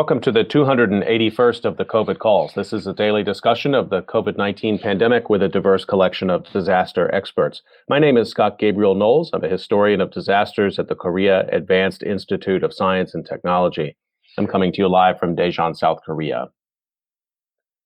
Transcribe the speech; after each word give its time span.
Welcome 0.00 0.22
to 0.22 0.32
the 0.32 0.44
281st 0.44 1.66
of 1.66 1.76
the 1.76 1.84
COVID 1.84 2.20
calls. 2.20 2.54
This 2.54 2.72
is 2.72 2.86
a 2.86 2.94
daily 2.94 3.22
discussion 3.22 3.74
of 3.74 3.90
the 3.90 4.00
COVID 4.00 4.38
19 4.38 4.78
pandemic 4.78 5.28
with 5.28 5.42
a 5.42 5.48
diverse 5.48 5.84
collection 5.84 6.30
of 6.30 6.50
disaster 6.54 7.14
experts. 7.14 7.60
My 7.86 7.98
name 7.98 8.16
is 8.16 8.30
Scott 8.30 8.58
Gabriel 8.58 8.94
Knowles. 8.94 9.28
I'm 9.34 9.44
a 9.44 9.48
historian 9.50 10.00
of 10.00 10.10
disasters 10.10 10.78
at 10.78 10.88
the 10.88 10.94
Korea 10.94 11.46
Advanced 11.52 12.02
Institute 12.02 12.64
of 12.64 12.72
Science 12.72 13.14
and 13.14 13.26
Technology. 13.26 13.94
I'm 14.38 14.46
coming 14.46 14.72
to 14.72 14.78
you 14.78 14.88
live 14.88 15.18
from 15.18 15.36
Daejeon, 15.36 15.76
South 15.76 15.98
Korea. 16.02 16.46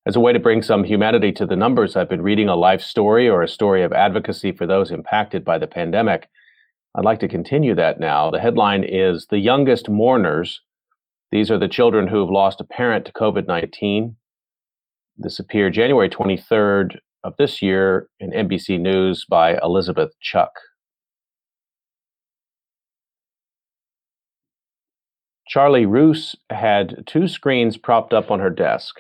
As 0.05 0.17
a 0.17 0.21
way 0.21 0.33
to 0.33 0.41
bring 0.41 0.63
some 0.63 0.83
humanity 0.83 1.31
to 1.33 1.47
the 1.47 1.55
numbers, 1.55 1.95
I've 1.95 2.09
been 2.09 2.23
reading 2.23 2.49
a 2.49 2.57
life 2.57 2.83
story 2.83 3.29
or 3.29 3.41
a 3.41 3.49
story 3.49 3.85
of 3.85 3.93
advocacy 3.93 4.51
for 4.51 4.67
those 4.67 4.91
impacted 4.91 5.45
by 5.45 5.59
the 5.59 5.69
pandemic. 5.69 6.29
I'd 6.97 7.05
like 7.05 7.21
to 7.21 7.29
continue 7.29 7.77
that 7.77 8.01
now. 8.01 8.29
The 8.29 8.41
headline 8.41 8.83
is 8.83 9.29
The 9.31 9.39
Youngest 9.39 9.89
Mourners. 9.89 10.61
These 11.31 11.53
are 11.53 11.59
the 11.59 11.69
children 11.69 12.09
who 12.09 12.19
have 12.19 12.31
lost 12.31 12.61
a 12.61 12.65
parent 12.65 13.07
to 13.07 13.13
COVID 13.13 13.47
19. 13.47 14.17
This 15.19 15.39
appeared 15.39 15.75
January 15.75 16.11
23rd 16.11 16.97
of 17.23 17.35
this 17.39 17.63
year 17.63 18.09
in 18.19 18.33
NBC 18.33 18.81
News 18.81 19.25
by 19.25 19.57
Elizabeth 19.63 20.11
Chuck. 20.21 20.51
Charlie 25.47 25.87
Roos 25.87 26.35
had 26.51 27.05
two 27.07 27.29
screens 27.29 27.77
propped 27.77 28.13
up 28.13 28.33
on 28.33 28.41
her 28.41 28.51
desk 28.51 28.97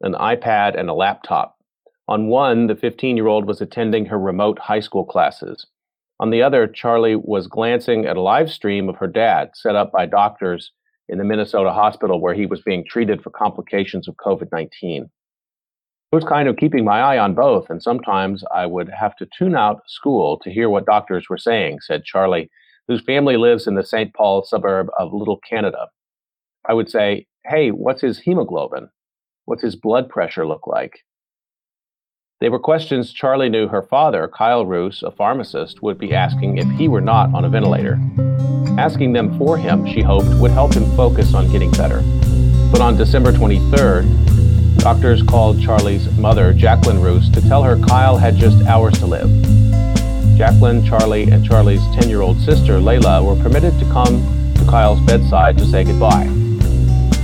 an 0.00 0.14
iPad 0.14 0.78
and 0.78 0.88
a 0.88 0.94
laptop. 0.94 1.56
On 2.08 2.28
one, 2.28 2.66
the 2.66 2.76
15 2.76 3.16
year 3.16 3.26
old 3.26 3.46
was 3.46 3.60
attending 3.60 4.06
her 4.06 4.18
remote 4.18 4.58
high 4.58 4.80
school 4.80 5.04
classes. 5.04 5.66
On 6.20 6.30
the 6.30 6.42
other, 6.42 6.66
Charlie 6.66 7.16
was 7.16 7.46
glancing 7.46 8.06
at 8.06 8.16
a 8.16 8.22
live 8.22 8.50
stream 8.50 8.88
of 8.88 8.96
her 8.96 9.06
dad 9.06 9.50
set 9.54 9.76
up 9.76 9.92
by 9.92 10.06
doctors 10.06 10.72
in 11.08 11.18
the 11.18 11.24
Minnesota 11.24 11.72
hospital 11.72 12.20
where 12.20 12.34
he 12.34 12.46
was 12.46 12.62
being 12.62 12.84
treated 12.84 13.22
for 13.22 13.30
complications 13.30 14.08
of 14.08 14.16
COVID 14.16 14.48
19 14.52 15.10
I 16.12 16.16
was 16.16 16.24
kind 16.24 16.48
of 16.48 16.56
keeping 16.56 16.84
my 16.84 17.00
eye 17.00 17.18
on 17.18 17.34
both, 17.34 17.68
and 17.68 17.82
sometimes 17.82 18.44
I 18.54 18.64
would 18.64 18.88
have 18.88 19.16
to 19.16 19.26
tune 19.36 19.56
out 19.56 19.82
school 19.88 20.38
to 20.38 20.52
hear 20.52 20.70
what 20.70 20.86
doctors 20.86 21.28
were 21.28 21.36
saying, 21.36 21.80
said 21.80 22.04
Charlie, 22.04 22.48
whose 22.86 23.02
family 23.02 23.36
lives 23.36 23.66
in 23.66 23.74
the 23.74 23.84
St. 23.84 24.14
Paul 24.14 24.44
suburb 24.44 24.86
of 24.98 25.12
Little 25.12 25.38
Canada. 25.38 25.88
I 26.68 26.74
would 26.74 26.88
say, 26.88 27.26
Hey, 27.44 27.70
what's 27.70 28.02
his 28.02 28.20
hemoglobin? 28.20 28.88
What's 29.46 29.62
his 29.62 29.76
blood 29.76 30.08
pressure 30.08 30.46
look 30.46 30.66
like? 30.66 31.04
They 32.40 32.48
were 32.48 32.58
questions 32.58 33.12
Charlie 33.12 33.48
knew 33.48 33.68
her 33.68 33.80
father, 33.80 34.28
Kyle 34.28 34.66
Roos, 34.66 35.02
a 35.02 35.10
pharmacist, 35.10 35.82
would 35.82 35.98
be 35.98 36.12
asking 36.12 36.58
if 36.58 36.68
he 36.72 36.88
were 36.88 37.00
not 37.00 37.32
on 37.32 37.44
a 37.44 37.48
ventilator. 37.48 37.98
Asking 38.76 39.12
them 39.12 39.38
for 39.38 39.56
him, 39.56 39.86
she 39.86 40.02
hoped, 40.02 40.28
would 40.40 40.50
help 40.50 40.74
him 40.74 40.84
focus 40.96 41.32
on 41.32 41.50
getting 41.50 41.70
better. 41.70 42.02
But 42.72 42.80
on 42.80 42.96
December 42.96 43.32
23rd, 43.32 44.78
Doctors 44.78 45.22
called 45.22 45.60
Charlie's 45.62 46.10
mother, 46.18 46.52
Jacqueline 46.52 47.00
Roos, 47.00 47.30
to 47.30 47.40
tell 47.40 47.62
her 47.62 47.78
Kyle 47.78 48.16
had 48.16 48.36
just 48.36 48.60
hours 48.66 48.98
to 48.98 49.06
live. 49.06 49.30
Jacqueline, 50.36 50.84
Charlie, 50.84 51.30
and 51.30 51.44
Charlie's 51.44 51.84
10 51.94 52.08
year 52.08 52.20
old 52.20 52.40
sister, 52.40 52.78
Layla, 52.78 53.24
were 53.24 53.42
permitted 53.42 53.78
to 53.78 53.84
come 53.86 54.22
to 54.54 54.64
Kyle's 54.66 55.00
bedside 55.00 55.56
to 55.58 55.64
say 55.64 55.84
goodbye. 55.84 56.26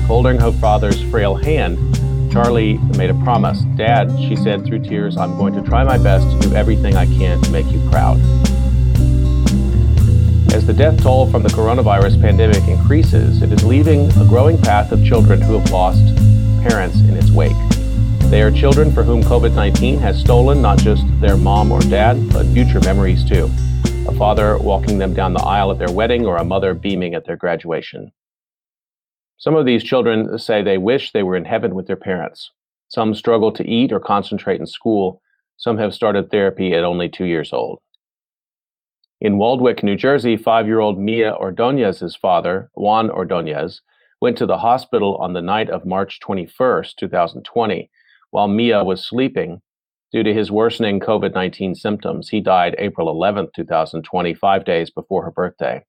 Holding 0.06 0.40
her 0.40 0.52
father's 0.52 1.02
frail 1.10 1.34
hand, 1.34 1.78
Charlie 2.32 2.78
made 2.96 3.10
a 3.10 3.14
promise. 3.22 3.60
Dad, 3.76 4.10
she 4.18 4.36
said 4.36 4.64
through 4.64 4.78
tears, 4.78 5.18
I'm 5.18 5.36
going 5.36 5.52
to 5.52 5.60
try 5.60 5.84
my 5.84 5.98
best 5.98 6.30
to 6.30 6.48
do 6.48 6.54
everything 6.56 6.96
I 6.96 7.04
can 7.04 7.38
to 7.42 7.50
make 7.50 7.66
you 7.66 7.78
proud. 7.90 8.18
As 10.54 10.66
the 10.66 10.72
death 10.72 11.02
toll 11.02 11.30
from 11.30 11.42
the 11.42 11.50
coronavirus 11.50 12.22
pandemic 12.22 12.66
increases, 12.68 13.42
it 13.42 13.52
is 13.52 13.62
leaving 13.64 14.10
a 14.12 14.24
growing 14.24 14.56
path 14.56 14.92
of 14.92 15.04
children 15.04 15.42
who 15.42 15.58
have 15.58 15.70
lost 15.70 16.02
parents 16.66 17.00
in 17.00 17.18
its 17.18 17.30
wake. 17.30 17.52
They 18.30 18.40
are 18.40 18.50
children 18.50 18.92
for 18.92 19.02
whom 19.02 19.22
COVID 19.22 19.54
19 19.54 19.98
has 19.98 20.18
stolen 20.18 20.62
not 20.62 20.78
just 20.78 21.04
their 21.20 21.36
mom 21.36 21.70
or 21.70 21.80
dad, 21.80 22.32
but 22.32 22.46
future 22.46 22.80
memories 22.80 23.24
too. 23.24 23.50
A 24.08 24.14
father 24.16 24.56
walking 24.56 24.96
them 24.96 25.12
down 25.12 25.34
the 25.34 25.42
aisle 25.42 25.70
at 25.70 25.78
their 25.78 25.92
wedding, 25.92 26.24
or 26.24 26.38
a 26.38 26.44
mother 26.44 26.72
beaming 26.72 27.14
at 27.14 27.26
their 27.26 27.36
graduation. 27.36 28.10
Some 29.42 29.56
of 29.56 29.66
these 29.66 29.82
children 29.82 30.38
say 30.38 30.62
they 30.62 30.78
wish 30.78 31.10
they 31.10 31.24
were 31.24 31.34
in 31.34 31.46
heaven 31.46 31.74
with 31.74 31.88
their 31.88 31.96
parents. 31.96 32.52
Some 32.86 33.12
struggle 33.12 33.50
to 33.50 33.68
eat 33.68 33.92
or 33.92 33.98
concentrate 33.98 34.60
in 34.60 34.68
school. 34.68 35.20
Some 35.56 35.78
have 35.78 35.94
started 35.94 36.30
therapy 36.30 36.72
at 36.74 36.84
only 36.84 37.08
two 37.08 37.24
years 37.24 37.52
old. 37.52 37.80
In 39.20 39.38
Waldwick, 39.38 39.82
New 39.82 39.96
Jersey, 39.96 40.36
five 40.36 40.68
year 40.68 40.78
old 40.78 40.96
Mia 40.96 41.32
Ordonez's 41.32 42.14
father, 42.14 42.70
Juan 42.74 43.10
Ordonez, 43.10 43.80
went 44.20 44.38
to 44.38 44.46
the 44.46 44.58
hospital 44.58 45.16
on 45.16 45.32
the 45.32 45.42
night 45.42 45.70
of 45.70 45.84
March 45.84 46.20
21, 46.20 46.84
2020, 46.96 47.90
while 48.30 48.46
Mia 48.46 48.84
was 48.84 49.04
sleeping. 49.04 49.60
Due 50.12 50.22
to 50.22 50.32
his 50.32 50.52
worsening 50.52 51.00
COVID 51.00 51.34
19 51.34 51.74
symptoms, 51.74 52.28
he 52.28 52.40
died 52.40 52.76
April 52.78 53.10
11, 53.10 53.48
2020, 53.56 54.34
five 54.34 54.64
days 54.64 54.88
before 54.88 55.24
her 55.24 55.32
birthday. 55.32 55.82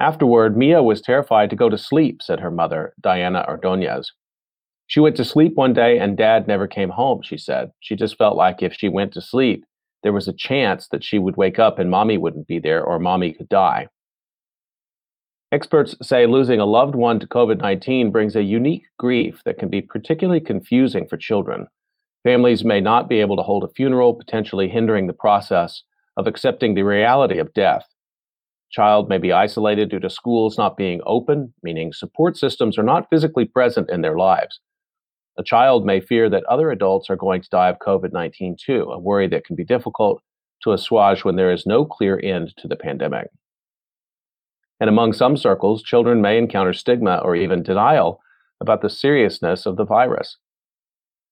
Afterward, 0.00 0.56
Mia 0.56 0.82
was 0.82 1.00
terrified 1.00 1.50
to 1.50 1.56
go 1.56 1.68
to 1.68 1.78
sleep, 1.78 2.20
said 2.22 2.40
her 2.40 2.50
mother, 2.50 2.94
Diana 3.00 3.44
Ordonez. 3.48 4.12
She 4.86 5.00
went 5.00 5.16
to 5.16 5.24
sleep 5.24 5.54
one 5.54 5.72
day 5.72 5.98
and 5.98 6.16
dad 6.16 6.46
never 6.46 6.66
came 6.66 6.90
home, 6.90 7.22
she 7.22 7.38
said. 7.38 7.70
She 7.80 7.96
just 7.96 8.18
felt 8.18 8.36
like 8.36 8.62
if 8.62 8.74
she 8.74 8.88
went 8.88 9.12
to 9.12 9.20
sleep, 9.20 9.64
there 10.02 10.12
was 10.12 10.28
a 10.28 10.32
chance 10.32 10.88
that 10.88 11.02
she 11.02 11.18
would 11.18 11.36
wake 11.36 11.58
up 11.58 11.78
and 11.78 11.90
mommy 11.90 12.18
wouldn't 12.18 12.46
be 12.46 12.58
there 12.58 12.84
or 12.84 12.98
mommy 12.98 13.32
could 13.32 13.48
die. 13.48 13.88
Experts 15.50 15.94
say 16.02 16.26
losing 16.26 16.58
a 16.58 16.66
loved 16.66 16.96
one 16.96 17.20
to 17.20 17.28
COVID 17.28 17.58
19 17.60 18.10
brings 18.10 18.34
a 18.34 18.42
unique 18.42 18.86
grief 18.98 19.40
that 19.44 19.58
can 19.58 19.68
be 19.68 19.80
particularly 19.80 20.40
confusing 20.40 21.06
for 21.06 21.16
children. 21.16 21.68
Families 22.24 22.64
may 22.64 22.80
not 22.80 23.08
be 23.08 23.20
able 23.20 23.36
to 23.36 23.42
hold 23.42 23.62
a 23.62 23.68
funeral, 23.68 24.14
potentially 24.14 24.68
hindering 24.68 25.06
the 25.06 25.12
process 25.12 25.82
of 26.16 26.26
accepting 26.26 26.74
the 26.74 26.82
reality 26.82 27.38
of 27.38 27.54
death. 27.54 27.86
Child 28.74 29.08
may 29.08 29.18
be 29.18 29.30
isolated 29.30 29.88
due 29.88 30.00
to 30.00 30.10
schools 30.10 30.58
not 30.58 30.76
being 30.76 31.00
open, 31.06 31.54
meaning 31.62 31.92
support 31.92 32.36
systems 32.36 32.76
are 32.76 32.82
not 32.82 33.08
physically 33.08 33.44
present 33.44 33.88
in 33.88 34.00
their 34.00 34.18
lives. 34.18 34.58
A 35.38 35.44
child 35.44 35.86
may 35.86 36.00
fear 36.00 36.28
that 36.28 36.42
other 36.46 36.72
adults 36.72 37.08
are 37.08 37.14
going 37.14 37.40
to 37.40 37.48
die 37.50 37.68
of 37.68 37.78
COVID 37.78 38.12
19 38.12 38.56
too, 38.60 38.90
a 38.90 38.98
worry 38.98 39.28
that 39.28 39.44
can 39.44 39.54
be 39.54 39.64
difficult 39.64 40.20
to 40.64 40.72
assuage 40.72 41.24
when 41.24 41.36
there 41.36 41.52
is 41.52 41.66
no 41.66 41.84
clear 41.84 42.18
end 42.20 42.52
to 42.56 42.66
the 42.66 42.74
pandemic. 42.74 43.28
And 44.80 44.88
among 44.88 45.12
some 45.12 45.36
circles, 45.36 45.80
children 45.80 46.20
may 46.20 46.36
encounter 46.36 46.72
stigma 46.72 47.18
or 47.18 47.36
even 47.36 47.62
denial 47.62 48.18
about 48.60 48.82
the 48.82 48.90
seriousness 48.90 49.66
of 49.66 49.76
the 49.76 49.84
virus. 49.84 50.36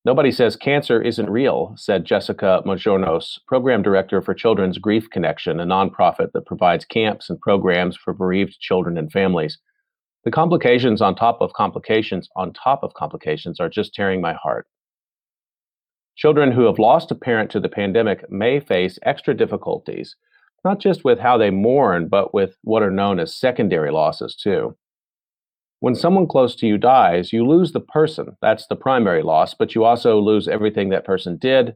Nobody 0.05 0.33
says 0.33 0.57
cancer 0.57 1.01
isn't 1.01 1.31
real, 1.31 1.75
said 1.77 2.05
Jessica 2.05 2.61
Mojonos, 2.67 3.39
program 3.47 3.83
director 3.83 4.21
for 4.21 4.35
Children's 4.35 4.79
Grief 4.79 5.09
Connection, 5.11 5.61
a 5.61 5.65
nonprofit 5.65 6.33
that 6.33 6.45
provides 6.45 6.85
camps 6.85 7.31
and 7.31 7.41
programs 7.41 7.97
for 7.97 8.13
bereaved 8.13 8.59
children 8.59 8.99
and 8.99 9.13
families. 9.13 9.59
The 10.25 10.33
complications 10.33 11.01
on 11.01 11.15
top 11.15 11.41
of 11.41 11.53
complications 11.53 12.29
on 12.35 12.53
top 12.53 12.83
of 12.83 12.95
complications 12.95 13.61
are 13.61 13.69
just 13.69 13.95
tearing 13.95 14.21
my 14.21 14.33
heart. 14.33 14.67
Children 16.17 16.51
who 16.51 16.65
have 16.65 16.81
lost 16.81 17.13
a 17.13 17.15
parent 17.15 17.51
to 17.53 17.61
the 17.61 17.69
pandemic 17.69 18.29
may 18.29 18.59
face 18.59 18.99
extra 19.05 19.35
difficulties, 19.35 20.17
not 20.65 20.81
just 20.81 21.05
with 21.05 21.21
how 21.21 21.39
they 21.39 21.51
mourn, 21.51 22.09
but 22.09 22.35
with 22.35 22.57
what 22.63 22.83
are 22.83 22.91
known 22.91 23.21
as 23.21 23.35
secondary 23.35 23.93
losses, 23.93 24.35
too. 24.35 24.77
When 25.83 25.97
someone 25.97 26.29
close 26.29 26.55
to 26.57 26.67
you 26.69 26.79
dies, 26.79 27.33
you 27.33 27.45
lose 27.45 27.73
the 27.73 27.81
person. 27.81 28.37
That's 28.41 28.69
the 28.69 28.77
primary 28.77 29.21
loss, 29.21 29.53
but 29.53 29.75
you 29.75 29.83
also 29.83 30.21
lose 30.21 30.47
everything 30.47 30.91
that 30.91 31.05
person 31.05 31.39
did, 31.39 31.75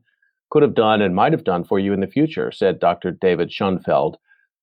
could 0.48 0.62
have 0.62 0.76
done, 0.76 1.02
and 1.02 1.12
might 1.12 1.32
have 1.32 1.42
done 1.42 1.64
for 1.64 1.80
you 1.80 1.92
in 1.92 1.98
the 1.98 2.06
future, 2.06 2.52
said 2.52 2.78
Dr. 2.78 3.10
David 3.10 3.50
Schonfeld, 3.50 4.14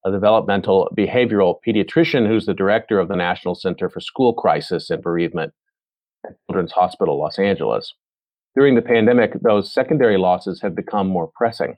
a 0.06 0.12
developmental 0.12 0.90
behavioral 0.98 1.58
pediatrician 1.68 2.26
who's 2.26 2.46
the 2.46 2.54
director 2.54 3.02
of 3.02 3.10
the 3.10 3.18
National 3.18 3.54
Center 3.54 3.90
for 3.90 4.00
School 4.00 4.34
Crisis 4.34 4.90
and 4.90 5.04
Bereavement 5.04 5.52
at 6.26 6.38
Children's 6.48 6.72
Hospital 6.72 7.20
Los 7.20 7.38
Angeles. 7.38 7.94
During 8.56 8.76
the 8.76 8.82
pandemic, 8.82 9.34
those 9.42 9.74
secondary 9.74 10.18
losses 10.18 10.62
have 10.62 10.74
become 10.74 11.10
more 11.10 11.30
pressing. 11.36 11.76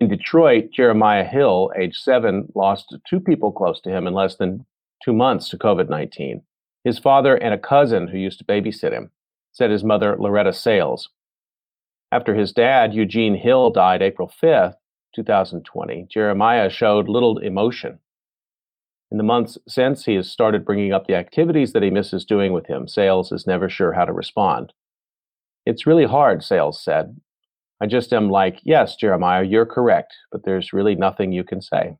In 0.00 0.08
Detroit, 0.08 0.70
Jeremiah 0.72 1.24
Hill, 1.24 1.72
age 1.78 1.98
seven, 1.98 2.50
lost 2.54 2.96
two 3.06 3.20
people 3.20 3.52
close 3.52 3.82
to 3.82 3.90
him 3.90 4.06
in 4.06 4.14
less 4.14 4.36
than 4.36 4.64
two 5.04 5.12
months 5.12 5.48
to 5.50 5.58
COVID 5.58 5.88
19. 5.88 6.42
His 6.84 6.98
father 6.98 7.34
and 7.36 7.52
a 7.52 7.58
cousin 7.58 8.08
who 8.08 8.18
used 8.18 8.38
to 8.38 8.44
babysit 8.44 8.92
him, 8.92 9.10
said 9.52 9.70
his 9.70 9.84
mother, 9.84 10.16
Loretta 10.18 10.52
Sales. 10.52 11.08
After 12.12 12.34
his 12.34 12.52
dad, 12.52 12.94
Eugene 12.94 13.34
Hill, 13.34 13.70
died 13.70 14.02
April 14.02 14.30
5th, 14.42 14.76
2020, 15.14 16.06
Jeremiah 16.10 16.70
showed 16.70 17.08
little 17.08 17.38
emotion. 17.38 17.98
In 19.10 19.18
the 19.18 19.24
months 19.24 19.56
since, 19.68 20.04
he 20.04 20.14
has 20.14 20.30
started 20.30 20.64
bringing 20.64 20.92
up 20.92 21.06
the 21.06 21.14
activities 21.14 21.72
that 21.72 21.82
he 21.82 21.90
misses 21.90 22.24
doing 22.24 22.52
with 22.52 22.66
him. 22.66 22.86
Sales 22.86 23.32
is 23.32 23.46
never 23.46 23.68
sure 23.68 23.92
how 23.92 24.04
to 24.04 24.12
respond. 24.12 24.72
It's 25.64 25.86
really 25.86 26.04
hard, 26.04 26.44
Sales 26.44 26.82
said. 26.82 27.20
I 27.80 27.86
just 27.86 28.12
am 28.12 28.30
like, 28.30 28.60
yes, 28.64 28.96
Jeremiah, 28.96 29.42
you're 29.42 29.66
correct, 29.66 30.14
but 30.32 30.44
there's 30.44 30.72
really 30.72 30.94
nothing 30.94 31.32
you 31.32 31.44
can 31.44 31.60
say. 31.60 31.96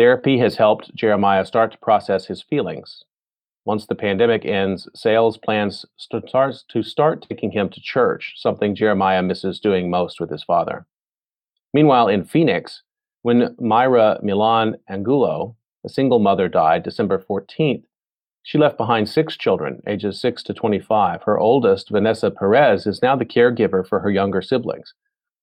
Therapy 0.00 0.38
has 0.38 0.56
helped 0.56 0.94
Jeremiah 0.94 1.44
start 1.44 1.72
to 1.72 1.78
process 1.78 2.24
his 2.24 2.40
feelings. 2.40 3.04
Once 3.66 3.84
the 3.84 3.94
pandemic 3.94 4.46
ends, 4.46 4.88
Sales 4.94 5.36
plans 5.36 5.84
to 6.10 6.22
start, 6.26 6.54
to 6.70 6.82
start 6.82 7.26
taking 7.28 7.50
him 7.50 7.68
to 7.68 7.82
church, 7.82 8.32
something 8.36 8.74
Jeremiah 8.74 9.22
misses 9.22 9.60
doing 9.60 9.90
most 9.90 10.18
with 10.18 10.30
his 10.30 10.42
father. 10.42 10.86
Meanwhile, 11.74 12.08
in 12.08 12.24
Phoenix, 12.24 12.82
when 13.20 13.54
Myra 13.60 14.18
Milan 14.22 14.78
Angulo, 14.88 15.54
a 15.84 15.90
single 15.90 16.18
mother, 16.18 16.48
died 16.48 16.82
December 16.82 17.22
14th, 17.28 17.84
she 18.42 18.56
left 18.56 18.78
behind 18.78 19.06
six 19.06 19.36
children, 19.36 19.82
ages 19.86 20.18
6 20.18 20.42
to 20.44 20.54
25. 20.54 21.24
Her 21.24 21.38
oldest, 21.38 21.90
Vanessa 21.90 22.30
Perez, 22.30 22.86
is 22.86 23.02
now 23.02 23.16
the 23.16 23.26
caregiver 23.26 23.86
for 23.86 24.00
her 24.00 24.10
younger 24.10 24.40
siblings, 24.40 24.94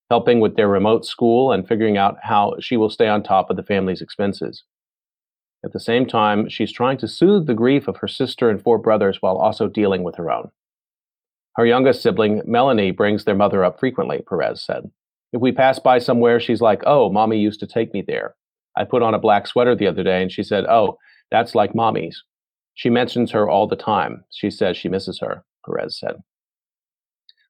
helping 0.09 0.39
with 0.39 0.55
their 0.55 0.67
remote 0.67 1.05
school 1.05 1.51
and 1.51 1.67
figuring 1.67 1.97
out 1.97 2.17
how 2.21 2.55
she 2.59 2.77
will 2.77 2.89
stay 2.89 3.07
on 3.07 3.23
top 3.23 3.49
of 3.49 3.57
the 3.57 3.63
family's 3.63 4.01
expenses. 4.01 4.63
At 5.65 5.73
the 5.73 5.79
same 5.79 6.05
time, 6.05 6.47
she's 6.49 6.71
trying 6.71 6.97
to 6.99 7.07
soothe 7.07 7.47
the 7.47 7.53
grief 7.53 7.87
of 7.87 7.97
her 7.97 8.07
sister 8.07 8.49
and 8.49 8.61
four 8.61 8.77
brothers 8.77 9.17
while 9.21 9.37
also 9.37 9.67
dealing 9.67 10.03
with 10.03 10.15
her 10.15 10.31
own. 10.31 10.49
Her 11.55 11.65
youngest 11.65 12.03
sibling, 12.03 12.41
Melanie, 12.45 12.91
brings 12.91 13.25
their 13.25 13.35
mother 13.35 13.65
up 13.65 13.79
frequently, 13.79 14.21
Perez 14.27 14.61
said. 14.63 14.89
If 15.33 15.41
we 15.41 15.51
pass 15.51 15.79
by 15.79 15.99
somewhere, 15.99 16.39
she's 16.39 16.61
like, 16.61 16.83
Oh, 16.85 17.09
mommy 17.09 17.39
used 17.39 17.59
to 17.61 17.67
take 17.67 17.93
me 17.93 18.03
there. 18.05 18.35
I 18.77 18.83
put 18.83 19.01
on 19.01 19.15
a 19.15 19.19
black 19.19 19.47
sweater 19.47 19.75
the 19.75 19.87
other 19.87 20.03
day 20.03 20.21
and 20.21 20.31
she 20.31 20.43
said, 20.43 20.65
Oh, 20.69 20.97
that's 21.31 21.55
like 21.55 21.75
mommy's. 21.75 22.23
She 22.75 22.91
mentions 22.91 23.31
her 23.31 23.49
all 23.49 23.67
the 23.67 23.75
time. 23.75 24.23
She 24.31 24.51
says 24.51 24.77
she 24.77 24.87
misses 24.87 25.19
her, 25.19 25.43
Perez 25.65 25.99
said. 25.99 26.17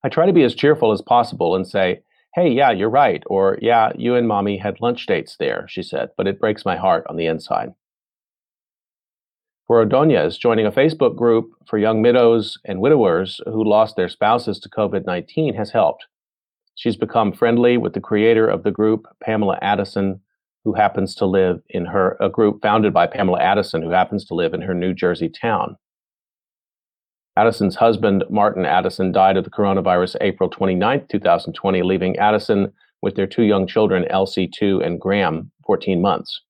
I 0.03 0.09
try 0.09 0.25
to 0.25 0.33
be 0.33 0.43
as 0.43 0.55
cheerful 0.55 0.93
as 0.93 1.01
possible 1.01 1.53
and 1.53 1.67
say, 1.67 1.99
Hey, 2.37 2.51
yeah, 2.51 2.69
you're 2.69 2.87
right. 2.87 3.23
Or, 3.25 3.57
Yeah, 3.63 3.91
you 3.95 4.13
and 4.13 4.27
mommy 4.27 4.57
had 4.57 4.79
lunch 4.79 5.07
dates 5.07 5.37
there, 5.37 5.65
she 5.67 5.81
said, 5.81 6.09
but 6.15 6.27
it 6.27 6.39
breaks 6.39 6.65
my 6.65 6.75
heart 6.75 7.03
on 7.09 7.17
the 7.17 7.25
inside. 7.25 7.73
For 9.65 9.79
Ordonez, 9.79 10.37
joining 10.37 10.67
a 10.67 10.71
Facebook 10.71 11.15
group 11.15 11.49
for 11.65 11.79
young 11.79 12.03
widows 12.03 12.59
and 12.63 12.79
widowers 12.79 13.41
who 13.45 13.67
lost 13.67 13.95
their 13.95 14.07
spouses 14.07 14.59
to 14.59 14.69
COVID 14.69 15.03
19 15.07 15.55
has 15.55 15.71
helped. 15.71 16.05
She's 16.75 16.95
become 16.95 17.33
friendly 17.33 17.75
with 17.75 17.93
the 17.93 17.99
creator 17.99 18.47
of 18.47 18.61
the 18.61 18.69
group, 18.69 19.07
Pamela 19.19 19.57
Addison, 19.63 20.21
who 20.63 20.73
happens 20.73 21.15
to 21.15 21.25
live 21.25 21.63
in 21.69 21.87
her 21.87 22.17
a 22.19 22.29
group 22.29 22.61
founded 22.61 22.93
by 22.93 23.07
Pamela 23.07 23.39
Addison, 23.39 23.81
who 23.81 23.89
happens 23.89 24.23
to 24.25 24.35
live 24.35 24.53
in 24.53 24.61
her 24.61 24.75
New 24.75 24.93
Jersey 24.93 25.27
town. 25.27 25.75
Addison's 27.37 27.75
husband, 27.75 28.23
Martin 28.31 28.65
Addison, 28.65 29.11
died 29.11 29.37
of 29.37 29.43
the 29.43 29.51
coronavirus 29.51 30.15
April 30.21 30.49
29, 30.49 31.05
2020, 31.07 31.83
leaving 31.83 32.17
Addison 32.17 32.73
with 33.03 33.15
their 33.15 33.27
two 33.27 33.43
young 33.43 33.67
children, 33.67 34.05
Elsie, 34.09 34.47
2, 34.47 34.81
and 34.81 34.99
Graham, 34.99 35.51
14 35.67 36.01
months. 36.01 36.41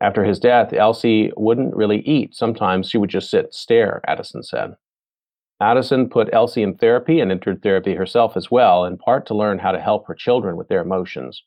After 0.00 0.24
his 0.24 0.38
death, 0.38 0.72
Elsie 0.72 1.32
wouldn't 1.36 1.76
really 1.76 2.00
eat. 2.00 2.34
Sometimes 2.34 2.88
she 2.88 2.96
would 2.96 3.10
just 3.10 3.30
sit 3.30 3.44
and 3.44 3.52
stare, 3.52 4.00
Addison 4.06 4.42
said. 4.42 4.70
Addison 5.60 6.08
put 6.08 6.32
Elsie 6.32 6.62
in 6.62 6.74
therapy 6.74 7.20
and 7.20 7.30
entered 7.30 7.62
therapy 7.62 7.94
herself 7.94 8.38
as 8.38 8.50
well, 8.50 8.86
in 8.86 8.96
part 8.96 9.26
to 9.26 9.34
learn 9.34 9.58
how 9.58 9.72
to 9.72 9.80
help 9.80 10.06
her 10.06 10.14
children 10.14 10.56
with 10.56 10.68
their 10.68 10.80
emotions. 10.80 11.42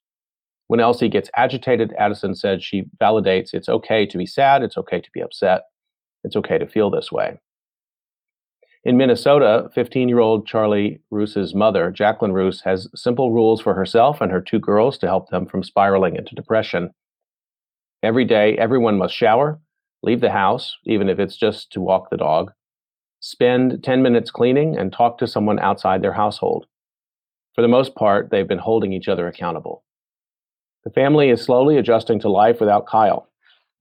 When 0.68 0.80
Elsie 0.80 1.10
gets 1.10 1.32
agitated, 1.36 1.92
Addison 1.98 2.36
said 2.36 2.62
she 2.62 2.84
validates 3.02 3.56
it's 3.56 3.68
okay 3.68 4.06
to 4.06 4.18
be 4.20 4.28
sad, 4.28 4.62
it's 4.62 4.78
okay 4.78 5.02
to 5.02 5.10
be 5.12 5.22
upset, 5.22 5.64
it's 6.24 6.36
okay 6.36 6.60
to 6.60 6.68
feel 6.68 6.92
this 6.92 7.12
way. 7.12 7.40
In 8.84 8.98
Minnesota, 8.98 9.70
15 9.76 10.10
year 10.10 10.20
old 10.20 10.48
Charlie 10.48 11.02
Roos's 11.12 11.54
mother, 11.54 11.92
Jacqueline 11.92 12.34
Roos, 12.34 12.62
has 12.62 12.90
simple 12.96 13.32
rules 13.32 13.62
for 13.62 13.76
herself 13.76 14.22
and 14.22 14.32
her 14.32 14.42
two 14.42 14.58
girls 14.60 14.98
to 15.00 15.08
help 15.08 15.30
them 15.30 15.46
from 15.46 15.62
spiraling 15.62 16.16
into 16.16 16.34
depression. 16.34 16.90
Every 18.02 18.26
day, 18.26 18.58
everyone 18.58 18.98
must 18.98 19.14
shower, 19.14 19.60
leave 20.02 20.20
the 20.20 20.32
house, 20.32 20.78
even 20.86 21.10
if 21.10 21.20
it's 21.20 21.38
just 21.38 21.72
to 21.74 21.82
walk 21.82 22.10
the 22.10 22.18
dog, 22.18 22.54
spend 23.20 23.84
10 23.84 24.02
minutes 24.02 24.32
cleaning, 24.32 24.76
and 24.76 24.92
talk 24.92 25.20
to 25.20 25.28
someone 25.28 25.60
outside 25.60 26.02
their 26.02 26.14
household. 26.14 26.66
For 27.54 27.62
the 27.62 27.68
most 27.68 27.94
part, 27.94 28.32
they've 28.32 28.48
been 28.48 28.58
holding 28.58 28.94
each 28.94 29.08
other 29.08 29.28
accountable. 29.28 29.84
The 30.84 30.90
family 30.90 31.30
is 31.30 31.44
slowly 31.44 31.78
adjusting 31.78 32.20
to 32.22 32.30
life 32.30 32.60
without 32.60 32.88
Kyle. 32.88 33.30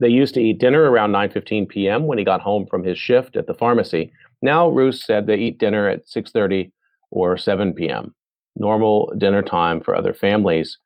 They 0.01 0.09
used 0.09 0.35
to 0.35 0.43
eat 0.43 0.59
dinner 0.59 0.91
around 0.91 1.13
9:15 1.13 1.69
p.m. 1.71 2.07
when 2.07 2.19
he 2.19 2.25
got 2.25 2.43
home 2.43 2.67
from 2.67 2.85
his 2.85 2.99
shift 2.99 3.37
at 3.37 3.47
the 3.47 3.55
pharmacy. 3.55 4.13
Now 4.43 4.69
Roos 4.69 5.05
said 5.05 5.27
they 5.27 5.37
eat 5.37 5.59
dinner 5.59 5.89
at 5.89 6.07
6:30 6.07 6.73
or 7.11 7.37
7 7.37 7.75
p.m. 7.75 8.15
Normal 8.57 9.13
dinner 9.19 9.43
time 9.43 9.81
for 9.81 9.95
other 9.95 10.15
families, 10.15 10.79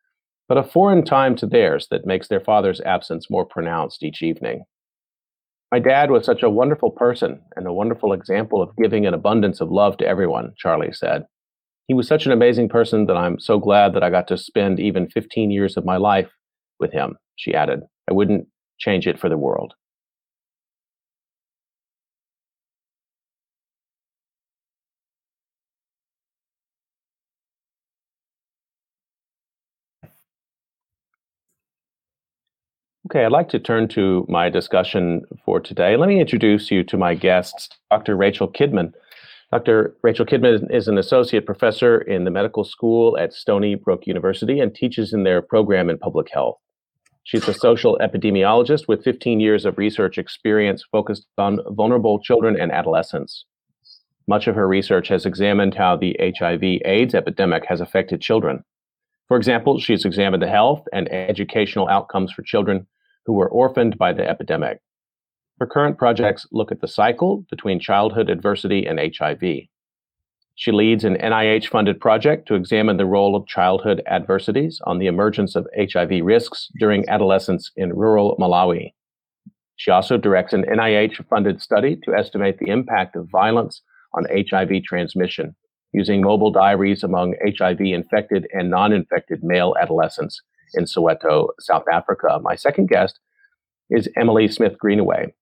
but 0.49 0.59
a 0.59 0.63
foreign 0.63 1.05
time 1.05 1.37
to 1.37 1.47
theirs 1.47 1.89
that 1.91 2.07
makes 2.07 2.29
their 2.29 2.41
father's 2.41 2.81
absence 2.83 3.31
more 3.31 3.45
pronounced 3.47 4.03
each 4.03 4.23
evening. 4.23 4.65
My 5.73 5.79
dad 5.79 6.11
was 6.11 6.25
such 6.25 6.43
a 6.43 6.51
wonderful 6.51 6.91
person 6.91 7.41
and 7.57 7.67
a 7.67 7.73
wonderful 7.73 8.13
example 8.13 8.63
of 8.63 8.77
giving 8.77 9.07
an 9.07 9.15
abundance 9.15 9.61
of 9.61 9.71
love 9.71 9.97
to 9.99 10.07
everyone, 10.07 10.53
Charlie 10.57 10.93
said. 10.93 11.27
He 11.89 11.95
was 11.95 12.07
such 12.07 12.27
an 12.27 12.33
amazing 12.33 12.69
person 12.69 13.07
that 13.07 13.17
I'm 13.17 13.39
so 13.39 13.59
glad 13.59 13.93
that 13.95 14.03
I 14.03 14.11
got 14.11 14.29
to 14.29 14.39
spend 14.39 14.79
even 14.79 15.11
15 15.11 15.51
years 15.51 15.77
of 15.77 15.85
my 15.85 15.97
life 15.97 16.31
with 16.79 16.93
him, 16.93 17.17
she 17.37 17.55
added. 17.55 17.81
I 18.09 18.15
wouldn't 18.15 18.47
change 18.79 19.07
it 19.07 19.19
for 19.19 19.29
the 19.29 19.37
world. 19.37 19.75
Okay, 33.11 33.23
I'd 33.23 33.33
like 33.33 33.51
to 33.51 33.59
turn 33.59 33.89
to 33.89 34.25
my 34.31 34.49
discussion 34.49 35.27
for 35.45 35.61
today. 35.61 35.95
Let 35.95 36.09
me 36.09 36.21
introduce 36.21 36.71
you 36.71 36.83
to 36.85 36.97
my 36.97 37.15
guests, 37.15 37.69
Dr. 37.91 38.17
Rachel 38.17 38.49
Kidman. 38.49 38.95
Dr. 39.53 39.95
Rachel 40.03 40.25
Kidman 40.25 40.75
is 40.75 40.89
an 40.89 40.97
associate 40.97 41.45
professor 41.45 41.99
in 42.01 42.25
the 42.25 42.31
medical 42.31 42.65
school 42.65 43.19
at 43.19 43.35
Stony 43.35 43.75
Brook 43.75 44.07
University 44.07 44.59
and 44.59 44.75
teaches 44.75 45.13
in 45.13 45.23
their 45.23 45.43
program 45.43 45.91
in 45.91 45.99
public 45.99 46.29
health. 46.33 46.57
She's 47.25 47.47
a 47.47 47.53
social 47.53 47.99
epidemiologist 48.01 48.89
with 48.89 49.05
15 49.05 49.39
years 49.39 49.67
of 49.67 49.77
research 49.77 50.17
experience 50.17 50.83
focused 50.91 51.27
on 51.37 51.61
vulnerable 51.73 52.21
children 52.21 52.59
and 52.59 52.73
adolescents. 52.73 53.45
Much 54.27 54.47
of 54.47 54.55
her 54.55 54.67
research 54.67 55.09
has 55.09 55.27
examined 55.27 55.75
how 55.75 55.95
the 55.95 56.17
HIV 56.19 56.81
AIDS 56.87 57.15
epidemic 57.15 57.67
has 57.67 57.83
affected 57.83 58.23
children. 58.23 58.65
For 59.29 59.37
example, 59.37 59.79
she's 59.79 60.07
examined 60.07 60.43
the 60.43 60.49
health 60.49 60.87
and 60.91 61.11
educational 61.13 61.89
outcomes 61.89 62.33
for 62.33 62.43
children 62.43 62.87
who 63.27 63.33
were 63.33 63.49
orphaned 63.49 63.99
by 63.99 64.13
the 64.13 64.29
epidemic. 64.29 64.81
Her 65.61 65.67
current 65.67 65.99
projects 65.99 66.47
look 66.53 66.73
at 66.73 66.81
the 66.81 66.89
cycle 66.89 67.45
between 67.51 67.79
childhood 67.81 68.29
adversity 68.29 68.87
and 68.87 68.99
HIV. 68.99 69.69
She 70.57 70.71
leads 70.73 71.05
an 71.05 71.17
NIH 71.17 71.69
funded 71.69 72.01
project 72.01 72.47
to 72.49 72.55
examine 72.55 72.97
the 72.97 73.07
role 73.07 73.35
of 73.35 73.47
childhood 73.47 74.03
adversities 74.07 74.81
on 74.85 74.99
the 74.99 75.07
emergence 75.07 75.57
of 75.57 75.67
HIV 75.77 76.25
risks 76.25 76.69
during 76.79 77.09
adolescence 77.09 77.71
in 77.77 77.93
rural 77.93 78.37
Malawi. 78.39 78.93
She 79.77 79.91
also 79.91 80.17
directs 80.17 80.53
an 80.53 80.65
NIH 80.65 81.27
funded 81.29 81.61
study 81.61 81.97
to 82.05 82.15
estimate 82.15 82.59
the 82.59 82.71
impact 82.71 83.17
of 83.17 83.29
violence 83.31 83.83
on 84.13 84.27
HIV 84.31 84.85
transmission 84.85 85.57
using 85.93 86.21
mobile 86.21 86.51
diaries 86.51 87.03
among 87.03 87.35
HIV 87.45 87.81
infected 87.81 88.47
and 88.53 88.71
non 88.71 88.93
infected 88.93 89.43
male 89.43 89.75
adolescents 89.81 90.41
in 90.75 90.85
Soweto, 90.85 91.49
South 91.61 91.85
Africa. 91.93 92.39
My 92.43 92.55
second 92.55 92.89
guest 92.89 93.21
is 93.91 94.09
Emily 94.17 94.49
Smith 94.49 94.79
Greenaway. 94.79 95.35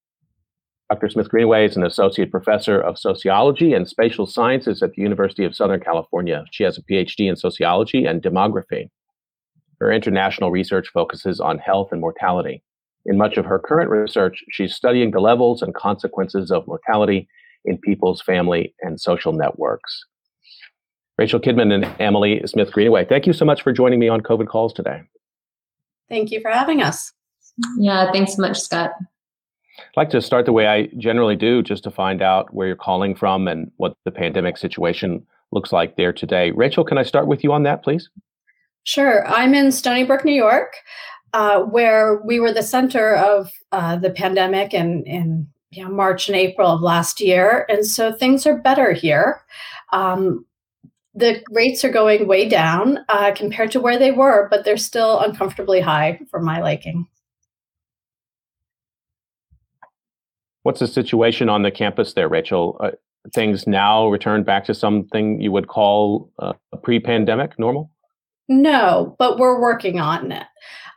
Dr. 0.90 1.08
Smith 1.08 1.30
Greenaway 1.30 1.64
is 1.64 1.76
an 1.76 1.84
associate 1.84 2.30
professor 2.30 2.78
of 2.78 2.98
sociology 2.98 3.72
and 3.72 3.88
spatial 3.88 4.26
sciences 4.26 4.82
at 4.82 4.92
the 4.92 5.00
University 5.00 5.44
of 5.44 5.56
Southern 5.56 5.80
California. 5.80 6.44
She 6.50 6.64
has 6.64 6.76
a 6.76 6.82
PhD 6.82 7.30
in 7.30 7.36
sociology 7.36 8.04
and 8.04 8.22
demography. 8.22 8.90
Her 9.80 9.90
international 9.90 10.50
research 10.50 10.88
focuses 10.88 11.40
on 11.40 11.58
health 11.58 11.88
and 11.92 12.00
mortality. 12.00 12.62
In 13.06 13.16
much 13.16 13.36
of 13.36 13.46
her 13.46 13.58
current 13.58 13.90
research, 13.90 14.44
she's 14.50 14.74
studying 14.74 15.10
the 15.10 15.20
levels 15.20 15.62
and 15.62 15.74
consequences 15.74 16.50
of 16.50 16.66
mortality 16.66 17.26
in 17.64 17.78
people's 17.78 18.20
family 18.20 18.74
and 18.82 19.00
social 19.00 19.32
networks. 19.32 20.04
Rachel 21.18 21.40
Kidman 21.40 21.72
and 21.72 22.00
Emily 22.00 22.42
Smith 22.46 22.72
Greenaway, 22.72 23.04
thank 23.04 23.26
you 23.26 23.32
so 23.32 23.44
much 23.44 23.62
for 23.62 23.72
joining 23.72 23.98
me 23.98 24.08
on 24.08 24.20
COVID 24.20 24.48
Calls 24.48 24.72
today. 24.72 25.02
Thank 26.12 26.30
you 26.30 26.42
for 26.42 26.50
having 26.50 26.82
us. 26.82 27.10
Yeah, 27.78 28.12
thanks 28.12 28.36
so 28.36 28.42
much, 28.42 28.60
Scott. 28.60 28.90
I'd 29.78 29.96
like 29.96 30.10
to 30.10 30.20
start 30.20 30.44
the 30.44 30.52
way 30.52 30.66
I 30.66 30.88
generally 30.98 31.36
do, 31.36 31.62
just 31.62 31.84
to 31.84 31.90
find 31.90 32.20
out 32.20 32.52
where 32.52 32.66
you're 32.66 32.76
calling 32.76 33.14
from 33.14 33.48
and 33.48 33.70
what 33.78 33.96
the 34.04 34.10
pandemic 34.10 34.58
situation 34.58 35.26
looks 35.52 35.72
like 35.72 35.96
there 35.96 36.12
today. 36.12 36.50
Rachel, 36.50 36.84
can 36.84 36.98
I 36.98 37.02
start 37.02 37.28
with 37.28 37.42
you 37.42 37.50
on 37.50 37.62
that, 37.62 37.82
please? 37.82 38.10
Sure. 38.84 39.26
I'm 39.26 39.54
in 39.54 39.72
Stony 39.72 40.04
Brook, 40.04 40.22
New 40.22 40.34
York, 40.34 40.74
uh, 41.32 41.62
where 41.62 42.20
we 42.26 42.40
were 42.40 42.52
the 42.52 42.62
center 42.62 43.14
of 43.14 43.50
uh, 43.72 43.96
the 43.96 44.10
pandemic 44.10 44.74
in, 44.74 45.04
in 45.04 45.48
you 45.70 45.82
know, 45.82 45.90
March 45.90 46.28
and 46.28 46.36
April 46.36 46.72
of 46.72 46.82
last 46.82 47.22
year. 47.22 47.64
And 47.70 47.86
so 47.86 48.12
things 48.12 48.46
are 48.46 48.58
better 48.58 48.92
here. 48.92 49.40
Um, 49.94 50.44
the 51.14 51.42
rates 51.50 51.84
are 51.84 51.90
going 51.90 52.26
way 52.26 52.48
down 52.48 52.98
uh, 53.08 53.32
compared 53.34 53.70
to 53.72 53.80
where 53.80 53.98
they 53.98 54.10
were, 54.10 54.48
but 54.50 54.64
they're 54.64 54.76
still 54.76 55.20
uncomfortably 55.20 55.80
high 55.80 56.20
for 56.30 56.40
my 56.40 56.60
liking. 56.60 57.06
What's 60.62 60.80
the 60.80 60.86
situation 60.86 61.48
on 61.48 61.62
the 61.62 61.70
campus 61.70 62.14
there, 62.14 62.28
Rachel? 62.28 62.78
Uh, 62.80 62.92
things 63.32 63.66
now 63.66 64.08
return 64.08 64.42
back 64.42 64.64
to 64.64 64.74
something 64.74 65.40
you 65.40 65.52
would 65.52 65.68
call 65.68 66.30
uh, 66.38 66.54
pre-pandemic 66.82 67.58
normal? 67.58 67.90
No, 68.48 69.16
but 69.18 69.38
we're 69.38 69.60
working 69.60 70.00
on 70.00 70.32
it. 70.32 70.46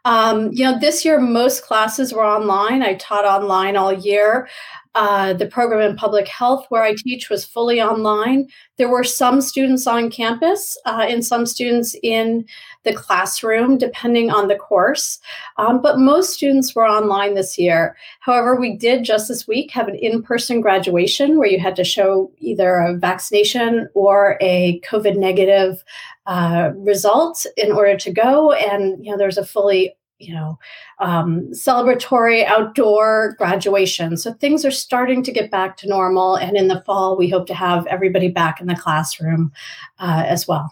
Um, 0.06 0.52
you 0.52 0.64
know, 0.64 0.78
this 0.80 1.04
year 1.04 1.20
most 1.20 1.64
classes 1.64 2.14
were 2.14 2.26
online. 2.26 2.84
I 2.84 2.94
taught 2.96 3.26
online 3.26 3.76
all 3.76 3.92
year. 3.92 4.48
Uh, 4.96 5.34
the 5.34 5.46
program 5.46 5.82
in 5.82 5.96
public 5.98 6.28
health, 6.28 6.66
where 6.70 6.82
I 6.82 6.96
teach, 6.98 7.30
was 7.30 7.46
fully 7.46 7.82
online. 7.82 8.48
There 8.78 8.90
were 8.90 9.04
some 9.04 9.42
students 9.42 9.88
on 9.88 10.10
campus 10.10 10.78
uh, 10.86 11.06
and 11.08 11.24
some 11.24 11.46
students 11.46 11.96
in 12.02 12.46
the 12.84 12.94
classroom, 12.94 13.78
depending 13.78 14.32
on 14.32 14.48
the 14.48 14.56
course. 14.56 15.20
Um, 15.58 15.82
but 15.82 16.00
most 16.00 16.34
students 16.34 16.74
were 16.74 16.88
online 16.88 17.34
this 17.34 17.58
year. 17.58 17.98
However, 18.22 18.56
we 18.56 18.78
did 18.78 19.04
just 19.04 19.28
this 19.28 19.46
week 19.46 19.70
have 19.72 19.90
an 19.90 19.96
in 19.96 20.24
person 20.24 20.62
graduation 20.62 21.38
where 21.38 21.50
you 21.50 21.60
had 21.60 21.76
to 21.76 21.84
show 21.84 22.32
either 22.40 22.76
a 22.76 22.96
vaccination 22.96 23.90
or 23.96 24.38
a 24.40 24.80
COVID 24.82 25.18
negative 25.18 25.84
uh, 26.26 26.72
result 26.76 27.46
in 27.58 27.72
order 27.72 27.98
to 27.98 28.12
go. 28.12 28.54
And, 28.54 29.04
you 29.06 29.12
know, 29.12 29.18
there's 29.18 29.38
a 29.38 29.46
fully 29.46 29.94
you 30.20 30.34
know, 30.34 30.58
um, 31.00 31.42
celebratory 31.52 32.46
outdoor 32.46 33.36
graduation. 33.38 34.18
So 34.18 34.34
things 34.34 34.64
are 34.64 34.72
starting 34.72 35.24
to 35.24 35.32
get 35.32 35.52
back 35.52 35.78
to 35.78 35.88
normal. 35.88 36.36
And 36.36 36.56
in 36.56 36.68
the 36.68 36.82
fall, 36.86 37.18
we 37.18 37.30
hope 37.30 37.48
to 37.48 37.54
have 37.54 37.86
everybody 37.88 38.30
back 38.30 38.62
in 38.62 38.68
the 38.68 38.76
classroom 38.76 39.52
uh, 40.00 40.24
as 40.26 40.48
well. 40.48 40.72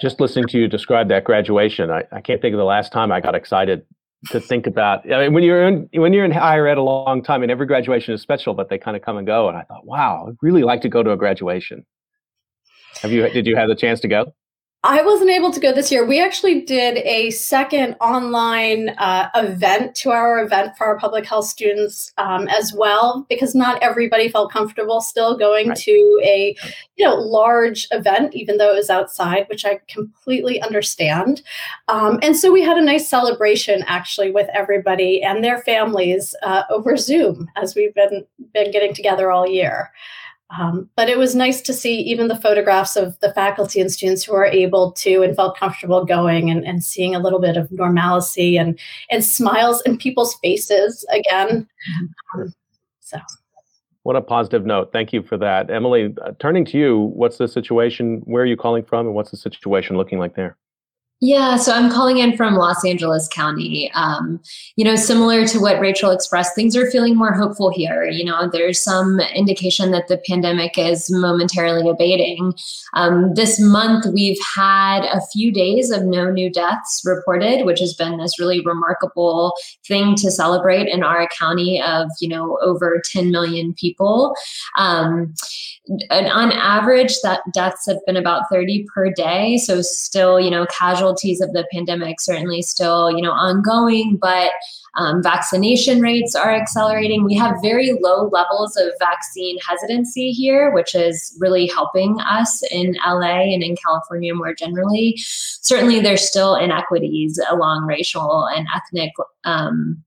Just 0.00 0.20
listening 0.20 0.46
to 0.48 0.58
you 0.58 0.68
describe 0.68 1.08
that 1.08 1.24
graduation, 1.24 1.90
I, 1.90 2.04
I 2.12 2.20
can't 2.20 2.40
think 2.40 2.52
of 2.52 2.58
the 2.58 2.64
last 2.64 2.92
time 2.92 3.10
I 3.10 3.20
got 3.20 3.34
excited 3.34 3.84
to 4.26 4.40
think 4.40 4.66
about. 4.66 5.10
I 5.10 5.24
mean, 5.24 5.32
when 5.32 5.42
you're 5.42 5.66
in 5.66 5.88
when 5.94 6.12
you're 6.12 6.24
in 6.24 6.30
higher 6.30 6.66
ed 6.66 6.76
a 6.76 6.82
long 6.82 7.22
time, 7.22 7.42
and 7.42 7.50
every 7.50 7.66
graduation 7.66 8.12
is 8.12 8.20
special, 8.20 8.52
but 8.52 8.68
they 8.68 8.76
kind 8.76 8.96
of 8.96 9.02
come 9.02 9.16
and 9.16 9.26
go. 9.26 9.48
And 9.48 9.56
I 9.56 9.62
thought, 9.62 9.86
wow, 9.86 10.26
I'd 10.28 10.36
really 10.42 10.62
like 10.62 10.82
to 10.82 10.88
go 10.88 11.02
to 11.02 11.12
a 11.12 11.16
graduation. 11.16 11.86
Have 13.00 13.12
you? 13.12 13.28
Did 13.30 13.46
you 13.46 13.56
have 13.56 13.68
the 13.68 13.76
chance 13.76 14.00
to 14.00 14.08
go? 14.08 14.34
I 14.84 15.02
wasn't 15.02 15.30
able 15.30 15.50
to 15.50 15.58
go 15.58 15.72
this 15.72 15.90
year. 15.90 16.06
We 16.06 16.22
actually 16.22 16.60
did 16.60 16.98
a 16.98 17.30
second 17.30 17.96
online 18.00 18.90
uh, 18.90 19.28
event 19.34 19.96
to 19.96 20.10
our 20.10 20.38
event 20.38 20.76
for 20.76 20.86
our 20.86 20.96
public 20.96 21.26
health 21.26 21.46
students 21.46 22.12
um, 22.16 22.46
as 22.46 22.72
well, 22.72 23.26
because 23.28 23.56
not 23.56 23.82
everybody 23.82 24.28
felt 24.28 24.52
comfortable 24.52 25.00
still 25.00 25.36
going 25.36 25.70
right. 25.70 25.78
to 25.78 26.20
a 26.22 26.54
you 26.94 27.04
know 27.04 27.16
large 27.16 27.88
event, 27.90 28.34
even 28.34 28.58
though 28.58 28.72
it 28.72 28.76
was 28.76 28.88
outside, 28.88 29.46
which 29.48 29.64
I 29.64 29.80
completely 29.88 30.62
understand. 30.62 31.42
Um, 31.88 32.20
and 32.22 32.36
so 32.36 32.52
we 32.52 32.62
had 32.62 32.78
a 32.78 32.84
nice 32.84 33.08
celebration 33.08 33.82
actually 33.88 34.30
with 34.30 34.48
everybody 34.54 35.24
and 35.24 35.42
their 35.42 35.58
families 35.58 36.36
uh, 36.44 36.62
over 36.70 36.96
Zoom, 36.96 37.50
as 37.56 37.74
we've 37.74 37.94
been 37.94 38.24
been 38.54 38.70
getting 38.70 38.94
together 38.94 39.32
all 39.32 39.48
year. 39.48 39.90
Um, 40.56 40.88
but 40.96 41.10
it 41.10 41.18
was 41.18 41.34
nice 41.34 41.60
to 41.62 41.74
see 41.74 42.00
even 42.00 42.28
the 42.28 42.36
photographs 42.36 42.96
of 42.96 43.18
the 43.20 43.32
faculty 43.34 43.80
and 43.80 43.92
students 43.92 44.24
who 44.24 44.34
are 44.34 44.46
able 44.46 44.92
to 44.92 45.22
and 45.22 45.36
felt 45.36 45.58
comfortable 45.58 46.04
going 46.06 46.50
and, 46.50 46.66
and 46.66 46.82
seeing 46.82 47.14
a 47.14 47.18
little 47.18 47.38
bit 47.38 47.56
of 47.58 47.70
normalcy 47.70 48.56
and, 48.56 48.78
and 49.10 49.24
smiles 49.24 49.82
in 49.82 49.98
people's 49.98 50.34
faces 50.36 51.04
again. 51.10 51.68
Um, 52.34 52.54
so. 53.00 53.18
What 54.04 54.16
a 54.16 54.22
positive 54.22 54.64
note. 54.64 54.90
Thank 54.90 55.12
you 55.12 55.22
for 55.22 55.36
that. 55.36 55.70
Emily, 55.70 56.14
uh, 56.24 56.32
turning 56.38 56.64
to 56.66 56.78
you, 56.78 57.12
what's 57.14 57.36
the 57.36 57.46
situation? 57.46 58.22
Where 58.24 58.42
are 58.42 58.46
you 58.46 58.56
calling 58.56 58.84
from 58.84 59.06
and 59.06 59.14
what's 59.14 59.30
the 59.30 59.36
situation 59.36 59.98
looking 59.98 60.18
like 60.18 60.34
there? 60.34 60.56
Yeah, 61.20 61.56
so 61.56 61.72
I'm 61.72 61.90
calling 61.90 62.18
in 62.18 62.36
from 62.36 62.54
Los 62.54 62.84
Angeles 62.84 63.26
County. 63.32 63.90
Um, 63.92 64.40
you 64.76 64.84
know, 64.84 64.94
similar 64.94 65.44
to 65.48 65.58
what 65.58 65.80
Rachel 65.80 66.12
expressed, 66.12 66.54
things 66.54 66.76
are 66.76 66.88
feeling 66.92 67.16
more 67.16 67.32
hopeful 67.32 67.70
here. 67.70 68.04
You 68.04 68.24
know, 68.24 68.48
there's 68.48 68.80
some 68.80 69.18
indication 69.34 69.90
that 69.90 70.06
the 70.06 70.22
pandemic 70.28 70.78
is 70.78 71.10
momentarily 71.10 71.88
abating. 71.88 72.54
Um, 72.94 73.34
this 73.34 73.60
month, 73.60 74.06
we've 74.14 74.38
had 74.54 75.00
a 75.06 75.20
few 75.32 75.50
days 75.52 75.90
of 75.90 76.04
no 76.04 76.30
new 76.30 76.48
deaths 76.48 77.02
reported, 77.04 77.64
which 77.64 77.80
has 77.80 77.94
been 77.94 78.18
this 78.18 78.38
really 78.38 78.60
remarkable 78.60 79.54
thing 79.88 80.14
to 80.16 80.30
celebrate 80.30 80.86
in 80.86 81.02
our 81.02 81.26
county 81.36 81.82
of, 81.82 82.08
you 82.20 82.28
know, 82.28 82.60
over 82.62 83.02
10 83.10 83.32
million 83.32 83.74
people. 83.74 84.36
Um, 84.76 85.34
and 86.10 86.26
on 86.26 86.52
average, 86.52 87.14
that 87.22 87.40
deaths 87.52 87.86
have 87.86 87.98
been 88.06 88.16
about 88.16 88.44
30 88.52 88.86
per 88.94 89.10
day. 89.10 89.56
So 89.56 89.80
still, 89.82 90.38
you 90.38 90.50
know, 90.50 90.66
casualties 91.08 91.40
of 91.40 91.52
the 91.52 91.66
pandemic 91.72 92.20
certainly 92.20 92.62
still, 92.62 93.10
you 93.10 93.22
know, 93.22 93.32
ongoing, 93.32 94.18
but 94.20 94.52
um, 94.96 95.22
vaccination 95.22 96.00
rates 96.00 96.34
are 96.34 96.52
accelerating. 96.52 97.24
We 97.24 97.34
have 97.36 97.56
very 97.62 97.98
low 98.00 98.28
levels 98.28 98.76
of 98.76 98.90
vaccine 98.98 99.56
hesitancy 99.66 100.32
here, 100.32 100.72
which 100.72 100.94
is 100.94 101.36
really 101.40 101.66
helping 101.68 102.18
us 102.20 102.62
in 102.70 102.96
LA 103.06 103.52
and 103.52 103.62
in 103.62 103.76
California 103.76 104.34
more 104.34 104.54
generally. 104.54 105.14
Certainly, 105.16 106.00
there's 106.00 106.26
still 106.26 106.56
inequities 106.56 107.40
along 107.50 107.86
racial 107.86 108.46
and 108.54 108.66
ethnic 108.74 109.12
um, 109.44 110.02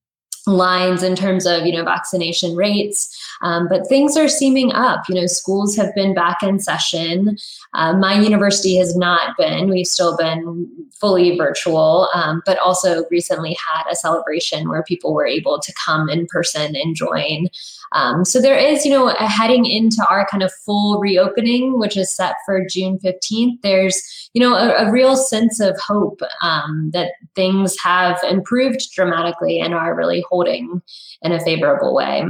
lines 0.48 1.04
in 1.04 1.16
terms 1.16 1.46
of 1.46 1.66
you 1.66 1.74
know 1.74 1.84
vaccination 1.84 2.56
rates. 2.56 3.18
Um, 3.42 3.68
but 3.68 3.88
things 3.88 4.18
are 4.18 4.28
seeming 4.28 4.72
up. 4.74 5.04
You 5.10 5.16
know 5.16 5.28
schools 5.28 5.76
have 5.76 5.94
been 5.96 6.14
back 6.14 6.44
in 6.44 6.60
session. 6.60 7.38
Uh, 7.74 7.94
my 7.94 8.20
university 8.20 8.78
has 8.78 8.96
not 8.96 9.38
been. 9.38 9.70
We've 9.70 9.88
still 9.88 10.18
been 10.18 10.70
fully 11.00 11.36
virtual 11.38 12.10
um, 12.14 12.42
but 12.46 12.58
also 12.60 13.06
recently 13.10 13.56
had 13.72 13.84
a 13.92 13.96
celebration 13.96 14.70
where 14.70 14.84
people 14.84 15.14
were 15.14 15.26
able 15.26 15.60
to 15.60 15.74
come 15.74 16.10
in 16.10 16.28
person 16.28 16.76
and 16.76 16.96
join. 16.96 17.48
Um, 17.94 18.24
so 18.24 18.42
there 18.42 18.58
is, 18.58 18.86
you 18.86 18.92
know, 18.92 19.10
a 19.10 19.28
heading 19.28 19.66
into 19.66 20.06
our 20.10 20.26
kind 20.30 20.44
of 20.44 20.54
full 20.66 21.00
reopening, 21.00 21.78
which 21.78 21.98
is 21.98 22.16
set 22.16 22.36
for 22.46 22.66
June 22.66 22.98
15th, 23.00 23.62
there's, 23.64 24.30
you 24.34 24.42
know, 24.42 24.56
a, 24.56 24.88
a 24.88 24.92
real 24.92 25.18
sense 25.18 25.60
of 25.60 25.78
hope 25.78 26.22
um, 26.42 26.90
that 26.94 27.12
things 27.36 27.76
have 27.84 28.18
improved 28.30 28.92
dramatically 28.94 29.60
and 29.60 29.74
are 29.74 29.94
really 29.94 30.24
holding 30.32 30.82
in 31.22 31.32
a 31.32 31.40
favorable 31.40 31.94
way. 31.94 32.24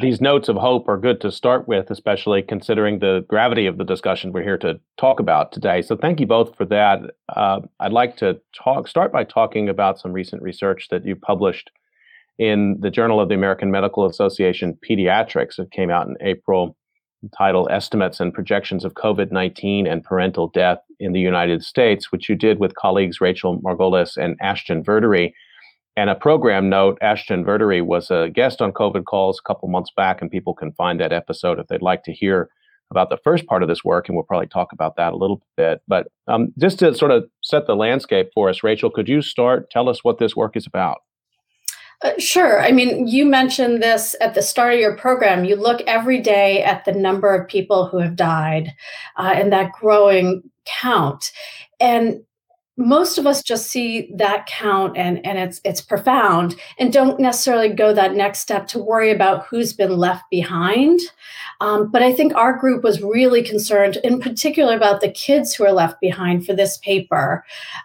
These 0.00 0.22
notes 0.22 0.48
of 0.48 0.56
hope 0.56 0.88
are 0.88 0.96
good 0.96 1.20
to 1.20 1.30
start 1.30 1.68
with, 1.68 1.90
especially 1.90 2.40
considering 2.42 2.98
the 2.98 3.26
gravity 3.28 3.66
of 3.66 3.76
the 3.76 3.84
discussion 3.84 4.32
we're 4.32 4.42
here 4.42 4.56
to 4.58 4.80
talk 4.96 5.20
about 5.20 5.52
today. 5.52 5.82
So, 5.82 5.96
thank 5.96 6.18
you 6.18 6.26
both 6.26 6.56
for 6.56 6.64
that. 6.66 7.00
Uh, 7.28 7.60
I'd 7.78 7.92
like 7.92 8.16
to 8.18 8.40
talk, 8.54 8.88
start 8.88 9.12
by 9.12 9.24
talking 9.24 9.68
about 9.68 9.98
some 9.98 10.14
recent 10.14 10.40
research 10.40 10.88
that 10.90 11.04
you 11.04 11.14
published 11.14 11.70
in 12.38 12.78
the 12.80 12.90
Journal 12.90 13.20
of 13.20 13.28
the 13.28 13.34
American 13.34 13.70
Medical 13.70 14.06
Association 14.06 14.78
Pediatrics. 14.88 15.58
It 15.58 15.70
came 15.70 15.90
out 15.90 16.08
in 16.08 16.16
April, 16.22 16.74
titled 17.36 17.68
Estimates 17.70 18.20
and 18.20 18.32
Projections 18.32 18.84
of 18.84 18.94
COVID 18.94 19.30
19 19.30 19.86
and 19.86 20.02
Parental 20.02 20.48
Death 20.48 20.78
in 21.00 21.12
the 21.12 21.20
United 21.20 21.62
States, 21.62 22.10
which 22.10 22.30
you 22.30 22.34
did 22.34 22.58
with 22.58 22.74
colleagues 22.76 23.20
Rachel 23.20 23.60
Margolis 23.60 24.16
and 24.16 24.36
Ashton 24.40 24.82
Verdery. 24.82 25.32
And 25.96 26.10
a 26.10 26.14
program 26.14 26.68
note 26.68 26.98
Ashton 27.00 27.44
Verdery 27.44 27.84
was 27.84 28.10
a 28.10 28.28
guest 28.28 28.60
on 28.60 28.72
COVID 28.72 29.04
calls 29.04 29.38
a 29.38 29.48
couple 29.48 29.68
months 29.68 29.90
back, 29.96 30.20
and 30.20 30.30
people 30.30 30.54
can 30.54 30.72
find 30.72 31.00
that 31.00 31.12
episode 31.12 31.58
if 31.58 31.68
they'd 31.68 31.80
like 31.80 32.04
to 32.04 32.12
hear 32.12 32.50
about 32.90 33.10
the 33.10 33.18
first 33.24 33.46
part 33.46 33.62
of 33.62 33.68
this 33.68 33.82
work, 33.82 34.08
and 34.08 34.16
we'll 34.16 34.24
probably 34.24 34.46
talk 34.46 34.72
about 34.72 34.96
that 34.96 35.12
a 35.12 35.16
little 35.16 35.42
bit. 35.56 35.80
But 35.88 36.08
um, 36.28 36.52
just 36.58 36.78
to 36.80 36.94
sort 36.94 37.10
of 37.10 37.24
set 37.42 37.66
the 37.66 37.74
landscape 37.74 38.28
for 38.34 38.48
us, 38.48 38.62
Rachel, 38.62 38.90
could 38.90 39.08
you 39.08 39.22
start? 39.22 39.70
Tell 39.70 39.88
us 39.88 40.04
what 40.04 40.18
this 40.18 40.36
work 40.36 40.56
is 40.56 40.66
about. 40.66 40.98
Uh, 42.02 42.12
sure. 42.18 42.60
I 42.60 42.72
mean, 42.72 43.06
you 43.06 43.24
mentioned 43.24 43.82
this 43.82 44.14
at 44.20 44.34
the 44.34 44.42
start 44.42 44.74
of 44.74 44.80
your 44.80 44.96
program. 44.96 45.46
You 45.46 45.56
look 45.56 45.80
every 45.86 46.20
day 46.20 46.62
at 46.62 46.84
the 46.84 46.92
number 46.92 47.34
of 47.34 47.48
people 47.48 47.86
who 47.86 47.98
have 47.98 48.16
died 48.16 48.74
uh, 49.16 49.32
and 49.34 49.50
that 49.52 49.72
growing 49.72 50.42
count. 50.66 51.32
And 51.80 52.22
most 52.76 53.16
of 53.16 53.26
us 53.26 53.42
just 53.42 53.68
see 53.68 54.10
that 54.14 54.46
count 54.46 54.96
and, 54.96 55.24
and 55.24 55.38
it's 55.38 55.60
it's 55.64 55.80
profound 55.80 56.56
and 56.78 56.92
don't 56.92 57.18
necessarily 57.18 57.70
go 57.70 57.94
that 57.94 58.14
next 58.14 58.40
step 58.40 58.66
to 58.68 58.78
worry 58.78 59.10
about 59.10 59.46
who's 59.46 59.72
been 59.72 59.96
left 59.96 60.24
behind. 60.30 61.00
Um, 61.60 61.90
but 61.90 62.02
I 62.02 62.12
think 62.12 62.34
our 62.34 62.52
group 62.52 62.84
was 62.84 63.00
really 63.00 63.42
concerned, 63.42 63.96
in 64.04 64.20
particular, 64.20 64.76
about 64.76 65.00
the 65.00 65.10
kids 65.10 65.54
who 65.54 65.64
are 65.64 65.72
left 65.72 66.00
behind 66.00 66.44
for 66.44 66.52
this 66.52 66.76
paper. 66.78 67.44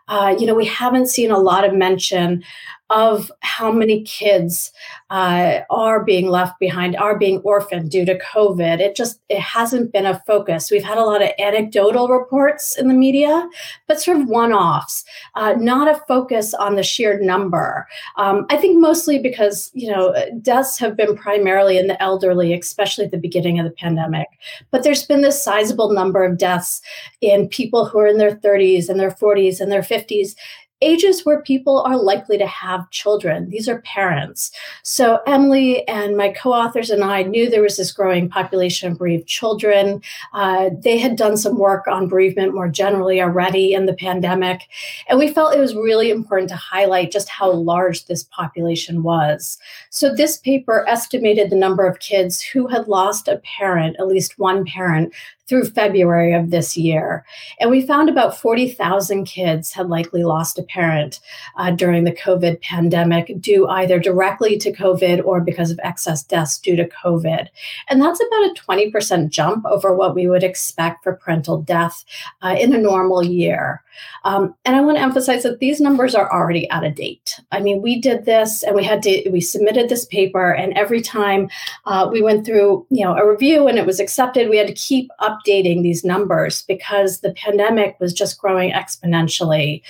Uh, 0.10 0.36
you 0.38 0.46
know, 0.46 0.56
we 0.56 0.66
haven't 0.66 1.08
seen 1.08 1.32
a 1.32 1.40
lot 1.40 1.64
of 1.64 1.74
mention 1.74 2.44
of 2.92 3.32
how 3.40 3.72
many 3.72 4.04
kids 4.04 4.74
uh, 5.10 5.62
are 5.70 6.04
being 6.04 6.28
left 6.28 6.60
behind, 6.60 6.96
are 6.98 7.18
being 7.18 7.40
orphaned 7.40 7.90
due 7.90 8.06
to 8.06 8.20
COVID. 8.20 8.80
It 8.82 8.98
just 8.98 9.22
it 9.30 9.40
hasn't 9.40 9.94
been 9.94 10.06
a 10.06 10.22
focus. 10.28 10.70
We've 10.70 10.84
had 10.84 10.98
a 10.98 11.06
lot 11.06 11.22
of 11.22 11.30
anecdotal 11.40 12.10
reports 12.10 12.78
in 12.78 12.90
the 12.90 12.94
media, 12.94 13.48
but 13.88 14.02
sort 14.02 14.20
of 14.20 14.28
one-offs, 14.28 15.06
uh, 15.36 15.54
not 15.58 15.88
a 15.88 16.04
focus 16.06 16.54
on 16.54 16.76
the 16.76 16.84
sheer 16.84 17.20
number. 17.22 17.88
Um, 18.18 18.46
I 18.50 18.58
think 18.58 18.78
mostly 18.80 19.20
because 19.20 19.72
you 19.74 19.90
know 19.90 20.14
deaths 20.42 20.78
have 20.78 20.98
been 20.98 21.16
primarily 21.16 21.78
in 21.78 21.88
the 21.88 22.02
elderly, 22.04 22.54
especially 22.54 23.06
at 23.06 23.12
the 23.12 23.18
beginning 23.18 23.58
of 23.58 23.66
the 23.66 23.72
pandemic. 23.72 24.28
But 24.70 24.84
there's 24.84 25.06
been 25.06 25.22
this 25.22 25.42
sizable 25.42 25.94
number 25.94 26.26
of 26.26 26.38
deaths 26.38 26.82
in 27.22 27.48
people 27.48 27.86
who 27.86 28.00
are 28.00 28.08
in 28.08 28.18
their 28.18 28.36
30s 28.36 28.90
and 28.90 29.00
their 29.00 29.12
40s 29.12 29.62
and 29.62 29.72
their 29.72 29.82
50s 29.82 30.36
ages 30.82 31.26
where 31.26 31.42
people 31.42 31.82
are 31.82 31.98
likely 31.98 32.38
to 32.38 32.48
have 32.48 32.90
children. 32.90 33.50
These 33.50 33.68
are 33.68 33.82
parents. 33.82 34.52
So 34.84 35.20
Emily 35.28 35.88
and 35.88 36.18
my 36.18 36.30
co-authors 36.30 36.90
and 36.90 37.04
I 37.04 37.24
knew 37.24 37.50
there 37.50 37.62
was 37.62 37.78
this 37.78 37.92
growing 37.92 38.30
population 38.30 38.92
of 38.92 38.98
bereaved 38.98 39.28
children. 39.28 40.02
Uh, 40.34 40.72
they 40.80 40.98
had 40.98 41.16
done 41.16 41.38
some 41.38 41.58
work 41.58 41.88
on 41.88 42.08
bereavement 42.08 42.54
more 42.54 42.70
generally 42.70 43.22
already 43.22 43.74
in 43.74 43.86
the 43.86 43.94
pandemic. 43.94 44.64
And 45.08 45.20
we 45.20 45.34
felt 45.34 45.56
it 45.56 45.60
was 45.60 45.76
really 45.76 46.10
important 46.10 46.50
to 46.50 46.56
highlight 46.56 47.12
just 47.12 47.30
how 47.30 47.52
large 47.52 48.06
this 48.06 48.24
population 48.24 49.04
was. 49.04 49.58
So 49.90 50.14
this 50.14 50.38
paper 50.38 50.86
estimated 50.88 51.50
the 51.50 51.56
number 51.56 51.88
of 51.88 52.00
kids 52.00 52.42
who 52.42 52.68
had 52.68 52.88
lost 52.88 53.28
a 53.28 53.42
parent, 53.58 53.96
at 54.00 54.08
least 54.08 54.40
one 54.40 54.66
parent, 54.66 55.14
through 55.52 55.66
February 55.66 56.34
of 56.34 56.50
this 56.50 56.78
year. 56.78 57.26
And 57.60 57.70
we 57.70 57.86
found 57.86 58.08
about 58.08 58.38
40,000 58.38 59.26
kids 59.26 59.74
had 59.74 59.90
likely 59.90 60.24
lost 60.24 60.58
a 60.58 60.64
parent 60.64 61.20
uh, 61.58 61.72
during 61.72 62.06
the 62.06 62.14
COVID 62.14 62.62
pandemic, 62.62 63.34
due 63.42 63.68
either 63.68 64.00
directly 64.00 64.58
to 64.60 64.72
COVID 64.72 65.26
or 65.26 65.42
because 65.42 65.70
of 65.70 65.78
excess 65.84 66.24
deaths 66.24 66.58
due 66.58 66.78
to 66.78 66.88
COVID. 66.88 67.48
And 67.90 68.02
that's 68.02 68.22
about 68.22 68.46
a 68.46 68.56
20% 68.66 69.28
jump 69.28 69.66
over 69.66 69.94
what 69.94 70.16
we 70.16 70.26
would 70.26 70.44
expect 70.44 71.04
for 71.04 71.18
parental 71.18 71.62
death 71.62 72.06
uh, 72.42 72.56
in 72.58 72.74
a 72.74 72.78
normal 72.78 73.22
year. 73.22 73.84
Um, 74.24 74.56
and 74.66 74.76
I 74.76 74.82
want 74.82 74.98
to 74.98 75.04
emphasize 75.04 75.44
that 75.44 75.60
these 75.60 75.82
numbers 75.82 76.16
are 76.16 76.32
already 76.32 76.70
out 76.72 76.86
of 76.86 76.96
date. 76.96 77.40
I 77.52 77.60
mean, 77.60 77.82
we 77.82 78.00
did 78.00 78.26
this 78.26 78.64
and 78.64 78.76
we 78.76 78.84
had 78.84 79.02
to, 79.04 79.30
we 79.32 79.42
submitted 79.42 79.90
this 79.90 80.06
paper, 80.06 80.52
and 80.52 80.74
every 80.74 81.02
time 81.02 81.50
uh, 81.86 82.10
we 82.12 82.22
went 82.22 82.46
through, 82.46 82.86
you 82.90 83.04
know, 83.04 83.16
a 83.16 83.30
review 83.30 83.68
and 83.68 83.78
it 83.78 83.86
was 83.86 84.00
accepted, 84.00 84.50
we 84.50 84.58
had 84.58 84.68
to 84.68 84.74
keep 84.74 85.10
updating 85.42 85.82
these 85.82 86.04
numbers 86.04 86.64
because 86.64 87.22
the 87.22 87.34
pandemic 87.34 87.98
was 88.00 88.14
just 88.14 88.38
growing 88.38 88.72
exponentially. 88.72 89.82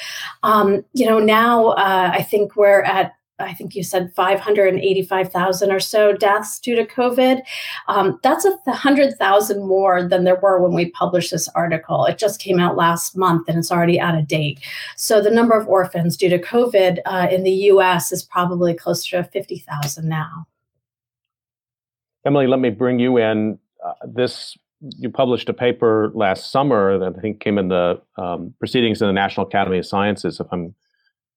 Um, 0.43 0.83
you 0.93 1.05
know, 1.05 1.19
now 1.19 1.69
uh, 1.69 2.11
I 2.13 2.23
think 2.23 2.55
we're 2.55 2.83
at 2.83 3.13
I 3.41 3.53
think 3.53 3.75
you 3.75 3.83
said 3.83 4.13
585,000 4.13 5.71
or 5.71 5.79
so 5.79 6.13
deaths 6.13 6.59
due 6.59 6.75
to 6.75 6.85
COVID. 6.85 7.41
Um, 7.87 8.19
that's 8.23 8.45
a 8.45 8.51
100,000 8.65 9.67
more 9.67 10.07
than 10.07 10.23
there 10.23 10.39
were 10.39 10.61
when 10.61 10.73
we 10.73 10.91
published 10.91 11.31
this 11.31 11.47
article. 11.49 12.05
It 12.05 12.17
just 12.17 12.39
came 12.39 12.59
out 12.59 12.77
last 12.77 13.17
month 13.17 13.49
and 13.49 13.57
it's 13.57 13.71
already 13.71 13.99
out 13.99 14.17
of 14.17 14.27
date. 14.27 14.59
So 14.95 15.21
the 15.21 15.31
number 15.31 15.57
of 15.57 15.67
orphans 15.67 16.17
due 16.17 16.29
to 16.29 16.39
COVID 16.39 16.99
uh, 17.05 17.27
in 17.31 17.43
the 17.43 17.51
US 17.51 18.11
is 18.11 18.23
probably 18.23 18.73
closer 18.73 19.23
to 19.23 19.29
50,000 19.29 20.07
now. 20.07 20.47
Emily, 22.25 22.47
let 22.47 22.59
me 22.59 22.69
bring 22.69 22.99
you 22.99 23.17
in. 23.17 23.57
Uh, 23.83 23.93
this 24.05 24.55
you 24.81 25.09
published 25.09 25.49
a 25.49 25.53
paper 25.53 26.11
last 26.15 26.51
summer 26.51 26.97
that 26.97 27.15
I 27.17 27.21
think 27.21 27.39
came 27.39 27.57
in 27.57 27.67
the 27.67 28.01
um, 28.17 28.53
proceedings 28.59 29.01
in 29.01 29.07
the 29.07 29.13
National 29.13 29.45
Academy 29.45 29.77
of 29.77 29.85
Sciences, 29.85 30.39
if 30.39 30.47
I'm 30.51 30.73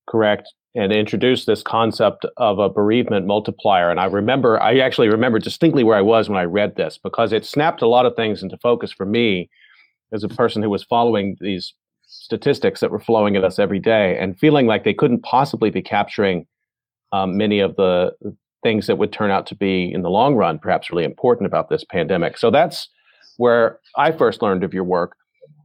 correct, 0.08 0.52
and 0.74 0.92
introduced 0.92 1.46
this 1.46 1.62
concept 1.62 2.26
of 2.36 2.58
a 2.58 2.68
bereavement 2.68 3.26
multiplier. 3.26 3.90
And 3.90 4.00
I 4.00 4.06
remember, 4.06 4.60
I 4.60 4.78
actually 4.78 5.08
remember 5.08 5.38
distinctly 5.38 5.84
where 5.84 5.96
I 5.96 6.02
was 6.02 6.28
when 6.28 6.38
I 6.38 6.44
read 6.44 6.76
this 6.76 6.98
because 6.98 7.32
it 7.32 7.44
snapped 7.44 7.82
a 7.82 7.86
lot 7.86 8.06
of 8.06 8.16
things 8.16 8.42
into 8.42 8.56
focus 8.58 8.92
for 8.92 9.06
me 9.06 9.50
as 10.12 10.24
a 10.24 10.28
person 10.28 10.62
who 10.62 10.70
was 10.70 10.82
following 10.82 11.36
these 11.40 11.74
statistics 12.06 12.80
that 12.80 12.90
were 12.90 13.00
flowing 13.00 13.36
at 13.36 13.44
us 13.44 13.58
every 13.58 13.78
day 13.78 14.18
and 14.18 14.38
feeling 14.38 14.66
like 14.66 14.84
they 14.84 14.94
couldn't 14.94 15.22
possibly 15.22 15.70
be 15.70 15.82
capturing 15.82 16.46
um, 17.12 17.36
many 17.36 17.60
of 17.60 17.76
the 17.76 18.12
things 18.62 18.86
that 18.86 18.96
would 18.96 19.12
turn 19.12 19.30
out 19.30 19.46
to 19.46 19.54
be 19.54 19.92
in 19.92 20.02
the 20.02 20.10
long 20.10 20.34
run 20.34 20.58
perhaps 20.58 20.90
really 20.90 21.04
important 21.04 21.46
about 21.46 21.68
this 21.68 21.84
pandemic. 21.84 22.38
So 22.38 22.50
that's 22.50 22.88
where 23.36 23.80
I 23.96 24.12
first 24.12 24.42
learned 24.42 24.64
of 24.64 24.74
your 24.74 24.84
work. 24.84 25.16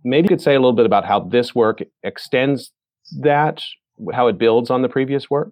Maybe 0.04 0.26
you 0.26 0.30
could 0.30 0.42
say 0.42 0.56
a 0.56 0.60
little 0.60 0.74
bit 0.74 0.86
about 0.86 1.06
how 1.06 1.20
this 1.20 1.54
work 1.54 1.82
extends 2.04 2.72
that 3.22 3.62
how 4.14 4.28
it 4.28 4.38
builds 4.38 4.70
on 4.70 4.82
the 4.82 4.90
previous 4.90 5.30
work? 5.30 5.52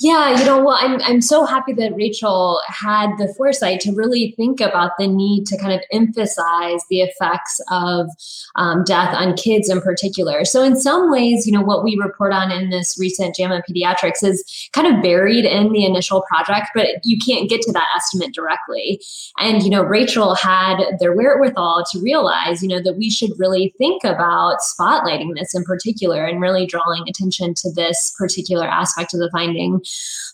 Yeah, 0.00 0.38
you 0.38 0.44
know, 0.44 0.64
well, 0.64 0.76
I'm 0.80 1.00
I'm 1.02 1.20
so 1.20 1.44
happy 1.44 1.72
that 1.74 1.94
Rachel 1.94 2.60
had 2.66 3.16
the 3.16 3.32
foresight 3.36 3.80
to 3.82 3.92
really 3.92 4.34
think 4.36 4.60
about 4.60 4.92
the 4.98 5.06
need 5.06 5.46
to 5.46 5.56
kind 5.56 5.72
of 5.72 5.80
emphasize 5.92 6.82
the 6.90 7.02
effects 7.02 7.60
of 7.70 8.08
um, 8.56 8.82
death 8.84 9.14
on 9.14 9.34
kids 9.36 9.68
in 9.68 9.80
particular. 9.80 10.44
So, 10.44 10.64
in 10.64 10.76
some 10.76 11.12
ways, 11.12 11.46
you 11.46 11.52
know, 11.52 11.60
what 11.60 11.84
we 11.84 11.96
report 11.96 12.32
on 12.32 12.50
in 12.50 12.70
this 12.70 12.96
recent 12.98 13.36
JAMA 13.36 13.62
Pediatrics 13.68 14.24
is 14.24 14.68
kind 14.72 14.92
of 14.92 15.02
buried 15.02 15.44
in 15.44 15.72
the 15.72 15.84
initial 15.84 16.22
project, 16.22 16.68
but 16.74 16.86
you 17.04 17.16
can't 17.24 17.48
get 17.48 17.62
to 17.62 17.72
that 17.72 17.88
estimate 17.96 18.34
directly. 18.34 19.00
And 19.38 19.62
you 19.62 19.70
know, 19.70 19.82
Rachel 19.82 20.34
had 20.34 20.82
their 20.98 21.14
wherewithal 21.14 21.84
to 21.92 22.00
realize, 22.00 22.62
you 22.62 22.68
know, 22.68 22.82
that 22.82 22.96
we 22.96 23.10
should 23.10 23.30
really 23.38 23.74
think 23.78 24.02
about 24.02 24.58
spotlighting 24.58 25.36
this 25.36 25.54
in 25.54 25.62
particular 25.62 26.24
and 26.24 26.40
really 26.40 26.66
drawing 26.66 27.04
attention 27.08 27.54
to 27.54 27.70
this 27.70 28.12
particular 28.18 28.66
aspect 28.66 29.14
of 29.14 29.20
the 29.20 29.30
finding 29.30 29.83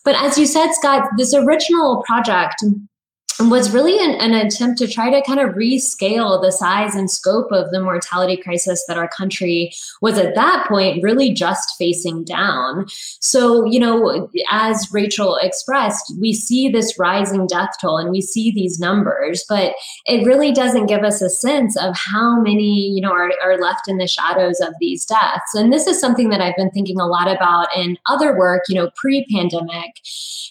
but 0.05 0.15
as 0.17 0.39
you 0.39 0.47
said, 0.47 0.73
Scott, 0.73 1.09
this 1.17 1.35
original 1.35 2.03
project 2.07 2.63
was 3.49 3.73
really 3.73 3.99
an, 3.99 4.21
an, 4.21 4.35
attempt 4.35 4.79
to 4.79 4.89
try 4.89 5.11
to 5.11 5.23
kind 5.23 5.41
of 5.41 5.55
rescale 5.55 6.43
the 6.43 6.51
size 6.51 6.95
and 6.95 7.11
scope 7.11 7.51
of 7.53 7.71
the 7.71 7.81
mortality 7.81 8.37
crisis 8.37 8.85
that 8.87 8.99
our 8.99 9.09
country 9.09 9.73
was 10.01 10.19
at 10.19 10.35
that 10.35 10.67
point 10.69 11.03
really 11.03 11.33
just 11.33 11.77
facing 11.79 12.25
down. 12.25 12.87
So, 13.21 13.65
you 13.65 13.81
know, 13.81 14.29
as 14.51 14.89
Rachel 14.93 15.37
expressed, 15.41 16.13
we 16.21 16.33
see 16.33 16.69
this 16.69 16.99
rising 16.99 17.47
death 17.47 17.71
toll 17.81 17.99
and 17.99 18.11
we 18.11 18.21
see 18.21 18.51
these 18.51 18.79
numbers, 18.79 19.45
but 19.49 19.75
it 20.07 20.27
really 20.27 20.53
doesn't 20.53 20.87
give 20.87 21.03
us 21.03 21.23
a 21.23 21.31
sense 21.31 21.77
of 21.77 21.97
how 21.97 22.41
many, 22.41 22.89
you 22.89 23.01
know, 23.01 23.13
are, 23.13 23.31
are 23.43 23.61
left 23.61 23.89
in 23.89 23.99
the 23.99 24.07
shadows 24.07 24.61
of 24.61 24.75
these 24.81 25.05
deaths. 25.05 25.55
And 25.55 25.73
this 25.73 25.87
is 25.87 26.01
something 26.01 26.29
that 26.31 26.41
I've 26.41 26.57
been 26.57 26.71
thinking 26.71 27.01
a 27.01 27.07
lot 27.07 27.29
about 27.29 27.69
in 27.77 27.97
other 28.07 28.37
work, 28.37 28.65
you 28.69 28.75
know, 28.75 28.91
pre 28.97 29.25
pandemic. 29.31 30.01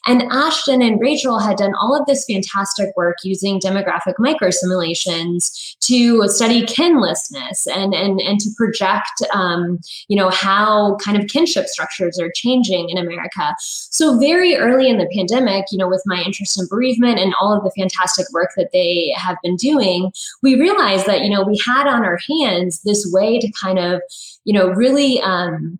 And 0.05 0.23
Ashton 0.31 0.81
and 0.81 0.99
Rachel 0.99 1.39
had 1.39 1.57
done 1.57 1.73
all 1.75 1.95
of 1.99 2.05
this 2.05 2.25
fantastic 2.25 2.78
work 2.95 3.17
using 3.23 3.59
demographic 3.59 4.15
microsimulations 4.19 5.75
to 5.79 6.27
study 6.27 6.65
kinlessness 6.65 7.67
and, 7.67 7.93
and, 7.93 8.19
and 8.19 8.39
to 8.39 8.49
project, 8.57 9.21
um, 9.33 9.79
you 10.07 10.15
know, 10.15 10.29
how 10.29 10.95
kind 10.97 11.17
of 11.17 11.27
kinship 11.27 11.67
structures 11.67 12.19
are 12.19 12.31
changing 12.35 12.89
in 12.89 12.97
America. 12.97 13.55
So 13.59 14.17
very 14.19 14.55
early 14.55 14.89
in 14.89 14.97
the 14.97 15.09
pandemic, 15.13 15.65
you 15.71 15.77
know, 15.77 15.87
with 15.87 16.03
my 16.05 16.21
interest 16.21 16.59
in 16.59 16.67
bereavement 16.69 17.19
and 17.19 17.33
all 17.39 17.55
of 17.55 17.63
the 17.63 17.71
fantastic 17.71 18.25
work 18.31 18.51
that 18.57 18.71
they 18.71 19.13
have 19.15 19.37
been 19.43 19.55
doing, 19.55 20.11
we 20.41 20.59
realized 20.59 21.05
that, 21.05 21.21
you 21.21 21.29
know, 21.29 21.43
we 21.43 21.59
had 21.65 21.87
on 21.87 22.03
our 22.03 22.19
hands 22.29 22.81
this 22.83 23.09
way 23.11 23.39
to 23.39 23.51
kind 23.51 23.79
of, 23.79 24.01
you 24.43 24.53
know, 24.53 24.69
really 24.69 25.21
um, 25.21 25.79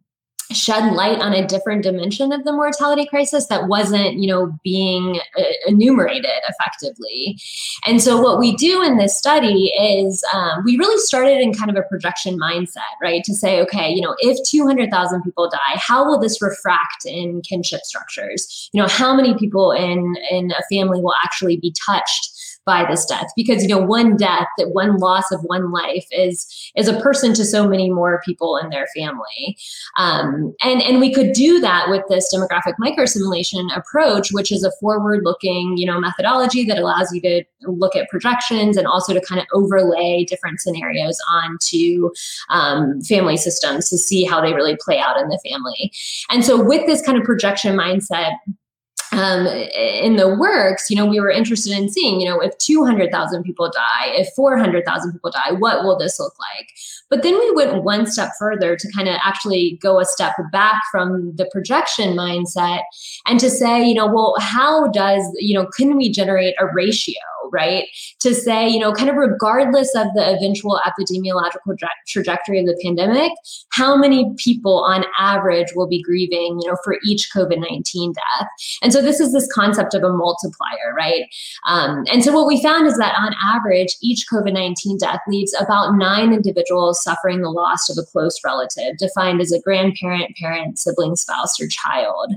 shed 0.52 0.94
light 0.94 1.20
on 1.20 1.34
a 1.34 1.46
different 1.46 1.84
dimension 1.84 2.32
of 2.32 2.44
the 2.44 2.52
mortality 2.52 3.06
crisis 3.06 3.48
that 3.48 3.68
wasn't 3.68 4.16
you 4.16 4.28
know 4.28 4.58
being 4.64 5.20
uh, 5.38 5.44
enumerated 5.68 6.32
effectively. 6.48 7.38
And 7.86 8.02
so 8.02 8.20
what 8.20 8.40
we 8.40 8.56
do 8.56 8.82
in 8.82 8.98
this 8.98 9.18
study 9.18 9.68
is 9.80 10.24
um, 10.34 10.64
we 10.64 10.78
really 10.78 11.00
started 11.00 11.40
in 11.40 11.54
kind 11.54 11.70
of 11.70 11.76
a 11.76 11.84
projection 11.84 12.40
mindset 12.40 12.80
right? 13.02 13.24
To 13.24 13.34
say 13.34 13.62
okay 13.62 13.92
you 13.92 14.02
know 14.02 14.16
if 14.20 14.38
200000 14.50 15.24
people 15.24 15.50
die 15.50 15.76
how 15.76 16.06
will 16.06 16.20
this 16.20 16.42
refract 16.42 17.06
in 17.06 17.42
kinship 17.42 17.82
structures? 17.82 18.70
You 18.74 18.82
know 18.82 18.88
how 18.88 19.16
many 19.16 19.36
people 19.38 19.72
in 19.72 20.16
in 20.32 20.52
a 20.52 20.76
family 20.76 21.02
will 21.02 21.16
actually 21.24 21.58
be 21.58 21.74
touched 21.86 22.39
by 22.66 22.86
this 22.90 23.06
death. 23.06 23.32
Because 23.36 23.64
you 23.64 23.70
know 23.70 23.82
one 23.82 24.18
death 24.18 24.48
that 24.58 24.70
one 24.70 24.98
loss 24.98 25.32
of 25.32 25.42
one 25.42 25.72
life 25.72 26.06
is 26.12 26.72
is 26.76 26.88
a 26.88 27.00
person 27.00 27.34
to 27.34 27.46
so 27.46 27.68
many 27.68 27.90
more 27.90 28.22
people 28.26 28.58
in 28.58 28.70
their 28.70 28.88
family. 28.96 29.58
Um, 29.98 30.54
and 30.62 30.82
and 30.82 31.00
we 31.00 31.14
could 31.14 31.34
do 31.34 31.60
that 31.60 31.90
with 31.90 32.04
this 32.10 32.34
demographic 32.34 32.74
microsimulation 32.82 33.76
approach 33.76 34.30
which 34.32 34.52
is 34.52 34.64
a 34.64 34.72
forward 34.80 35.22
looking 35.24 35.78
you 35.78 35.86
know 35.86 36.00
methodology 36.00 36.64
that 36.66 36.78
allows 36.78 37.12
you 37.14 37.22
to 37.22 37.44
look 37.64 37.96
at 37.96 38.10
projections 38.10 38.78
and 38.78 38.88
also 38.88 39.14
to 39.14 39.22
kind 39.22 39.40
of 39.42 39.48
overlay 39.54 40.26
different 40.26 40.60
scenarios 40.60 41.18
onto 41.32 42.10
um, 42.50 43.02
family 43.02 43.38
systems 43.38 43.90
to 43.90 43.98
see 43.98 44.24
how 44.24 44.42
they 44.42 44.54
really 44.54 44.78
play 44.80 45.00
out 45.00 45.20
in 45.20 45.28
the 45.30 45.40
family. 45.50 45.92
And 46.30 46.44
so 46.44 46.62
with 46.62 46.86
this 46.86 47.02
kind 47.02 47.18
of 47.18 47.24
projection 47.24 47.76
mindset 47.76 48.32
um, 49.12 49.48
in 49.48 50.16
the 50.16 50.36
works, 50.36 50.90
you 50.90 50.96
know, 50.96 51.06
we 51.06 51.20
were 51.20 51.32
interested 51.32 51.72
in 51.74 51.90
seeing, 51.90 52.22
you 52.22 52.30
know, 52.30 52.40
if 52.40 52.58
200,000 52.58 53.44
people 53.44 53.72
die, 53.72 54.08
if 54.08 54.30
400,000 54.36 55.12
people 55.12 55.32
die, 55.32 55.52
what 55.54 55.84
will 55.84 55.98
this 55.98 56.20
look 56.20 56.34
like? 56.40 56.70
But 57.10 57.24
then 57.24 57.38
we 57.40 57.52
went 57.52 57.84
one 57.84 58.06
step 58.06 58.32
further 58.38 58.76
to 58.76 58.92
kind 58.92 59.10
of 59.10 59.16
actually 59.24 59.80
go 59.82 60.00
a 60.00 60.06
step 60.06 60.34
back 60.52 60.76
from 60.92 61.36
the 61.36 61.50
projection 61.52 62.16
mindset 62.16 62.82
and 63.26 63.40
to 63.40 63.50
say, 63.50 63.84
you 63.84 63.96
know, 63.96 64.08
well, 64.08 64.36
how 64.40 64.88
does, 64.90 65.26
you 65.36 65.56
know, 65.56 65.66
can 65.66 65.98
we 65.98 66.12
generate 66.12 66.56
a 66.60 66.68
ratio? 66.68 67.16
Right? 67.52 67.86
To 68.22 68.34
say, 68.34 68.68
you 68.68 68.80
know, 68.80 68.94
kind 68.94 69.10
of 69.10 69.16
regardless 69.16 69.94
of 69.96 70.08
the 70.16 70.36
eventual 70.36 70.80
epidemiological 70.86 71.78
tra- 71.78 71.90
trajectory 72.08 72.60
of 72.60 72.66
the 72.66 72.80
pandemic, 72.84 73.32
how 73.72 73.96
many 73.96 74.34
people 74.38 74.84
on 74.84 75.06
average 75.18 75.74
will 75.76 75.88
be 75.88 76.02
grieving, 76.02 76.60
you 76.62 76.70
know, 76.70 76.78
for 76.84 76.98
each 77.06 77.30
COVID 77.36 77.60
19 77.70 78.14
death. 78.14 78.48
And 78.82 78.94
so 78.94 79.02
this 79.02 79.20
is 79.20 79.34
this 79.34 79.52
concept 79.52 79.94
of 79.94 80.04
a 80.04 80.12
multiplier, 80.12 80.94
right? 80.96 81.26
Um, 81.68 82.04
and 82.12 82.24
so 82.24 82.34
what 82.34 82.48
we 82.48 82.62
found 82.62 82.88
is 82.88 82.98
that 82.98 83.16
on 83.20 83.34
average, 83.44 83.96
each 84.02 84.26
COVID 84.32 84.54
19 84.54 84.98
death 84.98 85.20
leaves 85.28 85.56
about 85.60 85.96
nine 85.96 86.34
individuals 86.34 87.04
suffering 87.04 87.42
the 87.42 87.50
loss 87.50 87.90
of 87.90 87.98
a 87.98 88.06
close 88.06 88.40
relative, 88.44 88.98
defined 88.98 89.42
as 89.42 89.52
a 89.52 89.62
grandparent, 89.62 90.36
parent, 90.38 90.80
sibling, 90.80 91.16
spouse, 91.16 91.60
or 91.60 91.68
child. 91.68 92.34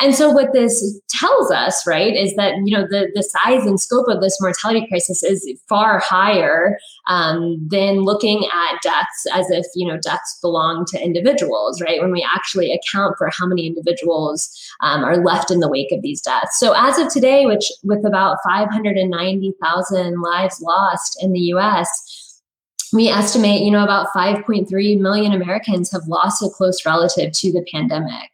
And 0.00 0.14
so 0.14 0.30
what 0.30 0.52
this 0.52 0.98
tells 1.10 1.50
us, 1.50 1.86
right, 1.86 2.14
is 2.14 2.34
that, 2.36 2.54
you 2.64 2.76
know, 2.76 2.86
the, 2.88 3.10
the 3.14 3.22
size 3.22 3.66
and 3.66 3.80
scope 3.80 4.08
of 4.08 4.20
this 4.30 4.40
mortality 4.40 4.86
crisis 4.86 5.22
is 5.24 5.60
far 5.68 5.98
higher 5.98 6.78
um, 7.08 7.58
than 7.68 8.02
looking 8.02 8.46
at 8.46 8.80
deaths 8.82 9.26
as 9.32 9.50
if 9.50 9.66
you 9.74 9.86
know 9.86 9.98
deaths 9.98 10.38
belong 10.40 10.84
to 10.86 11.04
individuals, 11.04 11.82
right? 11.82 12.00
When 12.00 12.12
we 12.12 12.26
actually 12.34 12.72
account 12.72 13.16
for 13.18 13.28
how 13.36 13.46
many 13.46 13.66
individuals 13.66 14.48
um, 14.80 15.02
are 15.04 15.16
left 15.16 15.50
in 15.50 15.58
the 15.58 15.68
wake 15.68 15.90
of 15.90 16.02
these 16.02 16.20
deaths. 16.20 16.58
So 16.60 16.72
as 16.76 16.98
of 16.98 17.08
today, 17.08 17.44
which 17.44 17.72
with 17.82 18.06
about 18.06 18.38
590,000 18.46 20.20
lives 20.20 20.60
lost 20.60 21.18
in 21.22 21.32
the 21.32 21.40
U.S 21.40 22.19
we 22.92 23.08
estimate, 23.08 23.62
you 23.62 23.70
know, 23.70 23.84
about 23.84 24.08
5.3 24.14 25.00
million 25.00 25.32
Americans 25.32 25.90
have 25.92 26.06
lost 26.06 26.42
a 26.42 26.48
close 26.48 26.84
relative 26.84 27.32
to 27.32 27.52
the 27.52 27.64
pandemic. 27.72 28.30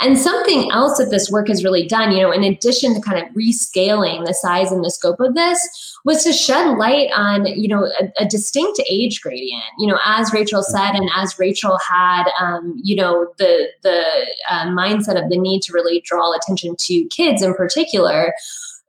And 0.00 0.18
something 0.18 0.70
else 0.72 0.98
that 0.98 1.10
this 1.10 1.30
work 1.30 1.48
has 1.48 1.64
really 1.64 1.86
done, 1.86 2.12
you 2.12 2.22
know, 2.22 2.32
in 2.32 2.44
addition 2.44 2.94
to 2.94 3.00
kind 3.00 3.18
of 3.18 3.32
rescaling 3.34 4.26
the 4.26 4.34
size 4.34 4.72
and 4.72 4.84
the 4.84 4.90
scope 4.90 5.20
of 5.20 5.34
this, 5.34 5.96
was 6.04 6.22
to 6.24 6.32
shed 6.32 6.76
light 6.76 7.10
on, 7.16 7.46
you 7.46 7.68
know, 7.68 7.84
a, 8.00 8.12
a 8.22 8.26
distinct 8.26 8.80
age 8.90 9.22
gradient. 9.22 9.62
You 9.78 9.88
know, 9.88 9.98
as 10.04 10.32
Rachel 10.32 10.62
said, 10.62 10.92
and 10.92 11.08
as 11.16 11.38
Rachel 11.38 11.78
had, 11.78 12.24
um, 12.40 12.74
you 12.82 12.96
know, 12.96 13.28
the 13.38 13.68
the 13.82 14.02
uh, 14.50 14.66
mindset 14.66 15.22
of 15.22 15.30
the 15.30 15.38
need 15.38 15.62
to 15.62 15.72
really 15.72 16.00
draw 16.00 16.34
attention 16.34 16.76
to 16.76 17.04
kids 17.06 17.42
in 17.42 17.54
particular 17.54 18.34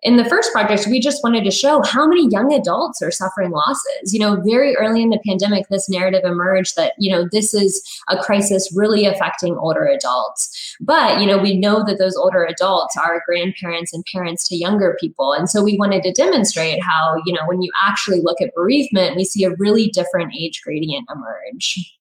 in 0.01 0.17
the 0.17 0.25
first 0.25 0.51
project, 0.51 0.87
we 0.87 0.99
just 0.99 1.23
wanted 1.23 1.43
to 1.43 1.51
show 1.51 1.81
how 1.83 2.05
many 2.05 2.29
young 2.29 2.53
adults 2.53 3.01
are 3.01 3.11
suffering 3.11 3.51
losses. 3.51 4.13
You 4.13 4.19
know, 4.19 4.41
very 4.41 4.75
early 4.75 5.01
in 5.01 5.09
the 5.09 5.21
pandemic, 5.25 5.67
this 5.69 5.89
narrative 5.89 6.21
emerged 6.23 6.75
that, 6.75 6.93
you 6.99 7.11
know, 7.11 7.27
this 7.31 7.53
is 7.53 7.81
a 8.09 8.17
crisis 8.17 8.71
really 8.75 9.05
affecting 9.05 9.57
older 9.57 9.85
adults. 9.85 10.75
But, 10.79 11.19
you 11.19 11.25
know, 11.25 11.37
we 11.37 11.57
know 11.57 11.83
that 11.85 11.97
those 11.97 12.15
older 12.15 12.43
adults 12.43 12.95
are 12.97 13.23
grandparents 13.25 13.93
and 13.93 14.05
parents 14.13 14.47
to 14.49 14.55
younger 14.55 14.95
people. 14.99 15.33
And 15.33 15.49
so 15.49 15.63
we 15.63 15.77
wanted 15.77 16.03
to 16.03 16.11
demonstrate 16.11 16.83
how, 16.83 17.15
you 17.25 17.33
know, 17.33 17.41
when 17.45 17.61
you 17.61 17.71
actually 17.83 18.21
look 18.21 18.41
at 18.41 18.53
bereavement, 18.53 19.15
we 19.15 19.23
see 19.23 19.43
a 19.43 19.55
really 19.55 19.87
different 19.87 20.33
age 20.37 20.61
gradient 20.63 21.07
emerge. 21.11 21.97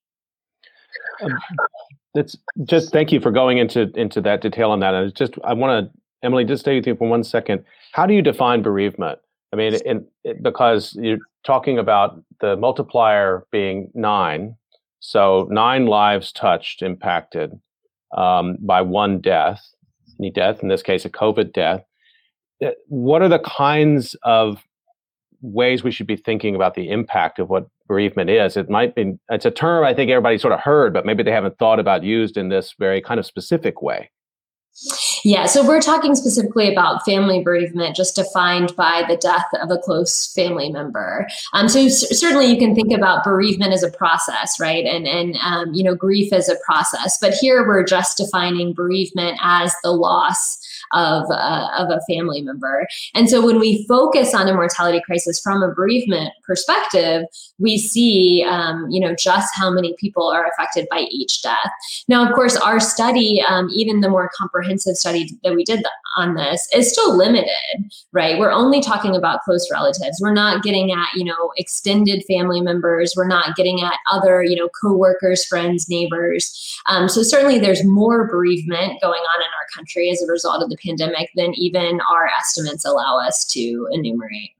That's 2.14 2.36
just 2.64 2.92
thank 2.92 3.12
you 3.12 3.20
for 3.20 3.30
going 3.30 3.58
into 3.58 3.90
into 3.94 4.20
that 4.20 4.40
detail 4.40 4.70
on 4.70 4.80
that. 4.80 4.94
It's 4.94 5.18
just 5.18 5.34
I 5.42 5.52
want 5.52 5.86
to 5.86 6.00
Emily, 6.24 6.44
just 6.44 6.62
stay 6.62 6.74
with 6.74 6.86
you 6.86 6.96
for 6.96 7.08
one 7.08 7.22
second. 7.22 7.62
How 7.94 8.06
do 8.06 8.14
you 8.14 8.22
define 8.22 8.60
bereavement? 8.60 9.20
I 9.52 9.56
mean, 9.56 9.74
in, 9.86 10.04
in, 10.24 10.42
because 10.42 10.98
you're 11.00 11.18
talking 11.46 11.78
about 11.78 12.20
the 12.40 12.56
multiplier 12.56 13.46
being 13.52 13.92
nine, 13.94 14.56
so 14.98 15.46
nine 15.48 15.86
lives 15.86 16.32
touched, 16.32 16.82
impacted 16.82 17.52
um, 18.16 18.56
by 18.58 18.82
one 18.82 19.20
death, 19.20 19.62
any 20.18 20.32
death, 20.32 20.60
in 20.60 20.68
this 20.68 20.82
case, 20.82 21.04
a 21.04 21.08
COVID 21.08 21.52
death. 21.52 21.84
Uh, 22.60 22.70
what 22.88 23.22
are 23.22 23.28
the 23.28 23.38
kinds 23.38 24.16
of 24.24 24.64
ways 25.40 25.84
we 25.84 25.92
should 25.92 26.08
be 26.08 26.16
thinking 26.16 26.56
about 26.56 26.74
the 26.74 26.90
impact 26.90 27.38
of 27.38 27.48
what 27.48 27.68
bereavement 27.86 28.28
is? 28.28 28.56
It 28.56 28.68
might 28.68 28.96
be, 28.96 29.16
it's 29.30 29.46
a 29.46 29.52
term 29.52 29.84
I 29.84 29.94
think 29.94 30.10
everybody 30.10 30.36
sort 30.38 30.52
of 30.52 30.58
heard, 30.58 30.92
but 30.92 31.06
maybe 31.06 31.22
they 31.22 31.30
haven't 31.30 31.58
thought 31.58 31.78
about 31.78 32.02
used 32.02 32.36
in 32.36 32.48
this 32.48 32.74
very 32.76 33.00
kind 33.00 33.20
of 33.20 33.26
specific 33.26 33.82
way. 33.82 34.10
Yeah, 35.24 35.46
so 35.46 35.66
we're 35.66 35.80
talking 35.80 36.14
specifically 36.14 36.70
about 36.70 37.02
family 37.06 37.42
bereavement, 37.42 37.96
just 37.96 38.14
defined 38.14 38.76
by 38.76 39.04
the 39.08 39.16
death 39.16 39.46
of 39.62 39.70
a 39.70 39.78
close 39.78 40.26
family 40.34 40.70
member. 40.70 41.26
Um, 41.54 41.66
so 41.66 41.88
c- 41.88 42.14
certainly 42.14 42.46
you 42.46 42.58
can 42.58 42.74
think 42.74 42.92
about 42.92 43.24
bereavement 43.24 43.72
as 43.72 43.82
a 43.82 43.90
process, 43.90 44.60
right? 44.60 44.84
And 44.84 45.06
and 45.06 45.36
um, 45.36 45.72
you 45.72 45.82
know 45.82 45.94
grief 45.94 46.30
as 46.32 46.50
a 46.50 46.56
process. 46.66 47.16
But 47.18 47.32
here 47.32 47.66
we're 47.66 47.84
just 47.84 48.18
defining 48.18 48.74
bereavement 48.74 49.38
as 49.42 49.74
the 49.82 49.92
loss 49.92 50.58
of, 50.92 51.24
uh, 51.30 51.68
of 51.78 51.90
a 51.90 52.00
family 52.08 52.42
member. 52.42 52.86
And 53.14 53.28
so 53.28 53.44
when 53.44 53.58
we 53.58 53.86
focus 53.86 54.34
on 54.34 54.48
a 54.48 54.54
mortality 54.54 55.00
crisis 55.04 55.40
from 55.40 55.62
a 55.62 55.72
bereavement 55.72 56.32
perspective, 56.44 57.26
we 57.58 57.78
see, 57.78 58.44
um, 58.48 58.86
you 58.90 59.00
know, 59.00 59.14
just 59.14 59.54
how 59.54 59.70
many 59.70 59.94
people 59.98 60.28
are 60.28 60.46
affected 60.46 60.86
by 60.90 61.06
each 61.10 61.42
death. 61.42 61.70
Now, 62.08 62.26
of 62.28 62.34
course, 62.34 62.56
our 62.56 62.80
study, 62.80 63.42
um, 63.48 63.68
even 63.72 64.00
the 64.00 64.10
more 64.10 64.30
comprehensive 64.36 64.96
study 64.96 65.28
that 65.42 65.54
we 65.54 65.64
did 65.64 65.82
on 66.16 66.34
this, 66.34 66.68
is 66.74 66.90
still 66.90 67.16
limited, 67.16 67.48
right? 68.12 68.38
We're 68.38 68.52
only 68.52 68.80
talking 68.80 69.16
about 69.16 69.40
close 69.44 69.68
relatives. 69.70 70.18
We're 70.20 70.32
not 70.32 70.62
getting 70.62 70.92
at, 70.92 71.08
you 71.14 71.24
know, 71.24 71.52
extended 71.56 72.24
family 72.28 72.60
members. 72.60 73.14
We're 73.16 73.28
not 73.28 73.56
getting 73.56 73.80
at 73.80 73.94
other, 74.10 74.42
you 74.42 74.56
know, 74.56 74.68
coworkers, 74.80 75.44
friends, 75.44 75.88
neighbors. 75.88 76.80
Um, 76.86 77.08
so 77.08 77.22
certainly 77.22 77.58
there's 77.58 77.84
more 77.84 78.26
bereavement 78.28 79.00
going 79.00 79.20
on 79.20 79.40
in 79.40 79.46
our 79.46 79.66
country 79.74 80.10
as 80.10 80.22
a 80.22 80.30
result 80.30 80.62
of 80.62 80.70
the 80.70 80.73
pandemic 80.82 81.30
than 81.36 81.52
even 81.54 82.00
our 82.12 82.28
estimates 82.38 82.84
allow 82.84 83.18
us 83.18 83.44
to 83.46 83.88
enumerate. 83.92 84.52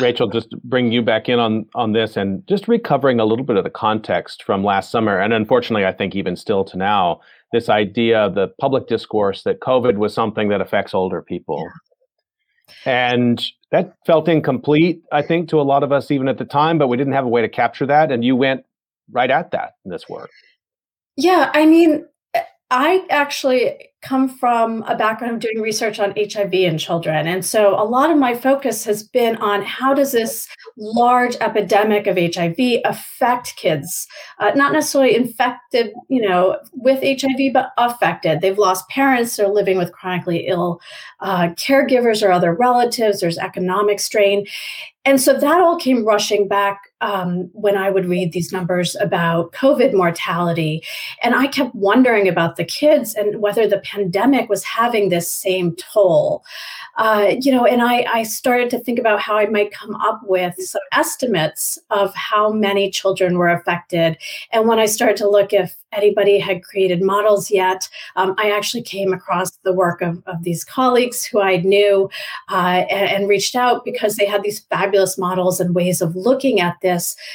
Rachel, 0.00 0.28
just 0.28 0.50
bring 0.64 0.90
you 0.90 1.00
back 1.00 1.28
in 1.28 1.38
on 1.38 1.66
on 1.74 1.92
this 1.92 2.16
and 2.16 2.46
just 2.48 2.68
recovering 2.68 3.20
a 3.20 3.24
little 3.24 3.44
bit 3.44 3.56
of 3.56 3.64
the 3.64 3.70
context 3.70 4.42
from 4.42 4.64
last 4.64 4.90
summer, 4.90 5.18
and 5.18 5.32
unfortunately, 5.32 5.86
I 5.86 5.92
think 5.92 6.16
even 6.16 6.36
still 6.36 6.64
to 6.64 6.76
now, 6.76 7.20
this 7.52 7.68
idea 7.68 8.18
of 8.18 8.34
the 8.34 8.48
public 8.60 8.88
discourse 8.88 9.42
that 9.44 9.60
COVID 9.60 9.96
was 9.96 10.12
something 10.12 10.48
that 10.48 10.60
affects 10.60 10.92
older 10.92 11.22
people, 11.22 11.70
yeah. 12.84 13.14
and 13.14 13.44
that 13.70 13.94
felt 14.06 14.28
incomplete, 14.28 15.02
I 15.12 15.22
think, 15.22 15.48
to 15.50 15.60
a 15.60 15.62
lot 15.62 15.84
of 15.84 15.92
us 15.92 16.10
even 16.10 16.28
at 16.28 16.38
the 16.38 16.44
time. 16.44 16.76
But 16.76 16.88
we 16.88 16.96
didn't 16.96 17.12
have 17.12 17.24
a 17.24 17.28
way 17.28 17.40
to 17.40 17.48
capture 17.48 17.86
that, 17.86 18.10
and 18.10 18.24
you 18.24 18.34
went 18.34 18.64
right 19.12 19.30
at 19.30 19.52
that 19.52 19.74
in 19.84 19.92
this 19.92 20.08
work. 20.08 20.30
Yeah, 21.16 21.50
I 21.54 21.66
mean, 21.66 22.06
I 22.70 23.06
actually 23.08 23.89
come 24.02 24.28
from 24.28 24.82
a 24.84 24.96
background 24.96 25.34
of 25.34 25.40
doing 25.40 25.62
research 25.62 25.98
on 26.00 26.14
HIV 26.16 26.54
in 26.54 26.78
children. 26.78 27.26
And 27.26 27.44
so 27.44 27.74
a 27.74 27.84
lot 27.84 28.10
of 28.10 28.16
my 28.16 28.34
focus 28.34 28.84
has 28.84 29.02
been 29.02 29.36
on 29.36 29.62
how 29.62 29.92
does 29.92 30.12
this 30.12 30.48
large 30.78 31.36
epidemic 31.40 32.06
of 32.06 32.16
HIV 32.16 32.80
affect 32.84 33.56
kids? 33.56 34.08
Uh, 34.38 34.52
not 34.54 34.72
necessarily 34.72 35.14
infected, 35.14 35.92
you 36.08 36.22
know, 36.22 36.58
with 36.72 37.02
HIV, 37.02 37.52
but 37.52 37.72
affected. 37.76 38.40
They've 38.40 38.56
lost 38.56 38.88
parents, 38.88 39.36
they're 39.36 39.48
living 39.48 39.76
with 39.76 39.92
chronically 39.92 40.46
ill 40.46 40.80
uh, 41.20 41.48
caregivers 41.50 42.26
or 42.26 42.32
other 42.32 42.54
relatives, 42.54 43.20
there's 43.20 43.38
economic 43.38 44.00
strain. 44.00 44.46
And 45.04 45.20
so 45.20 45.38
that 45.38 45.60
all 45.60 45.76
came 45.76 46.04
rushing 46.04 46.48
back 46.48 46.89
um, 47.00 47.50
when 47.52 47.76
I 47.76 47.90
would 47.90 48.06
read 48.06 48.32
these 48.32 48.52
numbers 48.52 48.96
about 48.96 49.52
COVID 49.52 49.94
mortality. 49.94 50.82
And 51.22 51.34
I 51.34 51.46
kept 51.46 51.74
wondering 51.74 52.28
about 52.28 52.56
the 52.56 52.64
kids 52.64 53.14
and 53.14 53.40
whether 53.40 53.66
the 53.66 53.80
pandemic 53.80 54.48
was 54.48 54.64
having 54.64 55.08
this 55.08 55.30
same 55.30 55.74
toll. 55.76 56.44
Uh, 56.96 57.34
you 57.40 57.52
know, 57.52 57.64
and 57.64 57.82
I, 57.82 58.04
I 58.12 58.22
started 58.24 58.68
to 58.70 58.78
think 58.78 58.98
about 58.98 59.20
how 59.20 59.36
I 59.36 59.46
might 59.46 59.72
come 59.72 59.94
up 59.96 60.20
with 60.24 60.54
some 60.58 60.82
estimates 60.92 61.78
of 61.90 62.14
how 62.14 62.52
many 62.52 62.90
children 62.90 63.38
were 63.38 63.48
affected. 63.48 64.18
And 64.52 64.68
when 64.68 64.78
I 64.78 64.86
started 64.86 65.16
to 65.18 65.28
look 65.28 65.52
if 65.52 65.76
anybody 65.92 66.38
had 66.38 66.62
created 66.62 67.02
models 67.02 67.50
yet 67.50 67.88
um, 68.16 68.34
I 68.38 68.50
actually 68.50 68.82
came 68.82 69.12
across 69.12 69.50
the 69.58 69.72
work 69.72 70.02
of, 70.02 70.22
of 70.26 70.42
these 70.42 70.64
colleagues 70.64 71.24
who 71.24 71.40
I 71.40 71.58
knew 71.58 72.10
uh, 72.48 72.84
and, 72.90 73.10
and, 73.10 73.28
reached 73.28 73.54
out 73.54 73.84
because 73.84 74.16
they 74.16 74.26
had 74.26 74.42
these 74.42 74.60
fabulous 74.60 75.16
models 75.16 75.60
and 75.60 75.74
ways 75.74 76.00
of 76.00 76.16
looking 76.16 76.60
at 76.60 76.76
this, 76.82 76.89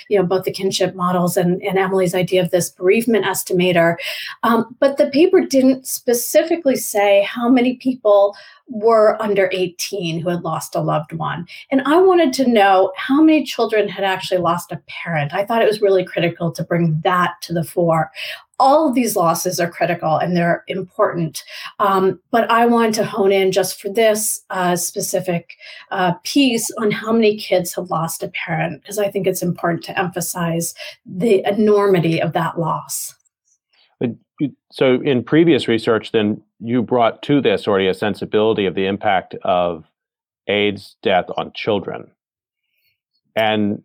you 0.10 0.18
know, 0.18 0.26
both 0.26 0.44
the 0.44 0.52
kinship 0.52 0.96
models 0.96 1.38
and, 1.38 1.62
and 1.64 1.78
Emily's 1.78 2.16
idea 2.16 2.42
of 2.42 2.52
this 2.52 2.70
bereavement 2.70 3.26
estimator. 3.26 3.96
Um, 4.44 4.76
but 4.80 4.98
the 4.98 5.10
paper 5.10 5.42
didn't 5.42 5.88
specifically 5.88 6.76
say 6.76 7.24
how 7.24 7.50
many 7.50 7.76
people 7.78 8.36
were 8.68 9.22
under 9.22 9.50
18 9.52 10.20
who 10.20 10.30
had 10.30 10.44
lost 10.44 10.76
a 10.76 10.82
loved 10.82 11.14
one. 11.14 11.48
And 11.70 11.82
I 11.82 11.98
wanted 11.98 12.34
to 12.34 12.50
know 12.50 12.92
how 12.98 13.22
many 13.22 13.44
children 13.44 13.88
had 13.88 14.04
actually 14.04 14.40
lost 14.40 14.72
a 14.72 14.82
parent. 14.88 15.34
I 15.34 15.46
thought 15.46 15.62
it 15.62 15.68
was 15.68 15.82
really 15.82 16.04
critical 16.04 16.52
to 16.52 16.64
bring 16.64 17.00
that 17.04 17.34
to 17.44 17.54
the 17.54 17.64
fore. 17.64 18.12
All 18.58 18.88
of 18.88 18.96
these 18.96 19.16
losses 19.16 19.60
are 19.60 19.70
critical 19.70 20.18
and 20.18 20.36
they're 20.36 20.64
important. 20.68 21.44
Um, 21.80 22.20
but 22.32 22.50
I 22.50 22.66
wanted 22.66 22.94
to 22.96 23.06
hone 23.06 23.32
in 23.32 23.52
just 23.52 23.82
for 23.82 23.90
this 23.90 24.42
uh, 24.50 24.76
specific 24.76 25.58
uh, 25.92 26.14
piece 26.24 26.72
on 26.78 26.92
how 26.92 27.12
many 27.12 27.38
kids 27.38 27.74
have 27.76 27.90
lost 27.90 28.24
a 28.24 28.30
parent, 28.30 28.82
because 28.82 28.98
I 28.98 29.12
think 29.12 29.28
it's 29.28 29.44
important 29.44 29.84
to 29.86 30.00
emphasize 30.00 30.74
the 31.06 31.44
enormity 31.46 32.22
of 32.22 32.34
that 32.34 32.60
loss. 32.60 33.14
So, 34.72 35.02
in 35.02 35.24
previous 35.24 35.68
research, 35.70 36.12
then 36.12 36.42
you 36.60 36.82
brought 36.82 37.22
to 37.24 37.40
this 37.40 37.68
already 37.68 37.88
a 37.88 37.94
sensibility 37.94 38.66
of 38.66 38.76
the 38.76 38.86
impact 38.86 39.36
of 39.44 39.86
AIDS 40.48 40.98
death 41.02 41.26
on 41.38 41.52
children. 41.56 42.12
And 43.36 43.82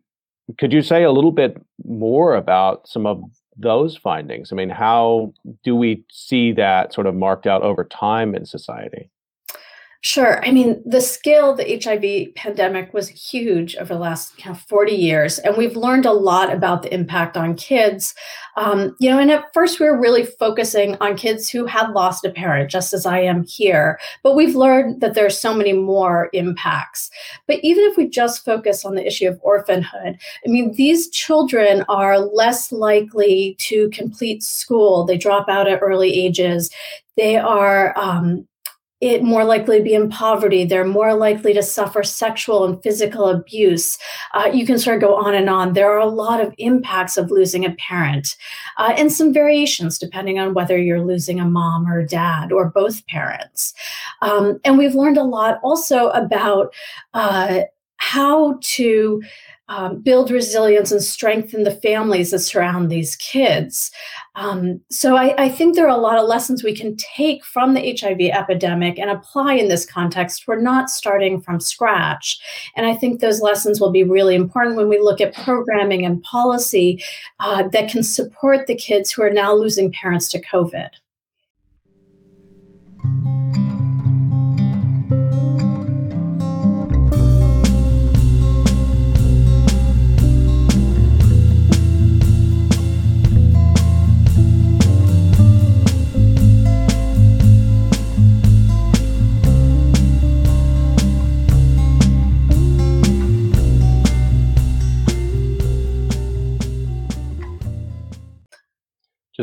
could 0.59 0.73
you 0.73 0.83
say 0.83 1.05
a 1.05 1.13
little 1.13 1.33
bit 1.33 1.61
more 1.85 2.35
about 2.35 2.89
some 2.89 3.07
of 3.07 3.23
those 3.61 3.97
findings? 3.97 4.53
I 4.53 4.57
mean, 4.57 4.71
how 4.71 5.33
do 5.63 5.77
we 5.77 6.05
see 6.11 6.53
that 6.53 6.93
sort 6.93 7.07
of 7.07 7.15
marked 7.15 7.47
out 7.47 7.63
over 7.63 7.85
time 7.85 8.35
in 8.35 8.45
society? 8.47 9.11
Sure. 10.03 10.43
I 10.47 10.51
mean, 10.51 10.83
the 10.87 11.03
scale 11.03 11.51
of 11.51 11.59
the 11.59 11.79
HIV 11.79 12.35
pandemic 12.35 12.95
was 12.95 13.09
huge 13.09 13.77
over 13.77 13.93
the 13.93 14.01
last 14.01 14.39
kind 14.39 14.57
of 14.57 14.63
40 14.63 14.93
years, 14.93 15.39
and 15.41 15.59
we've 15.59 15.77
learned 15.77 16.07
a 16.07 16.13
lot 16.13 16.51
about 16.51 16.81
the 16.81 16.95
impact 16.95 17.37
on 17.37 17.55
kids. 17.55 18.15
Um, 18.57 18.97
you 18.99 19.11
know, 19.11 19.19
and 19.19 19.31
at 19.31 19.53
first 19.53 19.79
we 19.79 19.85
were 19.85 20.01
really 20.01 20.25
focusing 20.25 20.97
on 21.03 21.19
kids 21.19 21.51
who 21.51 21.67
had 21.67 21.91
lost 21.91 22.25
a 22.25 22.31
parent, 22.31 22.71
just 22.71 22.95
as 22.95 23.05
I 23.05 23.21
am 23.21 23.45
here. 23.45 23.99
But 24.23 24.37
we've 24.37 24.57
learned 24.57 25.03
that 25.03 25.13
there's 25.13 25.39
so 25.39 25.53
many 25.53 25.75
more 25.75 26.31
impacts. 26.33 27.11
But 27.47 27.59
even 27.63 27.85
if 27.85 27.99
we 27.99 28.09
just 28.09 28.43
focus 28.43 28.87
on 28.87 28.95
the 28.95 29.07
issue 29.07 29.29
of 29.29 29.39
orphanhood, 29.43 30.19
I 30.47 30.49
mean, 30.49 30.73
these 30.77 31.11
children 31.11 31.85
are 31.91 32.19
less 32.19 32.73
likely 32.73 33.55
to 33.59 33.91
complete 33.91 34.43
school. 34.43 35.05
They 35.05 35.19
drop 35.19 35.51
out 35.51 35.69
at 35.69 35.83
early 35.83 36.11
ages. 36.15 36.71
They 37.19 37.37
are 37.37 37.97
um, 37.99 38.47
it 39.01 39.23
more 39.23 39.45
likely 39.45 39.79
to 39.79 39.85
be 39.85 39.95
in 39.95 40.11
poverty. 40.11 40.65
They're 40.65 40.85
more 40.85 41.15
likely 41.15 41.55
to 41.55 41.63
suffer 41.63 42.03
sexual 42.03 42.65
and 42.65 42.83
physical 42.83 43.29
abuse. 43.29 43.99
Uh, 44.35 44.51
you 44.53 44.67
can 44.67 44.79
sort 44.79 44.97
of 44.97 45.01
go 45.01 45.17
on 45.17 45.35
and 45.35 45.49
on. 45.49 45.73
There 45.73 45.91
are 45.91 45.99
a 45.99 46.07
lot 46.07 46.41
of 46.41 46.55
impacts 46.59 47.17
of 47.17 47.31
losing 47.31 47.65
a 47.65 47.73
parent 47.73 48.37
uh, 48.77 48.93
and 48.97 49.11
some 49.11 49.33
variations 49.33 49.99
depending 49.99 50.39
on 50.39 50.53
whether 50.53 50.79
you're 50.79 51.05
losing 51.05 51.41
a 51.41 51.47
mom 51.47 51.91
or 51.91 52.05
dad 52.05 52.53
or 52.53 52.69
both 52.69 53.07
parents. 53.07 53.73
Um, 54.21 54.61
and 54.65 54.77
we've 54.77 54.95
learned 54.95 55.17
a 55.17 55.25
lot 55.25 55.61
also 55.63 56.09
about 56.11 56.75
uh, 57.15 57.63
how 57.97 58.59
to 58.63 59.23
um, 59.71 60.01
build 60.01 60.33
resilience 60.33 60.91
and 60.91 61.03
strengthen 61.03 61.63
the 61.63 61.71
families 61.71 62.33
that 62.33 62.41
surround 62.41 62.91
these 62.91 63.15
kids. 63.17 63.93
Um, 64.35 64.81
so 64.91 65.17
I, 65.17 65.33
I, 65.45 65.49
think 65.49 65.75
there 65.75 65.87
are 65.87 65.97
a 65.97 66.01
lot 66.01 66.19
of 66.19 66.29
lessons 66.29 66.65
we 66.65 66.75
can 66.75 66.97
take 66.97 67.45
from 67.45 67.75
the 67.75 67.97
HIV 67.97 68.21
epidemic 68.33 68.99
and 68.99 69.11
apply 69.11 69.55
in 69.55 69.69
this 69.69 69.87
context. 69.87 70.49
We're 70.49 70.61
not 70.61 70.91
starting 70.91 71.41
from 71.41 71.61
scratch. 71.61 72.41
And 72.75 72.85
I 72.85 72.95
think 72.95 73.21
those 73.21 73.41
lessons 73.41 73.81
will 73.81 73.93
be 73.93 74.03
really 74.03 74.35
important 74.35 74.77
when 74.77 74.89
we 74.89 74.99
look 74.99 75.21
at 75.21 75.35
programming 75.35 76.05
and 76.05 76.21
policy 76.23 77.03
uh, 77.39 77.69
that 77.69 77.91
can 77.91 78.03
support 78.03 78.67
the 78.67 78.75
kids 78.75 79.13
who 79.13 79.23
are 79.23 79.31
now 79.31 79.55
losing 79.55 79.93
parents 79.93 80.29
to 80.31 80.43
COVID. 80.43 80.91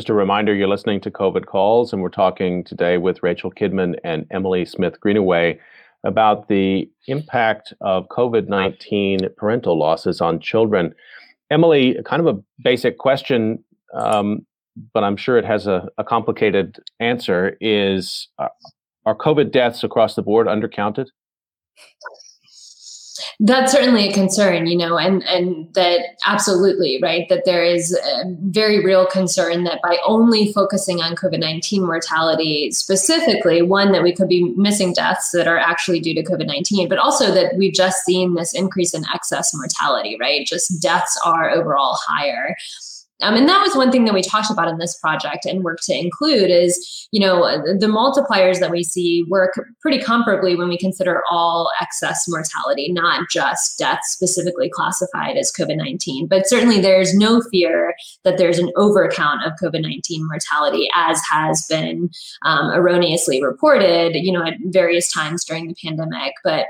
Just 0.07 0.13
a 0.13 0.19
reminder 0.19 0.55
you're 0.55 0.69
listening 0.69 1.01
to 1.01 1.11
COVID 1.11 1.47
Calls, 1.47 1.91
and 1.91 2.01
we're 2.01 2.07
talking 2.07 2.63
today 2.63 2.97
with 2.97 3.21
Rachel 3.23 3.51
Kidman 3.51 3.99
and 4.05 4.25
Emily 4.31 4.63
Smith 4.63 4.97
Greenaway 5.01 5.59
about 6.05 6.47
the 6.47 6.89
impact 7.07 7.73
of 7.81 8.07
COVID 8.07 8.47
19 8.47 9.19
parental 9.35 9.77
losses 9.77 10.21
on 10.21 10.39
children. 10.39 10.95
Emily, 11.51 11.97
kind 12.05 12.25
of 12.25 12.37
a 12.37 12.41
basic 12.63 12.99
question, 12.99 13.61
um, 13.93 14.45
but 14.93 15.03
I'm 15.03 15.17
sure 15.17 15.37
it 15.37 15.43
has 15.43 15.67
a, 15.67 15.89
a 15.97 16.05
complicated 16.05 16.77
answer 17.01 17.57
is 17.59 18.29
uh, 18.39 18.47
Are 19.05 19.13
COVID 19.13 19.51
deaths 19.51 19.83
across 19.83 20.15
the 20.15 20.21
board 20.21 20.47
undercounted? 20.47 21.07
That's 23.41 23.71
certainly 23.71 24.09
a 24.09 24.13
concern 24.13 24.65
you 24.65 24.75
know 24.75 24.97
and 24.97 25.23
and 25.25 25.71
that 25.75 26.17
absolutely 26.25 26.99
right 27.03 27.29
that 27.29 27.45
there 27.45 27.63
is 27.63 27.93
a 27.93 28.23
very 28.45 28.83
real 28.83 29.05
concern 29.05 29.63
that 29.63 29.79
by 29.83 29.95
only 30.07 30.51
focusing 30.53 31.01
on 31.01 31.15
covid-19 31.15 31.81
mortality 31.81 32.71
specifically 32.71 33.61
one 33.61 33.91
that 33.91 34.01
we 34.01 34.11
could 34.11 34.27
be 34.27 34.51
missing 34.55 34.91
deaths 34.91 35.29
that 35.31 35.47
are 35.47 35.59
actually 35.59 35.99
due 35.99 36.15
to 36.15 36.23
covid-19 36.23 36.89
but 36.89 36.97
also 36.97 37.31
that 37.31 37.55
we've 37.55 37.73
just 37.73 38.03
seen 38.05 38.33
this 38.33 38.53
increase 38.53 38.95
in 38.95 39.03
excess 39.13 39.53
mortality 39.53 40.17
right? 40.19 40.45
Just 40.45 40.79
deaths 40.81 41.19
are 41.25 41.49
overall 41.49 41.97
higher 42.07 42.55
um, 43.21 43.35
and 43.35 43.49
that 43.49 43.61
was 43.61 43.75
one 43.75 43.91
thing 43.91 44.05
that 44.05 44.13
we 44.13 44.21
talked 44.21 44.51
about 44.51 44.67
in 44.67 44.77
this 44.77 44.97
project 44.99 45.45
and 45.45 45.63
work 45.63 45.79
to 45.83 45.93
include 45.93 46.51
is, 46.51 47.07
you 47.11 47.19
know, 47.19 47.41
the 47.79 47.87
multipliers 47.87 48.59
that 48.59 48.69
we 48.69 48.83
see 48.83 49.25
work 49.27 49.59
pretty 49.81 49.97
comparably 49.97 50.55
when 50.55 50.69
we 50.69 50.77
consider 50.77 51.23
all 51.29 51.71
excess 51.81 52.25
mortality, 52.27 52.91
not 52.91 53.27
just 53.29 53.79
deaths 53.79 54.11
specifically 54.11 54.69
classified 54.69 55.35
as 55.35 55.51
COVID 55.51 55.77
19. 55.77 56.27
But 56.27 56.47
certainly 56.47 56.79
there's 56.79 57.15
no 57.15 57.41
fear 57.51 57.95
that 58.23 58.37
there's 58.37 58.59
an 58.59 58.71
overcount 58.75 59.45
of 59.45 59.53
COVID 59.61 59.81
19 59.81 60.27
mortality, 60.27 60.87
as 60.95 61.19
has 61.31 61.65
been 61.67 62.09
um, 62.43 62.69
erroneously 62.71 63.43
reported, 63.43 64.15
you 64.15 64.31
know, 64.31 64.45
at 64.45 64.55
various 64.65 65.11
times 65.11 65.43
during 65.43 65.67
the 65.67 65.75
pandemic. 65.83 66.33
But 66.43 66.67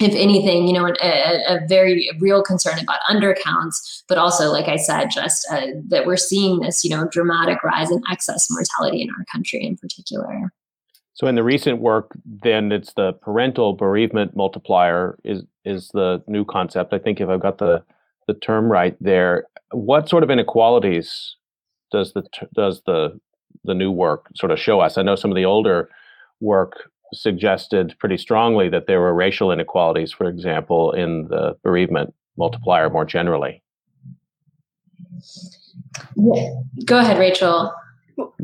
if 0.00 0.14
anything, 0.14 0.66
you 0.66 0.72
know, 0.72 0.86
a, 1.02 1.56
a, 1.56 1.66
very 1.68 2.10
real 2.18 2.42
concern 2.42 2.78
about 2.78 3.00
undercounts, 3.08 4.02
but 4.08 4.16
also, 4.16 4.50
like 4.50 4.66
I 4.66 4.76
said, 4.76 5.10
just 5.10 5.46
uh, 5.50 5.66
that 5.88 6.06
we're 6.06 6.16
seeing 6.16 6.60
this, 6.60 6.82
you 6.82 6.90
know, 6.90 7.06
dramatic 7.08 7.62
rise 7.62 7.90
in 7.90 8.02
excess 8.10 8.48
mortality 8.50 9.02
in 9.02 9.10
our 9.10 9.24
country 9.30 9.62
in 9.62 9.76
particular. 9.76 10.52
So, 11.12 11.26
in 11.26 11.34
the 11.34 11.44
recent 11.44 11.80
work, 11.80 12.16
then 12.24 12.72
it's 12.72 12.94
the 12.94 13.12
parental 13.12 13.74
bereavement 13.74 14.34
multiplier 14.34 15.18
is 15.22 15.42
is 15.66 15.90
the 15.92 16.22
new 16.26 16.46
concept. 16.46 16.94
I 16.94 16.98
think 16.98 17.20
if 17.20 17.28
I've 17.28 17.42
got 17.42 17.58
the 17.58 17.84
the 18.26 18.34
term 18.34 18.72
right 18.72 18.96
there, 19.00 19.44
what 19.72 20.08
sort 20.08 20.22
of 20.22 20.30
inequalities 20.30 21.36
does 21.92 22.14
the 22.14 22.22
does 22.54 22.80
the 22.86 23.20
the 23.64 23.74
new 23.74 23.90
work 23.90 24.28
sort 24.34 24.50
of 24.50 24.58
show 24.58 24.80
us? 24.80 24.96
I 24.96 25.02
know 25.02 25.14
some 25.14 25.30
of 25.30 25.36
the 25.36 25.44
older 25.44 25.90
work 26.40 26.89
suggested 27.12 27.94
pretty 27.98 28.16
strongly 28.16 28.68
that 28.68 28.86
there 28.86 29.00
were 29.00 29.14
racial 29.14 29.50
inequalities, 29.52 30.12
for 30.12 30.28
example, 30.28 30.92
in 30.92 31.28
the 31.28 31.56
bereavement 31.62 32.14
multiplier 32.36 32.88
more 32.88 33.04
generally. 33.04 33.62
Go 36.84 36.98
ahead, 36.98 37.18
Rachel. 37.18 37.74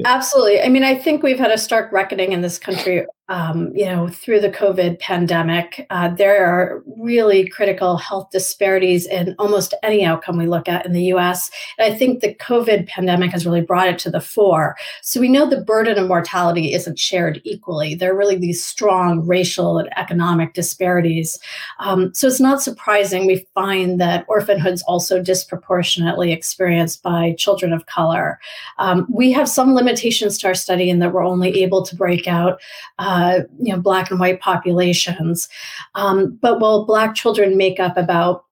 Absolutely. 0.05 0.61
I 0.61 0.69
mean, 0.69 0.83
I 0.83 0.95
think 0.95 1.23
we've 1.23 1.39
had 1.39 1.51
a 1.51 1.59
stark 1.59 1.93
reckoning 1.93 2.33
in 2.33 2.41
this 2.43 2.59
country 2.59 3.07
um, 3.29 3.73
you 3.75 3.87
know, 3.87 4.09
through 4.09 4.41
the 4.41 4.51
COVID 4.51 5.01
pandemic, 5.01 5.85
uh, 5.91 6.09
there 6.09 6.47
are 6.47 6.83
really 6.97 7.49
critical 7.49 7.97
health 7.97 8.31
disparities 8.31 9.05
in 9.07 9.35
almost 9.39 9.75
any 9.83 10.05
outcome 10.05 10.37
we 10.37 10.47
look 10.47 10.69
at 10.69 10.87
in 10.87 10.93
the 10.93 11.05
US. 11.15 11.51
And 11.77 11.93
I 11.93 11.97
think 11.97 12.21
the 12.21 12.35
COVID 12.35 12.87
pandemic 12.87 13.33
has 13.33 13.45
really 13.45 13.63
brought 13.63 13.89
it 13.89 13.99
to 14.01 14.11
the 14.11 14.21
fore. 14.21 14.77
So 15.03 15.21
we 15.21 15.29
know 15.29 15.49
the 15.49 15.61
burden 15.61 15.99
of 15.99 16.07
mortality 16.07 16.73
isn't 16.73 17.01
shared 17.01 17.41
equally. 17.43 17.97
There 17.97 18.13
are 18.13 18.17
really 18.17 18.37
these 18.37 18.65
strong 18.65 19.27
racial 19.27 19.79
and 19.79 19.89
economic 19.99 20.55
disparities. 20.55 21.39
Um, 21.81 22.15
so 22.15 22.29
it's 22.29 22.41
not 22.41 22.63
surprising 22.63 23.27
we 23.27 23.47
find 23.55 24.01
that 24.01 24.25
orphanhood 24.29 24.75
is 24.75 24.83
also 24.83 25.21
disproportionately 25.21 26.33
experienced 26.33 27.03
by 27.03 27.35
children 27.37 27.73
of 27.73 27.87
color. 27.87 28.39
Um, 28.79 29.07
we 29.11 29.33
have 29.33 29.49
some 29.49 29.75
limitations 29.75 30.39
to 30.39 30.47
our 30.47 30.55
study 30.55 30.91
in 30.91 31.01
that 31.01 31.13
we're 31.13 31.25
only 31.25 31.63
able 31.63 31.85
to 31.85 31.97
break 31.97 32.29
out. 32.29 32.61
Uh, 32.99 33.16
uh, 33.17 33.41
you 33.59 33.75
know, 33.75 33.81
black 33.81 34.11
and 34.11 34.21
white 34.21 34.41
populations. 34.41 35.49
Um, 35.95 36.39
but 36.43 36.61
while 36.61 36.85
black 36.85 37.15
children 37.15 37.57
make 37.57 37.81
up 37.81 37.97
about 37.97 38.45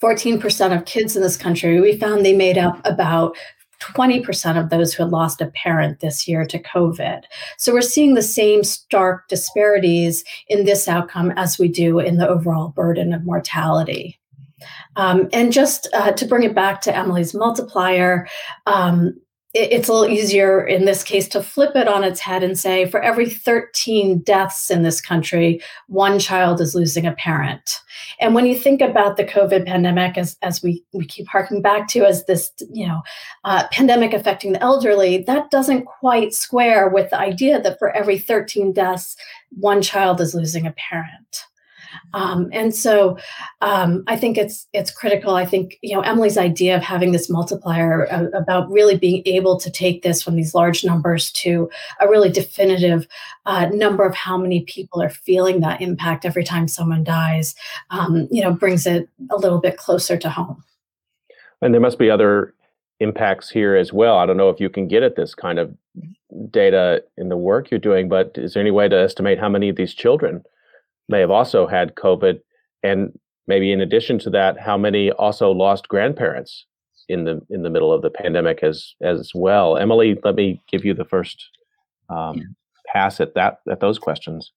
14% 0.00 0.76
of 0.76 0.86
kids 0.86 1.14
in 1.16 1.22
this 1.22 1.36
country, 1.36 1.80
we 1.80 1.96
found 1.96 2.24
they 2.24 2.34
made 2.34 2.56
up 2.56 2.80
about 2.84 3.36
20% 3.80 4.62
of 4.62 4.70
those 4.70 4.94
who 4.94 5.02
had 5.02 5.12
lost 5.12 5.40
a 5.40 5.48
parent 5.48 6.00
this 6.00 6.26
year 6.28 6.46
to 6.46 6.62
COVID. 6.62 7.24
So 7.58 7.72
we're 7.72 7.82
seeing 7.82 8.14
the 8.14 8.22
same 8.22 8.62
stark 8.62 9.28
disparities 9.28 10.24
in 10.48 10.64
this 10.64 10.88
outcome 10.88 11.32
as 11.32 11.58
we 11.58 11.68
do 11.68 11.98
in 11.98 12.16
the 12.16 12.28
overall 12.28 12.68
burden 12.68 13.12
of 13.12 13.24
mortality. 13.24 14.20
Um, 14.94 15.28
and 15.32 15.52
just 15.52 15.88
uh, 15.92 16.12
to 16.12 16.26
bring 16.26 16.44
it 16.44 16.54
back 16.54 16.80
to 16.82 16.96
Emily's 16.96 17.34
multiplier, 17.34 18.28
um, 18.66 19.20
it's 19.54 19.88
a 19.88 19.92
little 19.92 20.08
easier 20.08 20.64
in 20.66 20.86
this 20.86 21.02
case 21.02 21.28
to 21.28 21.42
flip 21.42 21.76
it 21.76 21.86
on 21.86 22.04
its 22.04 22.20
head 22.20 22.42
and 22.42 22.58
say 22.58 22.86
for 22.86 23.02
every 23.02 23.28
13 23.28 24.20
deaths 24.20 24.70
in 24.70 24.82
this 24.82 25.00
country 25.00 25.60
one 25.88 26.18
child 26.18 26.60
is 26.60 26.74
losing 26.74 27.06
a 27.06 27.12
parent. 27.12 27.80
And 28.18 28.34
when 28.34 28.46
you 28.46 28.58
think 28.58 28.80
about 28.80 29.16
the 29.16 29.24
covid 29.24 29.66
pandemic 29.66 30.16
as, 30.16 30.36
as 30.42 30.62
we, 30.62 30.82
we 30.92 31.04
keep 31.04 31.28
harking 31.28 31.60
back 31.60 31.86
to 31.88 32.04
as 32.04 32.24
this 32.24 32.50
you 32.72 32.86
know 32.86 33.02
uh, 33.44 33.66
pandemic 33.72 34.14
affecting 34.14 34.52
the 34.52 34.62
elderly 34.62 35.22
that 35.24 35.50
doesn't 35.50 35.84
quite 35.84 36.32
square 36.32 36.88
with 36.88 37.10
the 37.10 37.18
idea 37.18 37.60
that 37.60 37.78
for 37.78 37.90
every 37.90 38.18
13 38.18 38.72
deaths 38.72 39.16
one 39.50 39.82
child 39.82 40.20
is 40.20 40.34
losing 40.34 40.66
a 40.66 40.72
parent 40.72 41.46
um, 42.14 42.48
and 42.52 42.74
so 42.74 43.18
um, 43.60 44.04
I 44.06 44.16
think 44.16 44.38
it's 44.38 44.66
it's 44.72 44.90
critical. 44.90 45.34
I 45.34 45.46
think 45.46 45.78
you 45.82 45.94
know 45.94 46.00
Emily's 46.00 46.38
idea 46.38 46.76
of 46.76 46.82
having 46.82 47.12
this 47.12 47.30
multiplier 47.30 48.10
uh, 48.12 48.26
about 48.34 48.70
really 48.70 48.96
being 48.96 49.22
able 49.26 49.58
to 49.60 49.70
take 49.70 50.02
this 50.02 50.22
from 50.22 50.36
these 50.36 50.54
large 50.54 50.84
numbers 50.84 51.30
to 51.32 51.70
a 52.00 52.08
really 52.08 52.30
definitive 52.30 53.06
uh, 53.46 53.66
number 53.72 54.04
of 54.04 54.14
how 54.14 54.36
many 54.36 54.62
people 54.64 55.02
are 55.02 55.10
feeling 55.10 55.60
that 55.60 55.80
impact 55.80 56.24
every 56.24 56.44
time 56.44 56.68
someone 56.68 57.04
dies, 57.04 57.54
um, 57.90 58.28
you 58.30 58.42
know, 58.42 58.52
brings 58.52 58.86
it 58.86 59.08
a 59.30 59.36
little 59.36 59.60
bit 59.60 59.76
closer 59.76 60.16
to 60.16 60.28
home. 60.28 60.62
And 61.60 61.72
there 61.72 61.80
must 61.80 61.98
be 61.98 62.10
other 62.10 62.54
impacts 63.00 63.50
here 63.50 63.76
as 63.76 63.92
well. 63.92 64.16
I 64.16 64.26
don't 64.26 64.36
know 64.36 64.48
if 64.48 64.60
you 64.60 64.70
can 64.70 64.88
get 64.88 65.02
at 65.02 65.16
this 65.16 65.34
kind 65.34 65.58
of 65.58 65.74
data 66.50 67.02
in 67.16 67.28
the 67.28 67.36
work 67.36 67.70
you're 67.70 67.80
doing, 67.80 68.08
but 68.08 68.32
is 68.36 68.54
there 68.54 68.60
any 68.60 68.70
way 68.70 68.88
to 68.88 68.96
estimate 68.96 69.38
how 69.38 69.48
many 69.48 69.68
of 69.68 69.76
these 69.76 69.94
children 69.94 70.44
may 71.08 71.20
have 71.20 71.30
also 71.30 71.66
had 71.66 71.94
COVID, 71.94 72.40
and 72.82 73.18
maybe 73.46 73.72
in 73.72 73.80
addition 73.80 74.18
to 74.20 74.30
that, 74.30 74.58
how 74.58 74.76
many 74.76 75.10
also 75.12 75.50
lost 75.50 75.88
grandparents 75.88 76.66
in 77.08 77.24
the 77.24 77.40
in 77.50 77.62
the 77.62 77.70
middle 77.70 77.92
of 77.92 78.02
the 78.02 78.10
pandemic 78.10 78.62
as 78.62 78.94
as 79.02 79.32
well. 79.34 79.76
Emily, 79.76 80.18
let 80.24 80.34
me 80.34 80.62
give 80.70 80.84
you 80.84 80.94
the 80.94 81.04
first 81.04 81.48
um, 82.08 82.56
pass 82.86 83.20
at 83.20 83.34
that 83.34 83.58
at 83.70 83.80
those 83.80 83.98
questions. 83.98 84.52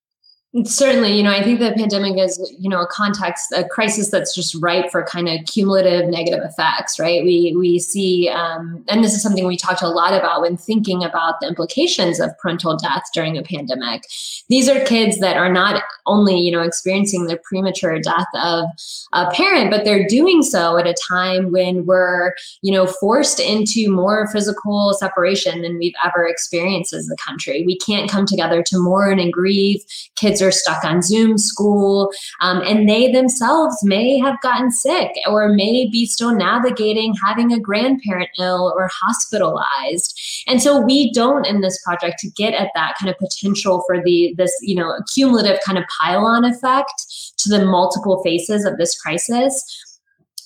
Certainly, 0.63 1.17
you 1.17 1.23
know, 1.23 1.31
I 1.31 1.43
think 1.43 1.59
the 1.59 1.73
pandemic 1.73 2.17
is, 2.17 2.39
you 2.57 2.69
know, 2.69 2.79
a 2.79 2.87
context, 2.87 3.51
a 3.51 3.65
crisis 3.65 4.09
that's 4.09 4.33
just 4.33 4.55
ripe 4.61 4.89
for 4.89 5.03
kind 5.03 5.27
of 5.27 5.45
cumulative 5.47 6.09
negative 6.09 6.45
effects, 6.45 6.97
right? 6.97 7.25
We 7.25 7.53
we 7.57 7.77
see, 7.77 8.29
um, 8.29 8.81
and 8.87 9.03
this 9.03 9.13
is 9.13 9.21
something 9.21 9.45
we 9.45 9.57
talked 9.57 9.81
a 9.81 9.89
lot 9.89 10.13
about 10.13 10.41
when 10.41 10.55
thinking 10.55 11.03
about 11.03 11.41
the 11.41 11.47
implications 11.49 12.21
of 12.21 12.37
parental 12.37 12.77
death 12.77 13.03
during 13.13 13.37
a 13.37 13.43
pandemic. 13.43 14.03
These 14.47 14.69
are 14.69 14.85
kids 14.85 15.19
that 15.19 15.35
are 15.35 15.51
not 15.51 15.83
only, 16.05 16.39
you 16.39 16.51
know, 16.51 16.61
experiencing 16.61 17.25
the 17.25 17.37
premature 17.43 17.99
death 17.99 18.27
of 18.35 18.69
a 19.11 19.29
parent, 19.31 19.71
but 19.71 19.83
they're 19.83 20.07
doing 20.07 20.41
so 20.41 20.77
at 20.77 20.87
a 20.87 20.95
time 21.09 21.51
when 21.51 21.85
we're, 21.85 22.33
you 22.61 22.71
know, 22.71 22.87
forced 22.87 23.41
into 23.41 23.91
more 23.91 24.27
physical 24.27 24.93
separation 24.93 25.63
than 25.63 25.77
we've 25.79 25.95
ever 26.05 26.25
experienced 26.25 26.93
as 26.93 27.09
a 27.09 27.15
country. 27.17 27.65
We 27.65 27.77
can't 27.77 28.09
come 28.09 28.25
together 28.25 28.63
to 28.63 28.79
mourn 28.79 29.19
and 29.19 29.33
grieve. 29.33 29.83
Kids 30.15 30.44
are 30.45 30.51
stuck 30.51 30.83
on 30.83 31.01
Zoom 31.01 31.37
school, 31.37 32.11
um, 32.41 32.61
and 32.61 32.87
they 32.87 33.11
themselves 33.11 33.77
may 33.83 34.17
have 34.19 34.39
gotten 34.41 34.71
sick 34.71 35.11
or 35.27 35.49
may 35.49 35.87
be 35.87 36.05
still 36.05 36.35
navigating 36.35 37.13
having 37.23 37.51
a 37.51 37.59
grandparent 37.59 38.29
ill 38.39 38.73
or 38.77 38.89
hospitalized. 38.91 40.19
And 40.47 40.61
so 40.61 40.79
we 40.79 41.11
don't 41.11 41.45
in 41.45 41.61
this 41.61 41.81
project 41.83 42.19
to 42.19 42.29
get 42.31 42.53
at 42.53 42.71
that 42.75 42.95
kind 42.99 43.09
of 43.09 43.17
potential 43.17 43.83
for 43.87 44.01
the 44.03 44.33
this 44.37 44.53
you 44.61 44.75
know 44.75 44.93
cumulative 45.13 45.59
kind 45.65 45.77
of 45.77 45.83
pile-on 45.99 46.45
effect 46.45 47.35
to 47.37 47.49
the 47.49 47.65
multiple 47.65 48.21
faces 48.23 48.65
of 48.65 48.77
this 48.77 48.99
crisis 48.99 49.84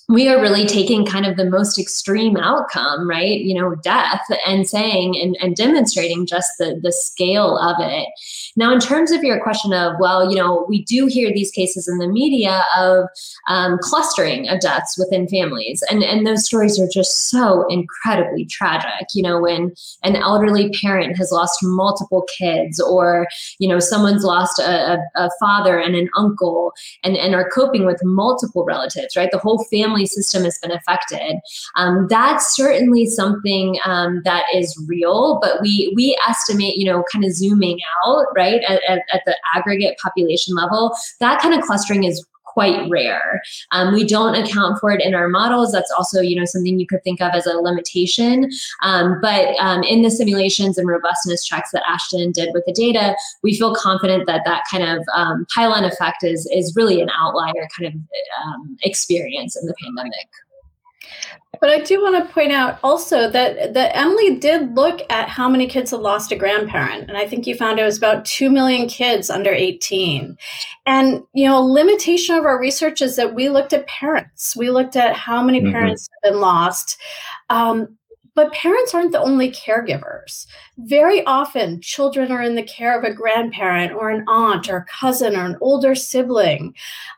we 0.10 0.28
are 0.28 0.42
really 0.42 0.66
taking 0.66 1.06
kind 1.06 1.28
of 1.28 1.38
the 1.38 1.46
most 1.46 1.78
extreme 1.78 2.36
outcome, 2.36 3.08
right? 3.08 3.42
You 3.42 3.54
know, 3.54 3.76
death, 3.76 4.26
and 4.46 4.68
saying 4.68 5.16
and, 5.22 5.38
and 5.40 5.56
demonstrating 5.56 6.26
just 6.26 6.50
the, 6.58 6.80
the 6.82 6.92
scale 6.92 7.58
of 7.60 7.76
it. 7.80 8.10
Now, 8.56 8.74
in 8.74 8.80
terms 8.80 9.12
of 9.12 9.24
your 9.24 9.40
question 9.42 9.72
of, 9.72 9.94
well, 10.00 10.28
you 10.28 10.36
know, 10.36 10.66
we 10.68 10.84
do 10.84 11.06
hear 11.06 11.32
these 11.32 11.52
cases 11.52 11.88
in 11.88 12.00
the 12.00 12.08
media 12.08 12.64
of 12.76 13.06
um, 13.48 13.78
clustering 13.84 14.50
of 14.50 14.60
deaths 14.62 14.98
within 14.98 15.28
families, 15.28 15.84
and, 15.92 16.04
and 16.04 16.26
those 16.26 16.44
stories 16.44 16.80
are 16.80 16.90
just 16.92 17.30
so 17.30 17.68
incredibly 17.70 18.46
tragic. 18.46 19.10
You 19.14 19.22
know, 19.22 19.40
when 19.40 19.74
an 20.04 20.16
elderly 20.16 20.72
parent 20.72 21.18
has 21.18 21.32
lost 21.32 21.60
multiple 21.62 22.26
kids, 22.36 22.80
or, 22.80 23.28
you 23.60 23.70
know, 23.70 23.80
someone's 23.80 24.24
lost 24.24 24.58
a, 24.58 24.94
a, 24.94 25.00
a 25.16 25.30
father 25.40 25.78
and 25.78 25.96
an 25.96 26.10
uncle 26.18 26.74
and, 27.04 27.16
and 27.16 27.36
are 27.36 27.48
coping 27.48 27.86
with 27.86 28.04
multiple 28.04 28.66
relatives, 28.66 29.16
right? 29.16 29.30
The 29.32 29.38
whole 29.38 29.64
family 29.72 29.99
family 30.00 30.06
system 30.08 30.44
has 30.44 30.58
been 30.60 30.72
affected. 30.72 31.40
Um, 31.76 32.08
that's 32.10 32.56
certainly 32.56 33.06
something 33.06 33.78
um, 33.86 34.22
that 34.26 34.46
is 34.54 34.76
real, 34.88 35.40
but 35.42 35.62
we 35.62 35.92
we 35.96 36.18
estimate, 36.28 36.78
you 36.78 36.86
know, 36.86 37.04
kind 37.12 37.26
of 37.26 37.34
zooming 37.34 37.80
out, 38.06 38.26
right, 38.36 38.62
at, 38.68 38.82
at, 38.88 39.02
at 39.14 39.22
the 39.26 39.36
aggregate 39.56 39.98
population 40.02 40.56
level, 40.56 40.96
that 41.20 41.42
kind 41.42 41.54
of 41.54 41.62
clustering 41.62 42.04
is 42.04 42.26
quite 42.54 42.90
rare. 42.90 43.42
Um, 43.72 43.94
we 43.94 44.04
don't 44.04 44.36
account 44.36 44.80
for 44.80 44.92
it 44.92 45.02
in 45.02 45.14
our 45.14 45.28
models. 45.28 45.72
That's 45.72 45.92
also, 45.92 46.22
you 46.22 46.36
know, 46.36 46.46
something 46.46 46.80
you 46.80 46.88
could 46.88 47.04
think 47.04 47.22
of 47.22 47.32
as 47.34 47.46
a 47.46 47.54
limitation. 47.54 48.50
Um, 48.84 49.20
but 49.22 49.56
um, 49.60 49.84
in 49.84 50.02
the 50.02 50.12
simulations 50.12 50.78
and 50.78 50.88
robustness 50.88 51.46
checks 51.46 51.70
that 51.74 51.84
Ashton 51.88 52.32
did 52.32 52.50
with 52.54 52.64
the 52.66 52.74
data, 52.74 53.16
we 53.44 53.58
feel 53.58 53.76
confident 53.76 54.26
that 54.28 54.42
that 54.46 54.64
kind 54.72 54.84
of 54.84 55.04
um, 55.16 55.46
pile-on 55.54 55.84
effect 55.84 56.24
is 56.24 56.50
is 56.54 56.74
really 56.76 57.02
an 57.02 57.10
outlier 57.20 57.68
kind 57.78 57.88
of 57.88 57.94
um, 58.44 58.78
experience 58.84 59.56
in 59.56 59.68
the 59.68 59.76
pandemic. 59.82 60.28
But 61.60 61.72
I 61.72 61.80
do 61.82 62.02
want 62.02 62.16
to 62.16 62.34
point 62.34 62.52
out 62.52 62.80
also 62.84 63.30
that 63.30 63.74
that 63.74 63.98
Emily 63.98 64.36
did 64.36 64.76
look 64.76 65.02
at 65.10 65.28
how 65.28 65.50
many 65.50 65.68
kids 65.68 65.92
had 65.92 66.00
lost 66.00 66.32
a 66.32 66.36
grandparent, 66.36 67.10
and 67.10 67.18
I 67.18 67.28
think 67.28 67.48
you 67.48 67.56
found 67.56 67.80
it 67.80 67.84
was 67.84 67.98
about 67.98 68.24
two 68.24 68.50
million 68.50 68.88
kids 68.88 69.30
under 69.30 69.52
eighteen. 69.52 70.38
And 70.86 71.24
you 71.34 71.46
know, 71.46 71.60
a 71.60 71.66
limitation 71.66 72.36
of 72.36 72.46
our 72.46 72.60
research 72.60 73.02
is 73.02 73.16
that 73.18 73.36
we 73.36 73.50
looked 73.50 73.74
at 73.74 73.88
parents. 73.88 74.56
We 74.56 74.70
looked 74.70 74.96
at 74.96 75.16
how 75.16 75.44
many 75.44 75.60
mm-hmm. 75.60 75.72
parents 75.72 76.08
have 76.24 76.32
been 76.32 76.42
lost. 76.42 76.98
Um, 77.50 77.98
but 78.36 78.54
parents 78.54 78.94
aren't 78.94 79.12
the 79.12 79.20
only 79.20 79.52
caregivers. 79.52 80.46
Very 80.86 81.26
often, 81.26 81.82
children 81.82 82.32
are 82.32 82.42
in 82.42 82.56
the 82.56 82.64
care 82.64 82.98
of 82.98 83.04
a 83.04 83.14
grandparent 83.14 83.92
or 83.92 84.10
an 84.10 84.24
aunt 84.30 84.70
or 84.70 84.78
a 84.78 84.86
cousin 84.86 85.36
or 85.36 85.44
an 85.44 85.58
older 85.60 85.94
sibling. 85.94 86.74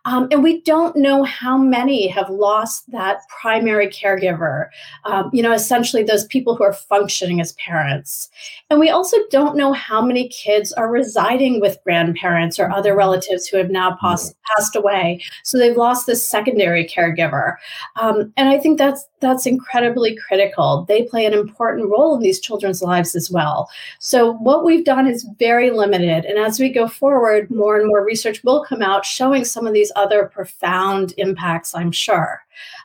Um, 0.05 0.27
and 0.31 0.41
we 0.41 0.61
don't 0.61 0.95
know 0.95 1.23
how 1.23 1.59
many 1.59 2.07
have 2.07 2.29
lost 2.31 2.89
that 2.91 3.19
primary 3.29 3.87
caregiver, 3.87 4.69
um, 5.05 5.29
you 5.31 5.43
know, 5.43 5.51
essentially 5.51 6.01
those 6.01 6.25
people 6.25 6.55
who 6.55 6.63
are 6.63 6.73
functioning 6.73 7.39
as 7.39 7.53
parents. 7.53 8.29
And 8.71 8.79
we 8.79 8.89
also 8.89 9.17
don't 9.29 9.55
know 9.55 9.73
how 9.73 10.01
many 10.01 10.29
kids 10.29 10.71
are 10.73 10.89
residing 10.89 11.61
with 11.61 11.77
grandparents 11.83 12.57
or 12.57 12.71
other 12.71 12.95
relatives 12.95 13.45
who 13.45 13.57
have 13.57 13.69
now 13.69 13.95
pas- 14.01 14.33
passed 14.55 14.75
away. 14.75 15.21
So 15.43 15.59
they've 15.59 15.77
lost 15.77 16.07
this 16.07 16.27
secondary 16.27 16.87
caregiver. 16.87 17.57
Um, 17.95 18.33
and 18.37 18.49
I 18.49 18.57
think 18.57 18.79
that's 18.79 19.05
that's 19.19 19.45
incredibly 19.45 20.15
critical. 20.15 20.83
They 20.87 21.03
play 21.03 21.27
an 21.27 21.33
important 21.33 21.91
role 21.91 22.15
in 22.15 22.23
these 22.23 22.39
children's 22.39 22.81
lives 22.81 23.15
as 23.15 23.29
well 23.29 23.50
well. 23.51 23.69
So, 23.99 24.33
what 24.33 24.63
we've 24.63 24.85
done 24.85 25.07
is 25.07 25.27
very 25.37 25.71
limited. 25.71 26.25
And 26.25 26.37
as 26.37 26.59
we 26.59 26.69
go 26.69 26.87
forward, 26.87 27.49
more 27.49 27.79
and 27.79 27.87
more 27.87 28.03
research 28.05 28.43
will 28.43 28.63
come 28.63 28.81
out 28.81 29.05
showing 29.05 29.45
some 29.45 29.67
of 29.67 29.73
these 29.73 29.91
other 29.95 30.25
profound 30.25 31.13
impacts, 31.17 31.75
I'm 31.75 31.91
sure. 31.91 32.43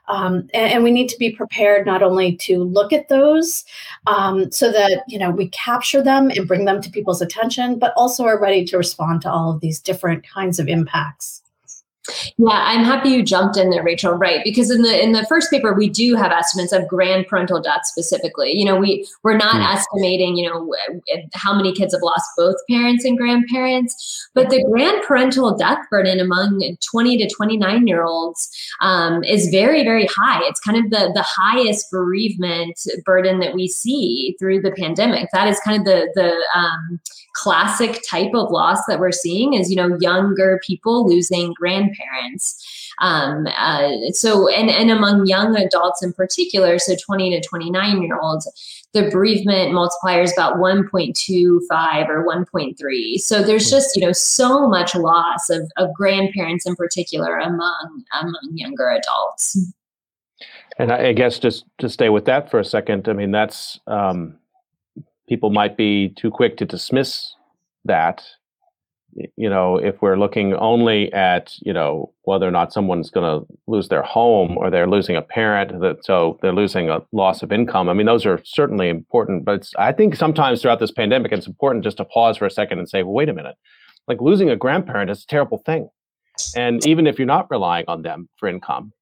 Um, 0.08 0.48
and, 0.54 0.72
and, 0.72 0.84
we 0.84 0.92
need 0.92 1.08
to 1.08 1.18
be 1.18 1.32
prepared 1.32 1.86
not 1.86 2.02
only 2.02 2.36
to 2.36 2.62
look 2.62 2.92
at 2.92 3.08
those 3.08 3.64
um, 4.06 4.50
so 4.52 4.70
that 4.70 5.02
you 5.08 5.18
know 5.18 5.30
we 5.30 5.48
capture 5.48 6.00
them 6.00 6.30
and 6.30 6.46
bring 6.46 6.64
them 6.64 6.80
to 6.80 6.90
people's 6.90 7.20
attention, 7.20 7.78
but 7.78 7.92
also 7.96 8.24
are 8.24 8.40
ready 8.40 8.64
to 8.66 8.78
respond 8.78 9.22
to 9.22 9.30
all 9.30 9.50
of 9.50 9.60
these 9.60 9.80
different 9.80 10.24
kinds 10.26 10.58
of 10.58 10.68
impacts. 10.68 11.42
Yeah, 12.38 12.48
I'm 12.50 12.84
happy 12.84 13.10
you 13.10 13.22
jumped 13.22 13.56
in 13.56 13.70
there, 13.70 13.82
Rachel. 13.82 14.12
Right, 14.14 14.40
because 14.44 14.70
in 14.70 14.82
the 14.82 15.02
in 15.02 15.12
the 15.12 15.26
first 15.26 15.50
paper 15.50 15.72
we 15.72 15.88
do 15.88 16.14
have 16.14 16.32
estimates 16.32 16.72
of 16.72 16.86
grand 16.88 17.26
parental 17.26 17.60
death 17.60 17.84
specifically. 17.84 18.52
You 18.52 18.64
know, 18.64 18.76
we 18.76 19.06
we're 19.22 19.36
not 19.36 19.56
mm. 19.56 19.74
estimating, 19.74 20.36
you 20.36 20.48
know, 20.48 20.74
how 21.34 21.54
many 21.54 21.72
kids 21.72 21.94
have 21.94 22.02
lost 22.02 22.28
both 22.36 22.56
parents 22.70 23.04
and 23.04 23.18
grandparents, 23.18 24.28
but 24.34 24.50
the 24.50 24.62
grand 24.64 25.02
parental 25.02 25.56
death 25.56 25.78
burden 25.90 26.20
among 26.20 26.76
20 26.90 27.18
to 27.18 27.28
29 27.34 27.86
year 27.86 28.04
olds 28.04 28.48
um, 28.80 29.24
is 29.24 29.48
very 29.48 29.82
very 29.82 30.06
high. 30.06 30.40
It's 30.44 30.60
kind 30.60 30.78
of 30.78 30.90
the 30.90 31.10
the 31.14 31.24
highest 31.26 31.90
bereavement 31.90 32.78
burden 33.04 33.40
that 33.40 33.54
we 33.54 33.68
see 33.68 34.36
through 34.38 34.62
the 34.62 34.72
pandemic. 34.72 35.28
That 35.32 35.48
is 35.48 35.60
kind 35.60 35.78
of 35.78 35.84
the 35.84 36.08
the 36.14 36.58
um, 36.58 37.00
classic 37.36 38.02
type 38.08 38.32
of 38.34 38.50
loss 38.50 38.78
that 38.88 38.98
we're 38.98 39.12
seeing 39.12 39.52
is 39.52 39.70
you 39.70 39.76
know 39.76 39.96
younger 40.00 40.60
people 40.66 41.06
losing 41.06 41.52
grandparents. 41.52 42.62
Um, 42.98 43.46
uh, 43.58 43.90
so 44.12 44.48
and 44.48 44.70
and 44.70 44.90
among 44.90 45.26
young 45.26 45.54
adults 45.54 46.02
in 46.02 46.14
particular 46.14 46.78
so 46.78 46.96
20 46.96 47.38
to 47.38 47.46
29 47.46 48.02
year 48.02 48.18
olds 48.22 48.50
the 48.94 49.10
bereavement 49.10 49.74
multiplier 49.74 50.22
is 50.22 50.32
about 50.32 50.56
1.25 50.56 52.08
or 52.08 52.26
1.3 52.26 53.18
so 53.18 53.42
there's 53.42 53.70
just 53.70 53.94
you 53.96 54.00
know 54.00 54.12
so 54.12 54.66
much 54.66 54.94
loss 54.94 55.50
of, 55.50 55.70
of 55.76 55.92
grandparents 55.92 56.64
in 56.64 56.74
particular 56.74 57.36
among 57.36 58.04
among 58.18 58.50
younger 58.54 58.88
adults. 58.88 59.58
And 60.78 60.90
I, 60.92 61.12
guess 61.12 61.38
just 61.38 61.64
to 61.78 61.88
stay 61.88 62.10
with 62.10 62.26
that 62.26 62.50
for 62.50 62.58
a 62.58 62.64
second. 62.64 63.08
I 63.08 63.12
mean 63.12 63.30
that's 63.30 63.78
um, 63.86 64.38
people 65.28 65.50
might 65.50 65.76
be 65.76 66.10
too 66.10 66.30
quick 66.30 66.56
to 66.56 66.64
dismiss 66.64 67.34
that 67.84 68.24
you 69.36 69.48
know 69.48 69.76
if 69.76 70.02
we're 70.02 70.18
looking 70.18 70.54
only 70.54 71.12
at 71.12 71.54
you 71.62 71.72
know 71.72 72.12
whether 72.22 72.46
or 72.46 72.50
not 72.50 72.72
someone's 72.72 73.10
going 73.10 73.24
to 73.24 73.46
lose 73.66 73.88
their 73.88 74.02
home 74.02 74.56
or 74.58 74.70
they're 74.70 74.88
losing 74.88 75.16
a 75.16 75.22
parent 75.22 75.80
that 75.80 76.04
so 76.04 76.38
they're 76.42 76.52
losing 76.52 76.90
a 76.90 77.00
loss 77.12 77.42
of 77.42 77.52
income. 77.52 77.88
I 77.88 77.94
mean 77.94 78.06
those 78.06 78.26
are 78.26 78.40
certainly 78.44 78.88
important 78.88 79.44
but 79.44 79.68
i 79.78 79.92
think 79.92 80.16
sometimes 80.16 80.60
throughout 80.60 80.80
this 80.80 80.90
pandemic 80.90 81.32
it's 81.32 81.46
important 81.46 81.84
just 81.84 81.96
to 81.98 82.04
pause 82.04 82.36
for 82.36 82.46
a 82.46 82.50
second 82.50 82.78
and 82.78 82.88
say 82.88 83.02
well 83.02 83.14
wait 83.14 83.28
a 83.28 83.34
minute. 83.34 83.56
Like 84.08 84.20
losing 84.20 84.50
a 84.50 84.56
grandparent 84.56 85.10
is 85.10 85.24
a 85.24 85.26
terrible 85.26 85.58
thing. 85.58 85.88
And 86.54 86.86
even 86.86 87.08
if 87.08 87.18
you're 87.18 87.26
not 87.26 87.50
relying 87.50 87.86
on 87.88 88.02
them 88.02 88.28
for 88.36 88.48
income 88.48 88.92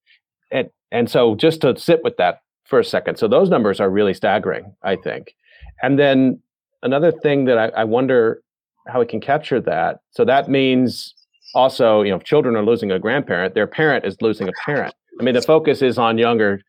and 0.50 0.70
and 0.92 1.10
so 1.10 1.34
just 1.34 1.62
to 1.62 1.76
sit 1.76 2.04
with 2.04 2.16
that 2.18 2.40
for 2.64 2.78
a 2.78 2.84
second. 2.84 3.16
So 3.18 3.28
those 3.28 3.50
numbers 3.50 3.80
are 3.80 3.90
really 3.90 4.14
staggering 4.14 4.74
i 4.82 4.96
think 4.96 5.34
and 5.82 5.98
then 5.98 6.40
another 6.82 7.12
thing 7.12 7.44
that 7.46 7.58
I, 7.58 7.68
I 7.68 7.84
wonder 7.84 8.42
how 8.86 9.00
we 9.00 9.06
can 9.06 9.20
capture 9.20 9.60
that. 9.60 10.00
So 10.10 10.24
that 10.24 10.48
means 10.48 11.14
also, 11.54 12.02
you 12.02 12.10
know, 12.10 12.16
if 12.16 12.24
children 12.24 12.56
are 12.56 12.64
losing 12.64 12.90
a 12.90 12.98
grandparent, 12.98 13.54
their 13.54 13.66
parent 13.66 14.04
is 14.04 14.16
losing 14.20 14.48
a 14.48 14.52
parent. 14.64 14.94
I 15.20 15.24
mean, 15.24 15.34
the 15.34 15.42
focus 15.42 15.82
is 15.82 15.98
on 15.98 16.18
younger 16.18 16.60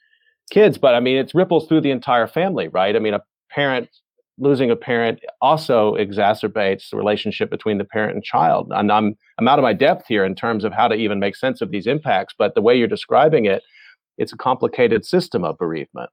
kids, 0.51 0.77
but 0.77 0.95
I 0.95 0.99
mean, 0.99 1.17
it 1.17 1.31
ripples 1.33 1.67
through 1.67 1.81
the 1.81 1.91
entire 1.91 2.27
family, 2.27 2.67
right? 2.67 2.95
I 2.95 2.99
mean, 2.99 3.13
a 3.13 3.21
parent 3.49 3.89
losing 4.37 4.69
a 4.69 4.75
parent 4.75 5.19
also 5.41 5.95
exacerbates 5.95 6.89
the 6.89 6.97
relationship 6.97 7.49
between 7.49 7.77
the 7.77 7.85
parent 7.85 8.15
and 8.15 8.23
child. 8.23 8.71
And 8.75 8.91
I'm 8.91 9.15
I'm 9.37 9.47
out 9.47 9.59
of 9.59 9.63
my 9.63 9.73
depth 9.73 10.05
here 10.07 10.25
in 10.25 10.35
terms 10.35 10.63
of 10.63 10.73
how 10.73 10.87
to 10.87 10.95
even 10.95 11.19
make 11.19 11.35
sense 11.35 11.61
of 11.61 11.71
these 11.71 11.87
impacts, 11.87 12.33
but 12.37 12.55
the 12.55 12.61
way 12.61 12.77
you're 12.77 12.87
describing 12.87 13.45
it, 13.45 13.63
it's 14.17 14.33
a 14.33 14.37
complicated 14.37 15.05
system 15.05 15.43
of 15.43 15.57
bereavement. 15.57 16.09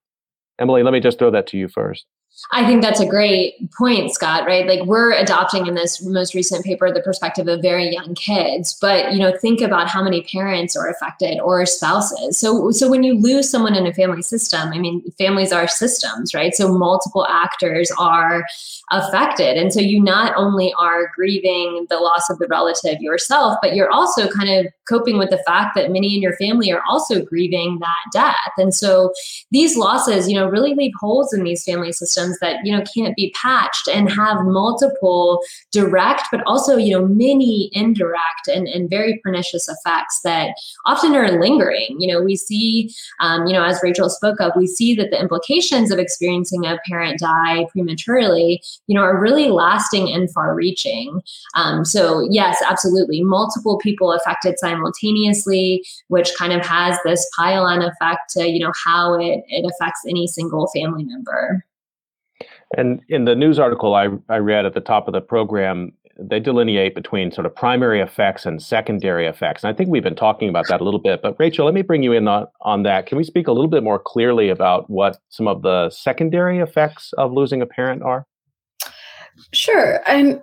Emily, 0.59 0.83
let 0.83 0.93
me 0.93 1.01
just 1.01 1.19
throw 1.19 1.31
that 1.31 1.47
to 1.49 1.57
you 1.57 1.69
first. 1.69 2.07
I 2.51 2.67
think 2.67 2.83
that's 2.83 3.01
a 3.01 3.07
great 3.07 3.55
point, 3.73 4.13
Scott, 4.13 4.47
right? 4.47 4.67
Like 4.67 4.85
we're 4.87 5.13
adopting 5.13 5.67
in 5.67 5.75
this 5.75 6.05
most 6.05 6.35
recent 6.35 6.65
paper 6.65 6.93
the 6.93 7.01
perspective 7.01 7.47
of 7.49 7.63
very 7.63 7.91
young 7.91 8.15
kids, 8.15 8.77
but 8.81 9.13
you 9.13 9.19
know, 9.19 9.33
think 9.39 9.61
about 9.61 9.89
how 9.89 10.03
many 10.03 10.23
parents 10.23 10.77
are 10.77 10.89
affected 10.89 11.39
or 11.41 11.65
spouses. 11.67 12.39
So 12.39 12.71
so 12.71 12.91
when 12.91 13.05
you 13.05 13.15
lose 13.15 13.51
someone 13.51 13.75
in 13.75 13.87
a 13.87 13.95
family 13.95 14.23
system, 14.23 14.71
I 14.73 14.79
mean, 14.79 15.03
families 15.19 15.53
are 15.53 15.69
systems, 15.69 16.35
right? 16.35 16.55
So 16.55 16.77
multiple 16.77 17.27
actors 17.27 17.91
are 17.99 18.45
affected. 18.91 19.57
And 19.57 19.73
so 19.73 19.81
you 19.81 20.03
not 20.03 20.35
only 20.37 20.75
are 20.79 21.11
grieving 21.15 21.87
the 21.89 21.97
loss 21.97 22.29
of 22.29 22.39
the 22.39 22.47
relative 22.49 23.01
yourself, 23.01 23.57
but 23.63 23.75
you're 23.75 23.91
also 23.91 24.29
kind 24.29 24.51
of 24.51 24.73
coping 24.89 25.17
with 25.17 25.31
the 25.31 25.43
fact 25.47 25.75
that 25.77 25.91
many 25.91 26.15
in 26.15 26.21
your 26.21 26.37
family 26.37 26.71
are 26.71 26.83
also 26.89 27.23
grieving 27.23 27.79
that 27.81 28.05
death. 28.13 28.53
And 28.59 28.75
so 28.75 29.13
these 29.51 29.77
losses, 29.77 30.29
you 30.29 30.35
know, 30.35 30.49
really 30.49 30.75
leave 30.75 30.93
holes 31.01 31.33
in 31.33 31.45
these 31.45 31.65
family 31.65 31.93
systems 31.93 32.22
that, 32.41 32.57
you 32.65 32.77
know, 32.77 32.85
can't 32.95 33.17
be 33.17 33.35
patched 33.41 33.89
and 33.89 34.11
have 34.11 34.45
multiple 34.45 35.41
direct, 35.71 36.25
but 36.31 36.43
also, 36.47 36.77
you 36.77 36.93
know, 36.93 37.07
many 37.07 37.71
indirect 37.73 38.49
and, 38.49 38.67
and 38.69 38.91
very 38.91 39.21
pernicious 39.23 39.69
effects 39.69 40.21
that 40.25 40.55
often 40.87 41.15
are 41.15 41.41
lingering. 41.41 41.97
You 41.99 42.13
know, 42.13 42.23
we 42.23 42.37
see, 42.37 42.91
um, 43.21 43.47
you 43.47 43.53
know, 43.53 43.65
as 43.65 43.81
Rachel 43.83 44.11
spoke 44.11 44.41
of, 44.41 44.53
we 44.57 44.67
see 44.67 44.95
that 44.97 45.11
the 45.11 45.21
implications 45.21 45.91
of 45.91 45.99
experiencing 45.99 46.67
a 46.67 46.79
parent 46.89 47.19
die 47.21 47.67
prematurely 47.73 48.63
you 48.87 48.95
know, 48.95 49.03
are 49.03 49.19
really 49.19 49.49
lasting 49.49 50.13
and 50.13 50.31
far 50.33 50.55
reaching. 50.55 51.21
Um, 51.55 51.85
so, 51.85 52.27
yes, 52.31 52.63
absolutely. 52.69 53.23
Multiple 53.23 53.79
people 53.79 54.13
affected 54.13 54.59
simultaneously, 54.59 55.85
which 56.09 56.33
kind 56.37 56.53
of 56.53 56.65
has 56.67 56.99
this 57.05 57.29
pile 57.37 57.65
on 57.65 57.83
effect 57.83 58.31
to, 58.31 58.49
you 58.49 58.59
know, 58.59 58.73
how 58.85 59.15
it, 59.15 59.43
it 59.49 59.65
affects 59.65 60.01
any 60.09 60.27
single 60.27 60.69
family 60.75 61.05
member. 61.05 61.65
And 62.77 63.01
in 63.09 63.25
the 63.25 63.35
news 63.35 63.59
article 63.59 63.95
I, 63.95 64.09
I 64.29 64.39
read 64.39 64.67
at 64.67 64.75
the 64.75 64.81
top 64.81 65.09
of 65.09 65.13
the 65.13 65.21
program, 65.21 65.93
they 66.19 66.41
delineate 66.41 66.95
between 66.95 67.33
sort 67.33 67.47
of 67.47 67.55
primary 67.55 68.01
effects 68.01 68.47
and 68.47 68.63
secondary 68.63 69.27
effects. 69.27 69.65
And 69.65 69.73
I 69.73 69.77
think 69.77 69.91
we've 69.91 70.03
been 70.03 70.15
talking 70.15 70.49
about 70.49 70.67
that 70.69 70.81
a 70.81 70.85
little 70.85 71.01
bit. 71.01 71.23
But 71.23 71.37
Rachel, 71.39 71.65
let 71.65 71.75
me 71.75 71.83
bring 71.83 72.03
you 72.03 72.13
in 72.13 72.29
on, 72.29 72.47
on 72.63 72.83
that. 72.85 73.07
Can 73.07 73.19
we 73.19 73.25
speak 73.25 73.47
a 73.47 73.53
little 73.53 73.71
bit 73.71 73.83
more 73.83 73.99
clearly 73.99 74.49
about 74.49 74.89
what 74.91 75.19
some 75.31 75.49
of 75.49 75.63
the 75.63 75.91
secondary 75.91 76.59
effects 76.59 77.13
of 77.19 77.33
losing 77.33 77.63
a 77.63 77.67
parent 77.67 78.03
are? 78.03 78.27
Sure. 79.53 80.01
I'm, 80.07 80.43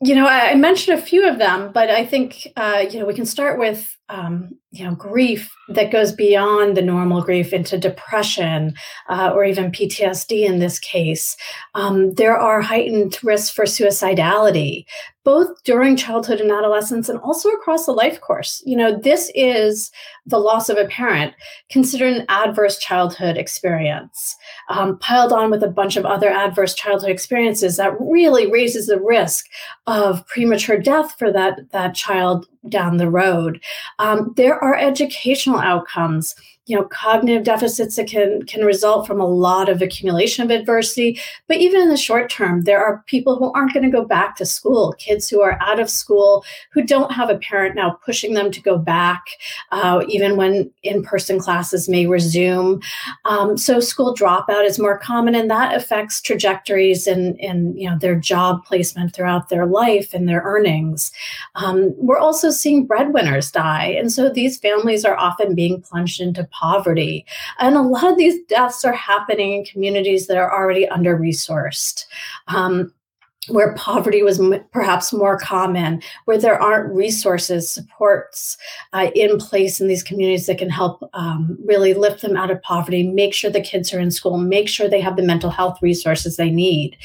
you 0.00 0.14
know, 0.14 0.26
I, 0.26 0.54
mentioned 0.54 0.98
a 0.98 1.02
few 1.02 1.28
of 1.28 1.38
them, 1.38 1.72
but 1.72 1.90
I 1.90 2.04
think, 2.04 2.48
uh, 2.56 2.84
you 2.90 2.98
know, 2.98 3.06
we 3.06 3.14
can 3.14 3.26
start 3.26 3.58
with, 3.58 3.96
um, 4.08 4.50
you 4.70 4.84
know, 4.84 4.94
grief 4.94 5.54
that 5.68 5.90
goes 5.90 6.12
beyond 6.12 6.76
the 6.76 6.82
normal 6.82 7.22
grief 7.22 7.52
into 7.52 7.78
depression 7.78 8.74
uh, 9.08 9.30
or 9.34 9.44
even 9.44 9.72
PTSD 9.72 10.44
in 10.44 10.58
this 10.58 10.78
case. 10.78 11.36
Um, 11.74 12.12
there 12.14 12.36
are 12.36 12.60
heightened 12.60 13.18
risks 13.22 13.50
for 13.50 13.64
suicidality, 13.64 14.84
both 15.24 15.62
during 15.64 15.96
childhood 15.96 16.40
and 16.40 16.50
adolescence 16.52 17.08
and 17.08 17.18
also 17.20 17.48
across 17.50 17.86
the 17.86 17.92
life 17.92 18.20
course. 18.20 18.62
You 18.66 18.76
know, 18.76 18.98
this 18.98 19.30
is 19.34 19.90
the 20.26 20.38
loss 20.38 20.68
of 20.68 20.76
a 20.76 20.86
parent 20.86 21.34
considered 21.70 22.14
an 22.14 22.26
adverse 22.28 22.78
childhood 22.78 23.38
experience, 23.38 24.36
um, 24.68 24.98
piled 24.98 25.32
on 25.32 25.50
with 25.50 25.62
a 25.62 25.68
bunch 25.68 25.96
of 25.96 26.04
other 26.04 26.28
adverse 26.28 26.74
childhood 26.74 27.10
experiences 27.10 27.78
that 27.78 27.98
really 27.98 28.50
raises 28.50 28.86
the 28.86 29.00
risk 29.00 29.46
of 29.86 30.26
premature 30.26 30.78
death 30.78 31.14
for 31.18 31.32
that, 31.32 31.58
that 31.72 31.94
child 31.94 32.46
down 32.70 32.96
the 32.96 33.10
road. 33.10 33.60
Um, 33.98 34.32
there 34.36 34.62
are 34.62 34.76
educational 34.76 35.58
outcomes 35.58 36.34
you 36.68 36.76
know 36.76 36.84
cognitive 36.84 37.44
deficits 37.44 37.96
that 37.96 38.06
can 38.06 38.42
can 38.42 38.64
result 38.64 39.06
from 39.06 39.20
a 39.20 39.26
lot 39.26 39.68
of 39.68 39.80
accumulation 39.80 40.44
of 40.44 40.50
adversity. 40.50 41.18
But 41.48 41.56
even 41.56 41.80
in 41.80 41.88
the 41.88 41.96
short 41.96 42.30
term 42.30 42.62
there 42.62 42.84
are 42.84 43.02
people 43.06 43.36
who 43.36 43.50
aren't 43.52 43.72
going 43.72 43.84
to 43.84 43.90
go 43.90 44.04
back 44.04 44.36
to 44.36 44.44
school. 44.44 44.94
Kids 44.98 45.28
who 45.28 45.40
are 45.40 45.58
out 45.62 45.80
of 45.80 45.88
school 45.88 46.44
who 46.70 46.82
don't 46.82 47.10
have 47.10 47.30
a 47.30 47.38
parent 47.38 47.74
now 47.74 47.98
pushing 48.04 48.34
them 48.34 48.50
to 48.50 48.60
go 48.60 48.76
back 48.76 49.24
uh, 49.72 50.04
even 50.08 50.36
when 50.36 50.70
in-person 50.82 51.38
classes 51.40 51.88
may 51.88 52.06
resume. 52.06 52.82
Um, 53.24 53.56
so 53.56 53.80
school 53.80 54.14
dropout 54.14 54.66
is 54.66 54.78
more 54.78 54.98
common 54.98 55.34
and 55.34 55.50
that 55.50 55.74
affects 55.74 56.20
trajectories 56.20 57.06
and 57.06 57.40
in 57.40 57.76
you 57.78 57.88
know 57.88 57.98
their 57.98 58.14
job 58.14 58.64
placement 58.66 59.14
throughout 59.14 59.48
their 59.48 59.64
life 59.64 60.12
and 60.12 60.28
their 60.28 60.42
earnings. 60.42 61.12
Um, 61.54 61.94
we're 61.96 62.18
also 62.18 62.50
seeing 62.50 62.86
breadwinners 62.86 63.50
die 63.50 63.86
and 63.86 64.12
so 64.12 64.28
these 64.28 64.58
families 64.58 65.06
are 65.06 65.16
often 65.16 65.54
being 65.54 65.80
plunged 65.80 66.20
into 66.20 66.44
poverty. 66.58 67.24
And 67.58 67.76
a 67.76 67.82
lot 67.82 68.10
of 68.10 68.18
these 68.18 68.44
deaths 68.46 68.84
are 68.84 68.92
happening 68.92 69.52
in 69.52 69.64
communities 69.64 70.26
that 70.26 70.36
are 70.36 70.52
already 70.52 70.88
under 70.88 71.16
resourced. 71.16 72.04
Um, 72.48 72.92
where 73.48 73.74
poverty 73.74 74.22
was 74.22 74.40
m- 74.40 74.64
perhaps 74.72 75.12
more 75.12 75.38
common, 75.38 76.02
where 76.24 76.38
there 76.38 76.60
aren't 76.60 76.94
resources, 76.94 77.70
supports 77.70 78.56
uh, 78.92 79.10
in 79.14 79.38
place 79.38 79.80
in 79.80 79.88
these 79.88 80.02
communities 80.02 80.46
that 80.46 80.58
can 80.58 80.70
help 80.70 81.08
um, 81.14 81.58
really 81.64 81.94
lift 81.94 82.22
them 82.22 82.36
out 82.36 82.50
of 82.50 82.60
poverty, 82.62 83.08
make 83.08 83.34
sure 83.34 83.50
the 83.50 83.60
kids 83.60 83.92
are 83.92 84.00
in 84.00 84.10
school, 84.10 84.38
make 84.38 84.68
sure 84.68 84.88
they 84.88 85.00
have 85.00 85.16
the 85.16 85.22
mental 85.22 85.50
health 85.50 85.78
resources 85.82 86.36
they 86.36 86.50
need. 86.50 86.96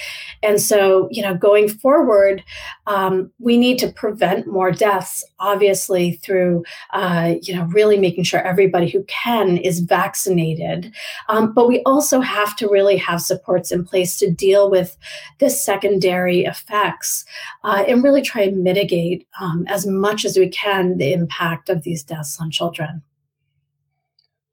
And 0.41 0.61
so, 0.61 1.07
you 1.11 1.21
know, 1.21 1.35
going 1.35 1.69
forward, 1.69 2.43
um, 2.87 3.31
we 3.39 3.57
need 3.57 3.79
to 3.79 3.91
prevent 3.91 4.47
more 4.47 4.71
deaths, 4.71 5.23
obviously, 5.39 6.13
through, 6.23 6.63
uh, 6.91 7.35
you 7.41 7.55
know, 7.55 7.65
really 7.65 7.97
making 7.97 8.23
sure 8.23 8.41
everybody 8.41 8.89
who 8.89 9.03
can 9.03 9.57
is 9.57 9.79
vaccinated. 9.79 10.93
Um, 11.29 11.53
but 11.53 11.67
we 11.67 11.81
also 11.83 12.19
have 12.19 12.55
to 12.57 12.67
really 12.67 12.97
have 12.97 13.21
supports 13.21 13.71
in 13.71 13.85
place 13.85 14.17
to 14.17 14.31
deal 14.31 14.69
with 14.69 14.97
this 15.39 15.63
secondary 15.63 16.32
effects 16.41 17.25
uh, 17.63 17.83
and 17.87 18.03
really 18.03 18.21
try 18.21 18.41
and 18.41 18.63
mitigate 18.63 19.27
um, 19.39 19.65
as 19.67 19.85
much 19.85 20.25
as 20.25 20.37
we 20.37 20.49
can 20.49 20.97
the 20.97 21.13
impact 21.13 21.69
of 21.69 21.83
these 21.83 22.03
deaths 22.03 22.39
on 22.39 22.51
children. 22.51 23.01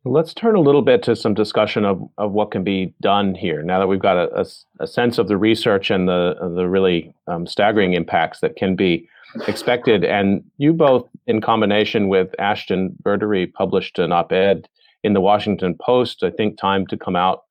Let's 0.05 0.33
turn 0.33 0.55
a 0.55 0.61
little 0.61 0.81
bit 0.81 1.03
to 1.03 1.15
some 1.15 1.35
discussion 1.35 1.85
of, 1.85 2.01
of 2.17 2.33
what 2.33 2.51
can 2.51 2.65
be 2.65 2.95
done 3.03 3.35
here. 3.35 3.63
Now 3.63 3.79
that 3.81 3.87
we've 3.87 4.01
got 4.01 4.17
a, 4.17 4.41
a, 4.41 4.47
a 4.85 4.87
sense 4.87 5.19
of 5.19 5.29
the 5.29 5.37
research 5.37 5.91
and 5.91 6.09
the, 6.09 6.37
the 6.57 6.67
really 6.69 7.15
um, 7.27 7.47
staggering 7.47 7.93
impacts 7.93 8.41
that 8.41 8.57
can 8.57 8.77
be 8.77 9.07
expected, 9.47 10.03
and 10.03 10.43
you 10.57 10.73
both, 10.73 11.07
in 11.27 11.43
combination 11.43 12.09
with 12.09 12.35
Ashton 12.39 12.97
Verdery, 13.03 13.53
published 13.53 13.99
an 13.99 14.11
op 14.11 14.33
ed 14.33 14.69
in 15.05 15.13
the 15.13 15.21
Washington 15.21 15.77
Post, 15.79 16.23
I 16.23 16.31
think, 16.31 16.59
time 16.59 16.87
to 16.87 16.97
come 16.97 17.15
out 17.15 17.45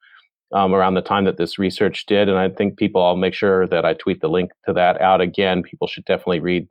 um, 0.51 0.73
around 0.73 0.95
the 0.95 1.01
time 1.01 1.25
that 1.25 1.37
this 1.37 1.59
research 1.59 2.05
did. 2.05 2.29
And 2.29 2.37
I 2.37 2.49
think 2.49 2.77
people, 2.77 3.03
I'll 3.03 3.15
make 3.15 3.33
sure 3.33 3.67
that 3.67 3.85
I 3.85 3.93
tweet 3.93 4.21
the 4.21 4.29
link 4.29 4.51
to 4.65 4.73
that 4.73 4.99
out 5.01 5.21
again. 5.21 5.63
People 5.63 5.87
should 5.87 6.05
definitely 6.05 6.39
read 6.39 6.67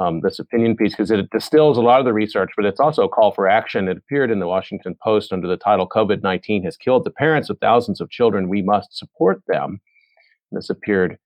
um, 0.00 0.20
this 0.22 0.38
opinion 0.38 0.76
piece 0.76 0.92
because 0.92 1.10
it 1.10 1.30
distills 1.30 1.78
a 1.78 1.82
lot 1.82 2.00
of 2.00 2.04
the 2.04 2.12
research, 2.12 2.50
but 2.56 2.64
it's 2.64 2.80
also 2.80 3.04
a 3.04 3.08
call 3.08 3.32
for 3.32 3.46
action. 3.46 3.88
It 3.88 3.98
appeared 3.98 4.30
in 4.30 4.40
the 4.40 4.48
Washington 4.48 4.96
Post 5.02 5.32
under 5.32 5.46
the 5.46 5.56
title 5.56 5.88
COVID 5.88 6.22
19 6.22 6.64
has 6.64 6.76
killed 6.76 7.04
the 7.04 7.10
parents 7.10 7.48
of 7.50 7.58
thousands 7.60 8.00
of 8.00 8.10
children. 8.10 8.48
We 8.48 8.62
must 8.62 8.96
support 8.96 9.42
them. 9.46 9.80
This 10.50 10.70
appeared 10.70 11.18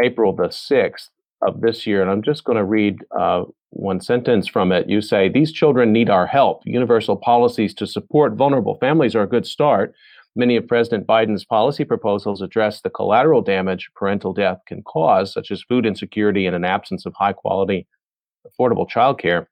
April 0.00 0.34
the 0.34 0.48
6th 0.48 1.08
of 1.42 1.60
this 1.60 1.86
year. 1.86 2.02
And 2.02 2.10
I'm 2.10 2.22
just 2.22 2.44
going 2.44 2.58
to 2.58 2.64
read 2.64 2.98
uh, 3.18 3.44
one 3.70 4.00
sentence 4.00 4.48
from 4.48 4.72
it. 4.72 4.88
You 4.88 5.00
say, 5.00 5.28
These 5.28 5.52
children 5.52 5.92
need 5.92 6.10
our 6.10 6.26
help. 6.26 6.62
Universal 6.64 7.16
policies 7.16 7.74
to 7.74 7.86
support 7.86 8.34
vulnerable 8.34 8.78
families 8.78 9.14
are 9.14 9.22
a 9.22 9.28
good 9.28 9.46
start. 9.46 9.94
Many 10.36 10.56
of 10.56 10.66
President 10.66 11.06
Biden's 11.06 11.44
policy 11.44 11.84
proposals 11.84 12.42
address 12.42 12.80
the 12.80 12.90
collateral 12.90 13.40
damage 13.40 13.88
parental 13.94 14.32
death 14.32 14.58
can 14.66 14.82
cause, 14.82 15.32
such 15.32 15.50
as 15.50 15.62
food 15.62 15.86
insecurity 15.86 16.46
and 16.46 16.56
an 16.56 16.64
absence 16.64 17.06
of 17.06 17.14
high 17.14 17.32
quality, 17.32 17.86
affordable 18.46 18.88
childcare. 18.88 19.46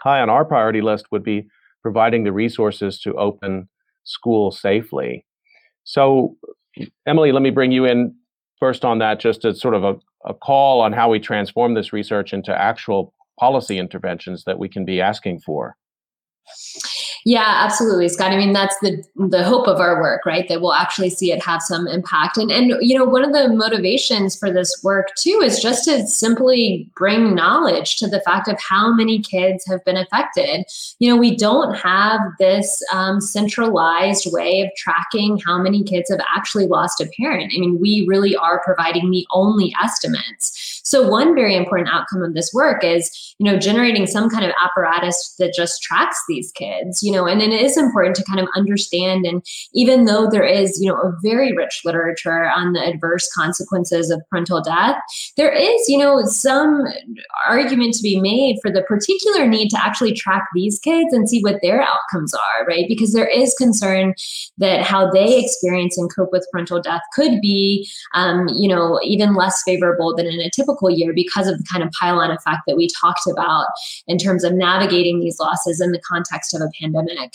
High 0.00 0.20
on 0.20 0.30
our 0.30 0.44
priority 0.44 0.80
list 0.80 1.06
would 1.10 1.22
be 1.22 1.46
providing 1.82 2.24
the 2.24 2.32
resources 2.32 2.98
to 3.00 3.14
open 3.14 3.68
school 4.04 4.50
safely. 4.50 5.26
So, 5.84 6.36
Emily, 7.06 7.32
let 7.32 7.42
me 7.42 7.50
bring 7.50 7.72
you 7.72 7.84
in 7.84 8.14
first 8.58 8.84
on 8.84 8.98
that, 8.98 9.20
just 9.20 9.44
as 9.44 9.60
sort 9.60 9.74
of 9.74 9.84
a, 9.84 9.96
a 10.24 10.34
call 10.34 10.80
on 10.80 10.92
how 10.92 11.10
we 11.10 11.20
transform 11.20 11.74
this 11.74 11.92
research 11.92 12.32
into 12.32 12.58
actual 12.58 13.12
policy 13.38 13.78
interventions 13.78 14.44
that 14.44 14.58
we 14.58 14.68
can 14.68 14.84
be 14.84 15.00
asking 15.00 15.40
for. 15.40 15.76
Yeah, 17.26 17.64
absolutely, 17.64 18.08
Scott. 18.08 18.30
I 18.30 18.36
mean, 18.36 18.52
that's 18.52 18.78
the 18.82 19.02
the 19.16 19.42
hope 19.42 19.66
of 19.66 19.80
our 19.80 20.00
work, 20.00 20.24
right? 20.24 20.48
That 20.48 20.60
we'll 20.60 20.72
actually 20.72 21.10
see 21.10 21.32
it 21.32 21.42
have 21.42 21.60
some 21.60 21.88
impact. 21.88 22.36
And 22.36 22.52
and 22.52 22.76
you 22.80 22.96
know, 22.96 23.04
one 23.04 23.24
of 23.24 23.32
the 23.32 23.48
motivations 23.48 24.36
for 24.38 24.48
this 24.48 24.72
work 24.84 25.08
too 25.16 25.40
is 25.42 25.58
just 25.58 25.86
to 25.86 26.06
simply 26.06 26.88
bring 26.94 27.34
knowledge 27.34 27.96
to 27.96 28.06
the 28.06 28.20
fact 28.20 28.46
of 28.46 28.60
how 28.60 28.94
many 28.94 29.20
kids 29.20 29.66
have 29.66 29.84
been 29.84 29.96
affected. 29.96 30.66
You 31.00 31.10
know, 31.10 31.16
we 31.16 31.34
don't 31.34 31.74
have 31.74 32.20
this 32.38 32.80
um, 32.92 33.20
centralized 33.20 34.32
way 34.32 34.60
of 34.60 34.70
tracking 34.76 35.40
how 35.44 35.60
many 35.60 35.82
kids 35.82 36.08
have 36.10 36.20
actually 36.32 36.68
lost 36.68 37.00
a 37.00 37.10
parent. 37.20 37.52
I 37.52 37.58
mean, 37.58 37.80
we 37.80 38.06
really 38.08 38.36
are 38.36 38.62
providing 38.64 39.10
the 39.10 39.26
only 39.32 39.74
estimates. 39.82 40.75
So 40.86 41.08
one 41.08 41.34
very 41.34 41.56
important 41.56 41.88
outcome 41.92 42.22
of 42.22 42.34
this 42.34 42.52
work 42.54 42.84
is, 42.84 43.34
you 43.38 43.44
know, 43.44 43.58
generating 43.58 44.06
some 44.06 44.30
kind 44.30 44.44
of 44.44 44.52
apparatus 44.62 45.34
that 45.40 45.52
just 45.52 45.82
tracks 45.82 46.16
these 46.28 46.52
kids, 46.52 47.02
you 47.02 47.10
know, 47.10 47.26
and 47.26 47.40
then 47.40 47.50
it 47.50 47.60
is 47.60 47.76
important 47.76 48.14
to 48.16 48.24
kind 48.24 48.38
of 48.38 48.46
understand. 48.54 49.26
And 49.26 49.44
even 49.74 50.04
though 50.04 50.30
there 50.30 50.44
is, 50.44 50.80
you 50.80 50.88
know, 50.88 50.96
a 50.96 51.12
very 51.22 51.52
rich 51.52 51.82
literature 51.84 52.48
on 52.50 52.72
the 52.72 52.80
adverse 52.80 53.28
consequences 53.34 54.10
of 54.10 54.22
parental 54.30 54.62
death, 54.62 54.96
there 55.36 55.52
is, 55.52 55.88
you 55.88 55.98
know, 55.98 56.22
some 56.24 56.84
argument 57.48 57.94
to 57.94 58.02
be 58.02 58.20
made 58.20 58.58
for 58.62 58.70
the 58.70 58.82
particular 58.82 59.44
need 59.44 59.70
to 59.70 59.84
actually 59.84 60.12
track 60.12 60.44
these 60.54 60.78
kids 60.78 61.12
and 61.12 61.28
see 61.28 61.42
what 61.42 61.58
their 61.62 61.82
outcomes 61.82 62.32
are, 62.32 62.64
right? 62.64 62.86
Because 62.86 63.12
there 63.12 63.26
is 63.26 63.54
concern 63.54 64.14
that 64.58 64.82
how 64.82 65.10
they 65.10 65.42
experience 65.42 65.98
and 65.98 66.14
cope 66.14 66.30
with 66.30 66.46
parental 66.52 66.80
death 66.80 67.02
could 67.12 67.40
be, 67.40 67.90
um, 68.14 68.46
you 68.56 68.68
know, 68.68 69.00
even 69.02 69.34
less 69.34 69.60
favorable 69.66 70.14
than 70.14 70.26
in 70.26 70.38
a 70.38 70.48
typical 70.48 70.75
typical 70.76 70.90
year 70.90 71.12
because 71.12 71.46
of 71.46 71.58
the 71.58 71.64
kind 71.64 71.82
of 71.82 71.90
pile-on 71.92 72.30
effect 72.30 72.60
that 72.66 72.76
we 72.76 72.88
talked 73.00 73.26
about 73.30 73.66
in 74.06 74.18
terms 74.18 74.44
of 74.44 74.52
navigating 74.52 75.20
these 75.20 75.38
losses 75.38 75.80
in 75.80 75.92
the 75.92 76.00
context 76.00 76.54
of 76.54 76.60
a 76.60 76.70
pandemic. 76.80 77.34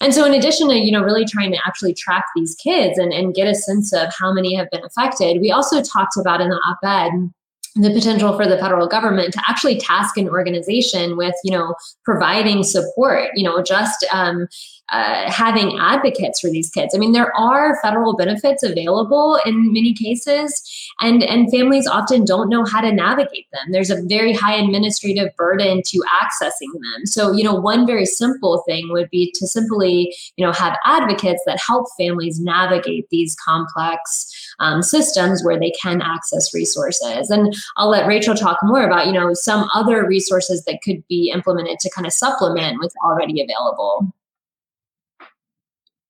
And 0.00 0.14
so 0.14 0.24
in 0.24 0.34
addition 0.34 0.68
to, 0.68 0.76
you 0.76 0.92
know, 0.92 1.02
really 1.02 1.24
trying 1.24 1.52
to 1.52 1.58
actually 1.66 1.94
track 1.94 2.24
these 2.34 2.54
kids 2.56 2.98
and, 2.98 3.12
and 3.12 3.34
get 3.34 3.48
a 3.48 3.54
sense 3.54 3.92
of 3.92 4.12
how 4.18 4.32
many 4.32 4.54
have 4.54 4.70
been 4.70 4.84
affected, 4.84 5.40
we 5.40 5.50
also 5.50 5.82
talked 5.82 6.16
about 6.18 6.40
in 6.40 6.48
the 6.48 6.56
op-ed 6.56 7.30
the 7.76 7.90
potential 7.90 8.34
for 8.34 8.46
the 8.46 8.56
federal 8.58 8.86
government 8.86 9.34
to 9.34 9.42
actually 9.46 9.78
task 9.78 10.16
an 10.16 10.28
organization 10.28 11.16
with 11.16 11.34
you 11.44 11.50
know 11.50 11.74
providing 12.04 12.62
support 12.62 13.28
you 13.34 13.44
know 13.44 13.62
just 13.62 14.04
um, 14.12 14.48
uh, 14.90 15.30
having 15.30 15.76
advocates 15.80 16.40
for 16.40 16.48
these 16.48 16.70
kids. 16.70 16.94
I 16.94 16.98
mean 16.98 17.12
there 17.12 17.36
are 17.36 17.80
federal 17.82 18.16
benefits 18.16 18.62
available 18.62 19.38
in 19.44 19.72
many 19.72 19.92
cases 19.92 20.62
and 21.00 21.22
and 21.22 21.50
families 21.50 21.86
often 21.86 22.24
don't 22.24 22.48
know 22.48 22.64
how 22.64 22.80
to 22.80 22.92
navigate 22.92 23.46
them. 23.52 23.72
There's 23.72 23.90
a 23.90 24.02
very 24.04 24.32
high 24.32 24.54
administrative 24.54 25.34
burden 25.36 25.82
to 25.86 26.04
accessing 26.22 26.72
them. 26.72 27.04
So 27.04 27.32
you 27.32 27.44
know 27.44 27.54
one 27.54 27.86
very 27.86 28.06
simple 28.06 28.62
thing 28.66 28.88
would 28.90 29.10
be 29.10 29.32
to 29.34 29.46
simply 29.46 30.14
you 30.36 30.46
know 30.46 30.52
have 30.52 30.76
advocates 30.84 31.42
that 31.46 31.60
help 31.64 31.86
families 31.98 32.40
navigate 32.40 33.08
these 33.10 33.36
complex 33.44 34.45
um, 34.58 34.82
systems 34.82 35.44
where 35.44 35.58
they 35.58 35.72
can 35.80 36.02
access 36.02 36.54
resources 36.54 37.30
and 37.30 37.54
I'll 37.76 37.88
let 37.88 38.06
Rachel 38.06 38.34
talk 38.34 38.58
more 38.62 38.84
about, 38.84 39.06
you 39.06 39.12
know, 39.12 39.34
some 39.34 39.68
other 39.74 40.06
resources 40.06 40.64
that 40.64 40.80
could 40.82 41.06
be 41.08 41.30
implemented 41.32 41.78
to 41.80 41.90
kind 41.90 42.06
of 42.06 42.12
supplement 42.12 42.78
what's 42.80 42.94
already 43.04 43.42
available. 43.42 44.12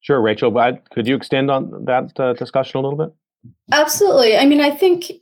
Sure, 0.00 0.20
Rachel, 0.20 0.50
but 0.50 0.88
could 0.90 1.06
you 1.06 1.16
extend 1.16 1.50
on 1.50 1.84
that 1.84 2.18
uh, 2.20 2.32
discussion 2.34 2.78
a 2.78 2.80
little 2.80 2.98
bit? 2.98 3.12
Absolutely. 3.72 4.36
I 4.36 4.46
mean, 4.46 4.60
I 4.60 4.70
think 4.70 5.12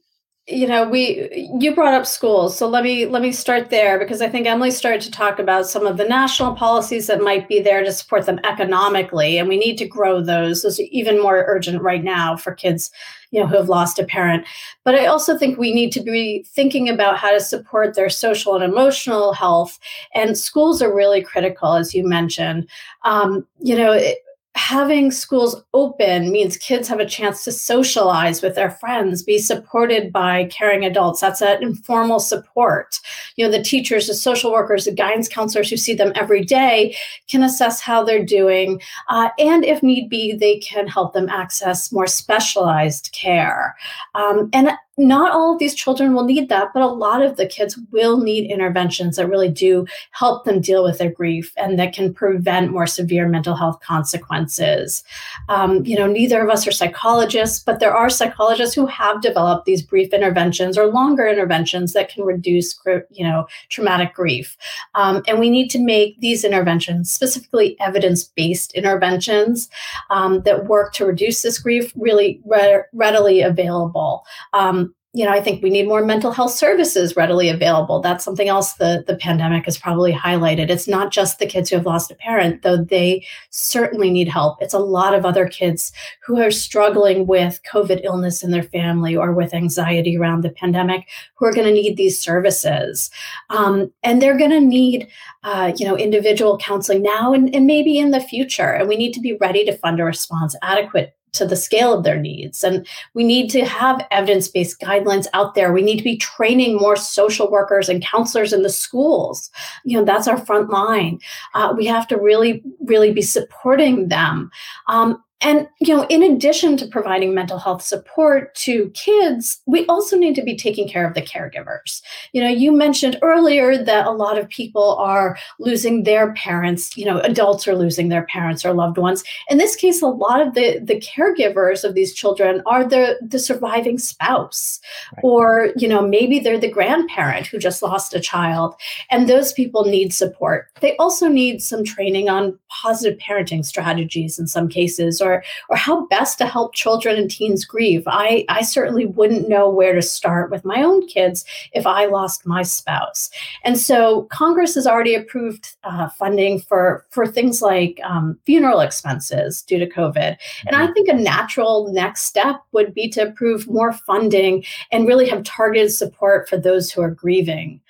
you 0.47 0.67
know 0.67 0.87
we 0.87 1.49
you 1.59 1.75
brought 1.75 1.95
up 1.95 2.05
schools 2.05 2.57
so 2.57 2.69
let 2.69 2.85
me 2.85 3.07
let 3.07 3.23
me 3.23 3.33
start 3.33 3.71
there 3.71 3.99
because 3.99 4.21
i 4.21 4.29
think 4.29 4.47
emily 4.47 4.71
started 4.71 5.01
to 5.01 5.11
talk 5.11 5.39
about 5.39 5.67
some 5.67 5.87
of 5.87 5.97
the 5.97 6.05
national 6.05 6.55
policies 6.55 7.07
that 7.07 7.23
might 7.23 7.49
be 7.49 7.61
there 7.61 7.83
to 7.83 7.91
support 7.91 8.27
them 8.27 8.39
economically 8.45 9.39
and 9.39 9.49
we 9.49 9.57
need 9.57 9.79
to 9.79 9.89
grow 9.89 10.23
those. 10.23 10.63
Those 10.63 10.79
are 10.79 10.85
even 10.91 11.21
more 11.21 11.45
urgent 11.47 11.81
right 11.81 12.05
now 12.05 12.37
for 12.37 12.53
kids 12.53 12.91
you 13.31 13.41
know 13.41 13.47
who 13.47 13.57
have 13.57 13.71
lost 13.71 13.99
a 13.99 14.05
parent. 14.05 14.47
But 14.85 14.95
i 14.97 15.07
also 15.07 15.39
think 15.39 15.59
we 15.59 15.73
need 15.73 15.93
to 15.93 16.03
be 16.03 16.45
thinking 16.47 16.91
about 16.91 17.17
how 17.17 17.31
to 17.31 17.41
support 17.41 17.95
their 17.95 18.11
social 18.11 18.55
and 18.55 18.63
emotional 18.63 19.33
health 19.33 19.79
and 20.15 20.37
schools 20.37 20.83
are 20.83 20.95
really 20.95 21.23
critical 21.23 21.73
as 21.73 21.95
you 21.95 22.07
mentioned. 22.07 22.69
Um, 23.03 23.47
you 23.61 23.77
know 23.77 23.93
it, 23.93 24.19
having 24.55 25.11
schools 25.11 25.63
open 25.75 26.31
means 26.31 26.57
kids 26.57 26.87
have 26.87 27.01
a 27.01 27.07
chance 27.07 27.43
to 27.45 27.51
socialize 27.51 28.41
with 28.41 28.55
their 28.55 28.71
friends 28.71 29.23
be 29.23 29.39
supported 29.39 30.13
by 30.13 30.45
caring 30.45 30.85
adults. 30.85 31.21
That's 31.21 31.41
that 31.41 31.63
informal 31.63 32.21
support. 32.21 33.01
You 33.37 33.45
know 33.45 33.51
the 33.51 33.63
teachers 33.63 34.07
the 34.07 34.15
social 34.15 34.53
workers 34.53 34.85
the 34.85 34.93
guidance 34.93 35.29
counselors 35.29 35.71
who 35.71 35.77
see 35.77 35.95
them 35.95 36.13
every 36.15 36.45
day 36.45 36.97
can 37.29 37.43
assess 37.43 37.81
how 37.81 38.05
they're 38.05 38.25
doing 38.25 38.81
uh, 39.09 39.31
and 39.39 39.65
if 39.65 39.83
need 39.83 40.09
be 40.09 40.33
they 40.33 40.59
can 40.59 40.87
help 40.87 41.13
them 41.13 41.29
access 41.29 41.91
more 41.91 42.07
specialized 42.07 43.11
care. 43.13 43.75
Um, 44.15 44.51
and 44.53 44.71
not 44.97 45.33
all 45.33 45.55
of 45.55 45.59
these 45.59 45.75
children 45.75 46.15
will 46.15 46.25
need 46.25 46.49
that, 46.49 46.69
but 46.73 46.83
a 46.83 46.87
lot 46.87 47.23
of 47.23 47.37
the 47.37 47.47
kids 47.47 47.79
will 47.91 48.19
need 48.19 48.51
interventions 48.51 49.17
that 49.17 49.29
really 49.29 49.51
do 49.51 49.87
help 50.13 50.45
them 50.45 50.61
deal 50.61 50.85
with 50.85 50.99
their 50.99 51.11
grief 51.11 51.53
and 51.57 51.79
that 51.79 51.93
can 51.93 52.15
prevent 52.15 52.71
more 52.71 52.87
severe 52.87 53.29
mental 53.29 53.57
health 53.57 53.81
consequences. 53.81 55.03
Um, 55.49 55.85
you 55.85 55.97
know, 55.97 56.07
neither 56.07 56.43
of 56.43 56.49
us 56.49 56.67
are 56.67 56.73
psychologists, 56.73 57.59
but 57.59 57.81
there 57.81 57.95
are 57.95 58.09
psychologists 58.09 58.75
who 58.75 58.87
have 58.87 59.21
developed 59.21 59.67
these 59.67 59.83
brief 59.83 60.13
interventions 60.13 60.79
or 60.79 60.87
longer 60.87 61.27
interventions 61.27 61.93
that 61.95 62.09
can 62.09 62.25
reduce, 62.25 62.79
you 63.11 63.25
know, 63.25 63.47
traumatic 63.71 64.15
grief. 64.15 64.57
Um, 64.95 65.23
and 65.27 65.41
we 65.41 65.51
need 65.51 65.71
to 65.71 65.79
make 65.81 66.21
these 66.21 66.45
interventions, 66.45 67.11
specifically 67.11 67.77
evidence-based 67.81 68.73
interventions 68.75 69.69
um, 70.11 70.43
that 70.43 70.67
work 70.67 70.93
to 70.95 71.05
reduce 71.05 71.43
this 71.43 71.59
grief, 71.59 71.93
really 71.97 72.41
re- 72.45 72.83
readily 72.93 73.41
available. 73.41 74.25
Um, 74.53 74.84
you 75.15 75.25
know, 75.25 75.31
I 75.31 75.41
think 75.41 75.63
we 75.63 75.71
need 75.71 75.87
more 75.87 76.05
mental 76.05 76.33
health 76.33 76.51
services 76.51 77.15
readily 77.15 77.49
available. 77.49 78.01
That's 78.01 78.25
something 78.25 78.49
else 78.49 78.73
the, 78.73 79.05
the 79.07 79.15
pandemic 79.15 79.65
has 79.67 79.79
probably 79.79 80.13
highlighted. 80.13 80.71
It's 80.71 80.89
not 80.89 81.13
just 81.13 81.39
the 81.39 81.47
kids 81.47 81.71
who 81.71 81.77
have 81.77 81.87
lost 81.87 82.11
a 82.11 82.17
parent, 82.17 82.63
though 82.63 82.77
they 82.77 83.25
certainly 83.51 84.11
need 84.11 84.27
help. 84.27 84.61
It's 84.61 84.75
a 84.75 84.81
lot 84.81 85.15
of 85.15 85.25
other 85.25 85.47
kids 85.47 85.93
who 86.27 86.41
are 86.41 86.51
struggling 86.51 87.29
with 87.29 87.61
COVID 87.73 88.01
illness 88.03 88.43
in 88.43 88.51
their 88.51 88.65
family 88.65 89.15
or 89.15 89.33
with 89.33 89.55
anxiety 89.55 90.17
around 90.17 90.43
the 90.43 90.51
pandemic 90.51 91.07
who 91.37 91.47
are 91.47 91.53
going 91.53 91.69
to 91.69 91.73
need 91.73 91.97
these 91.97 92.19
services. 92.19 93.09
Um, 93.51 93.93
and 94.03 94.21
they're 94.21 94.37
going 94.37 94.51
to 94.51 94.61
need, 94.61 95.07
uh, 95.45 95.73
you 95.77 95.87
know, 95.87 95.97
individual 95.97 96.59
counseling 96.59 97.03
now 97.03 97.33
and, 97.33 97.55
and 97.55 97.67
maybe 97.67 97.99
in 97.99 98.11
the 98.11 98.21
future. 98.21 98.73
And 98.73 98.89
we 98.89 98.97
need 98.97 99.13
to 99.13 99.21
be 99.21 99.37
ready 99.37 99.65
to 99.65 99.77
fund 99.77 100.01
a 100.01 100.05
response 100.05 100.57
adequate 100.61 101.15
to 101.35 101.47
the 101.47 101.57
scale 101.57 101.93
of 101.93 102.05
their 102.05 102.19
needs. 102.21 102.65
And 102.65 102.87
we 103.15 103.25
need 103.25 103.51
to 103.51 103.65
have 103.65 104.07
evidence 104.11 104.49
based 104.49 104.81
guidelines 104.81 105.27
out 105.33 105.55
there. 105.55 105.73
We 105.73 105.83
need 105.83 105.99
to 105.99 106.05
be 106.05 106.17
training 106.17 106.77
more 106.77 106.97
social 106.97 107.51
workers 107.51 107.89
and 107.89 108.03
counselors 108.03 108.53
in 108.53 108.63
the 108.63 108.71
schools. 108.71 109.51
You 109.85 109.99
know, 109.99 110.05
that's 110.05 110.29
our 110.29 110.39
front 110.39 110.71
line. 110.71 111.19
Uh, 111.55 111.75
we 111.77 111.87
have 111.87 112.07
to 112.09 112.17
really, 112.17 112.63
really 112.81 113.13
be 113.13 113.23
supporting 113.23 114.09
them. 114.09 114.51
Um, 114.89 115.24
and, 115.41 115.69
you 115.79 115.95
know, 115.95 116.07
in 116.07 116.23
addition 116.23 116.77
to 116.79 116.87
providing 116.87 117.35
mental 117.35 117.59
health 117.59 117.83
support 117.83 118.55
to 118.57 118.91
kids, 118.91 119.61
we 119.67 119.85
also 119.87 120.17
need 120.17 120.35
to 120.37 120.43
be 120.43 120.57
taking 120.57 120.89
care 120.89 121.07
of 121.07 121.15
the 121.15 121.21
caregivers. 121.21 122.01
You 122.33 122.43
know, 122.43 122.49
you 122.49 122.73
mentioned 122.73 123.19
earlier 123.21 123.77
that 123.83 124.07
a 124.07 124.11
lot 124.11 124.39
of 124.39 124.49
people 124.49 124.97
are 124.97 125.37
losing 125.59 126.05
their 126.05 126.33
parents, 126.33 126.97
you 126.97 127.05
know, 127.05 127.21
adults 127.21 127.69
are 127.69 127.77
losing 127.77 128.09
their 128.09 128.25
parents 128.27 128.65
or 128.65 128.73
loved 128.73 128.97
ones. 128.97 129.23
In 129.51 129.59
this 129.59 129.77
case, 129.77 130.01
a 130.01 130.07
lot 130.07 130.41
of 130.41 130.55
the, 130.55 130.79
the 130.79 131.01
caregivers 131.01 131.85
of 131.85 131.95
these 131.95 132.15
children 132.15 132.63
are 132.65 132.85
the, 132.85 133.19
the 133.21 133.39
surviving 133.39 133.99
spouse, 133.99 134.81
right. 135.17 135.25
or, 135.25 135.73
you 135.77 135.89
know, 135.89 136.01
maybe 136.07 136.39
they're 136.39 136.59
the 136.59 136.71
grandparent 136.71 137.47
who 137.47 137.59
just 137.59 137.83
lost 137.83 138.15
a 138.15 138.21
child. 138.21 138.75
And 139.11 139.29
those 139.29 139.53
people 139.53 139.85
need 139.85 140.15
support. 140.15 140.69
They 140.81 140.97
also 140.97 141.29
need 141.29 141.63
some 141.63 141.85
training 141.85 142.31
on 142.31 142.59
positive 142.69 143.19
parenting 143.19 143.65
strategies 143.65 144.39
in 144.39 144.47
some 144.47 144.69
cases, 144.69 145.21
or 145.25 145.43
or 145.69 145.77
how 145.77 146.07
best 146.07 146.39
to 146.39 146.47
help 146.47 146.75
children 146.75 147.17
and 147.17 147.31
teens 147.31 147.65
grieve. 147.65 148.05
I, 148.07 148.45
I 148.49 148.63
certainly 148.63 149.07
wouldn't 149.07 149.49
know 149.49 149.69
where 149.69 149.95
to 149.95 150.03
start 150.03 150.51
with 150.51 150.65
my 150.65 150.83
own 150.83 151.07
kids 151.07 151.45
if 151.73 151.87
I 151.87 152.07
lost 152.07 152.47
my 152.47 152.63
spouse. 152.63 153.31
And 153.63 153.79
so 153.79 154.23
Congress 154.25 154.75
has 154.75 154.87
already 154.87 155.15
approved 155.15 155.77
uh, 155.85 156.09
funding 156.11 156.61
for, 156.61 157.07
for 157.11 157.27
things 157.27 157.63
like 157.63 158.01
um, 158.05 158.39
funeral 158.45 158.81
expenses 158.81 159.63
due 159.63 159.79
to 159.79 159.89
COVID. 159.89 160.37
And 160.67 160.77
I 160.77 160.85
mm-hmm. 160.85 160.93
think 160.93 161.09
a 161.09 161.15
natural 161.15 161.93
next 161.93 162.23
step 162.23 162.61
would 162.73 162.95
be 162.95 163.09
to 163.11 163.23
approve 163.23 163.69
more 163.69 163.93
funding 163.93 164.65
and 164.93 165.07
really 165.07 165.29
have 165.29 165.43
targeted 165.45 165.93
support 165.93 166.49
for 166.49 166.57
those 166.57 166.91
who 166.91 167.03
are 167.03 167.11
grieving 167.11 167.81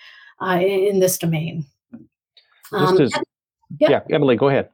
uh, 0.40 0.58
in, 0.60 0.94
in, 0.94 0.98
this 1.00 1.18
domain. 1.18 1.64
Um, 2.72 3.00
is, 3.00 3.12
yeah. 3.78 3.90
yeah, 3.90 4.00
Emily, 4.10 4.36
go 4.36 4.48
ahead. 4.48 4.68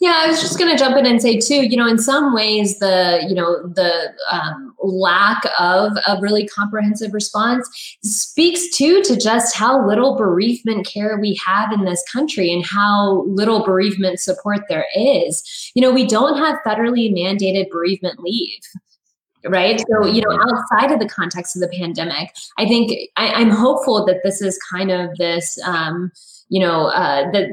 Yeah, 0.00 0.14
I 0.16 0.28
was 0.28 0.40
just 0.40 0.58
going 0.58 0.70
to 0.70 0.82
jump 0.82 0.96
in 0.96 1.06
and 1.06 1.20
say 1.20 1.38
too. 1.38 1.66
You 1.66 1.76
know, 1.76 1.86
in 1.86 1.98
some 1.98 2.34
ways, 2.34 2.78
the 2.78 3.24
you 3.28 3.34
know 3.34 3.62
the 3.68 4.12
um, 4.30 4.74
lack 4.82 5.42
of 5.58 5.92
a 6.06 6.18
really 6.20 6.46
comprehensive 6.48 7.12
response 7.12 7.68
speaks 8.02 8.76
too 8.76 9.02
to 9.02 9.16
just 9.16 9.54
how 9.54 9.86
little 9.86 10.16
bereavement 10.16 10.86
care 10.86 11.18
we 11.18 11.38
have 11.44 11.72
in 11.72 11.84
this 11.84 12.02
country 12.10 12.52
and 12.52 12.64
how 12.64 13.22
little 13.26 13.64
bereavement 13.64 14.20
support 14.20 14.60
there 14.68 14.86
is. 14.94 15.70
You 15.74 15.82
know, 15.82 15.92
we 15.92 16.06
don't 16.06 16.38
have 16.38 16.58
federally 16.66 17.12
mandated 17.12 17.70
bereavement 17.70 18.20
leave 18.20 18.60
right 19.46 19.82
so 19.90 20.06
you 20.06 20.20
know 20.20 20.38
outside 20.38 20.92
of 20.92 20.98
the 20.98 21.08
context 21.08 21.56
of 21.56 21.62
the 21.62 21.76
pandemic 21.78 22.30
i 22.58 22.66
think 22.66 22.92
I, 23.16 23.40
am 23.40 23.48
hopeful 23.48 24.04
that 24.04 24.20
this 24.22 24.42
is 24.42 24.58
kind 24.70 24.90
of 24.90 25.16
this 25.16 25.58
um, 25.64 26.12
you 26.50 26.60
know 26.60 26.86
uh, 26.86 27.30
that 27.30 27.48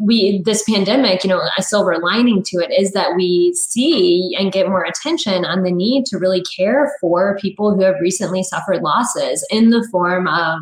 we 0.00 0.42
this 0.44 0.62
pandemic 0.68 1.24
you 1.24 1.28
know 1.28 1.40
a 1.58 1.62
silver 1.62 1.98
lining 1.98 2.42
to 2.42 2.58
it 2.58 2.70
is 2.70 2.92
that 2.92 3.16
we 3.16 3.52
see 3.54 4.36
and 4.38 4.52
get 4.52 4.68
more 4.68 4.84
attention 4.84 5.44
on 5.44 5.62
the 5.62 5.72
need 5.72 6.04
to 6.06 6.18
really 6.18 6.42
care 6.42 6.94
for 7.00 7.36
people 7.40 7.74
who 7.74 7.80
have 7.80 7.96
recently 8.00 8.42
suffered 8.42 8.82
losses 8.82 9.44
in 9.50 9.70
the 9.70 9.86
form 9.90 10.28
of 10.28 10.60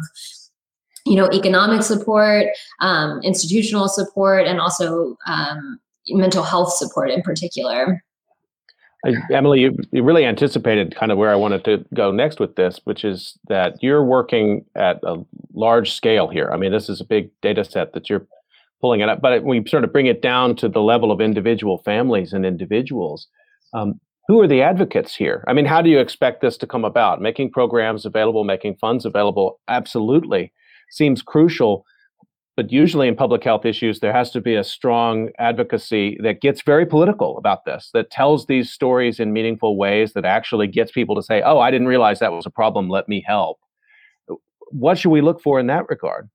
you 1.04 1.16
know 1.16 1.28
economic 1.32 1.82
support 1.82 2.46
um, 2.80 3.20
institutional 3.22 3.88
support 3.88 4.46
and 4.46 4.60
also 4.60 5.16
um, 5.26 5.80
mental 6.08 6.44
health 6.44 6.72
support 6.72 7.10
in 7.10 7.20
particular 7.22 8.02
I, 9.04 9.14
Emily, 9.32 9.60
you, 9.60 9.76
you 9.92 10.02
really 10.02 10.24
anticipated 10.24 10.94
kind 10.94 11.10
of 11.10 11.18
where 11.18 11.30
I 11.30 11.36
wanted 11.36 11.64
to 11.64 11.84
go 11.94 12.10
next 12.10 12.38
with 12.38 12.56
this, 12.56 12.80
which 12.84 13.04
is 13.04 13.38
that 13.48 13.82
you're 13.82 14.04
working 14.04 14.64
at 14.74 15.02
a 15.02 15.16
large 15.54 15.92
scale 15.92 16.28
here. 16.28 16.50
I 16.52 16.56
mean, 16.56 16.72
this 16.72 16.88
is 16.88 17.00
a 17.00 17.04
big 17.04 17.30
data 17.40 17.64
set 17.64 17.92
that 17.94 18.10
you're 18.10 18.26
pulling 18.80 19.00
it 19.00 19.08
up, 19.08 19.20
but 19.20 19.44
we 19.44 19.64
sort 19.66 19.84
of 19.84 19.92
bring 19.92 20.06
it 20.06 20.22
down 20.22 20.56
to 20.56 20.68
the 20.68 20.82
level 20.82 21.12
of 21.12 21.20
individual 21.20 21.78
families 21.78 22.32
and 22.32 22.44
individuals. 22.44 23.26
Um, 23.72 24.00
who 24.28 24.40
are 24.40 24.46
the 24.46 24.62
advocates 24.62 25.14
here? 25.14 25.44
I 25.48 25.52
mean, 25.52 25.64
how 25.64 25.82
do 25.82 25.90
you 25.90 25.98
expect 25.98 26.40
this 26.40 26.56
to 26.58 26.66
come 26.66 26.84
about? 26.84 27.20
Making 27.20 27.50
programs 27.50 28.06
available, 28.06 28.44
making 28.44 28.76
funds 28.76 29.04
available, 29.04 29.60
absolutely 29.68 30.52
seems 30.90 31.22
crucial 31.22 31.84
but 32.60 32.70
usually 32.70 33.08
in 33.08 33.16
public 33.16 33.42
health 33.42 33.64
issues, 33.64 34.00
there 34.00 34.12
has 34.12 34.30
to 34.30 34.38
be 34.38 34.54
a 34.54 34.62
strong 34.62 35.30
advocacy 35.38 36.18
that 36.22 36.42
gets 36.42 36.60
very 36.60 36.84
political 36.84 37.38
about 37.38 37.64
this, 37.64 37.88
that 37.94 38.10
tells 38.10 38.44
these 38.44 38.70
stories 38.70 39.18
in 39.18 39.32
meaningful 39.32 39.78
ways, 39.78 40.12
that 40.12 40.26
actually 40.26 40.66
gets 40.66 40.92
people 40.92 41.16
to 41.16 41.22
say, 41.22 41.40
oh, 41.40 41.58
I 41.58 41.70
didn't 41.70 41.86
realize 41.86 42.18
that 42.18 42.32
was 42.32 42.44
a 42.44 42.50
problem. 42.50 42.90
Let 42.90 43.08
me 43.08 43.24
help. 43.26 43.58
What 44.72 44.98
should 44.98 45.08
we 45.08 45.22
look 45.22 45.40
for 45.40 45.58
in 45.58 45.68
that 45.68 45.88
regard? 45.88 46.28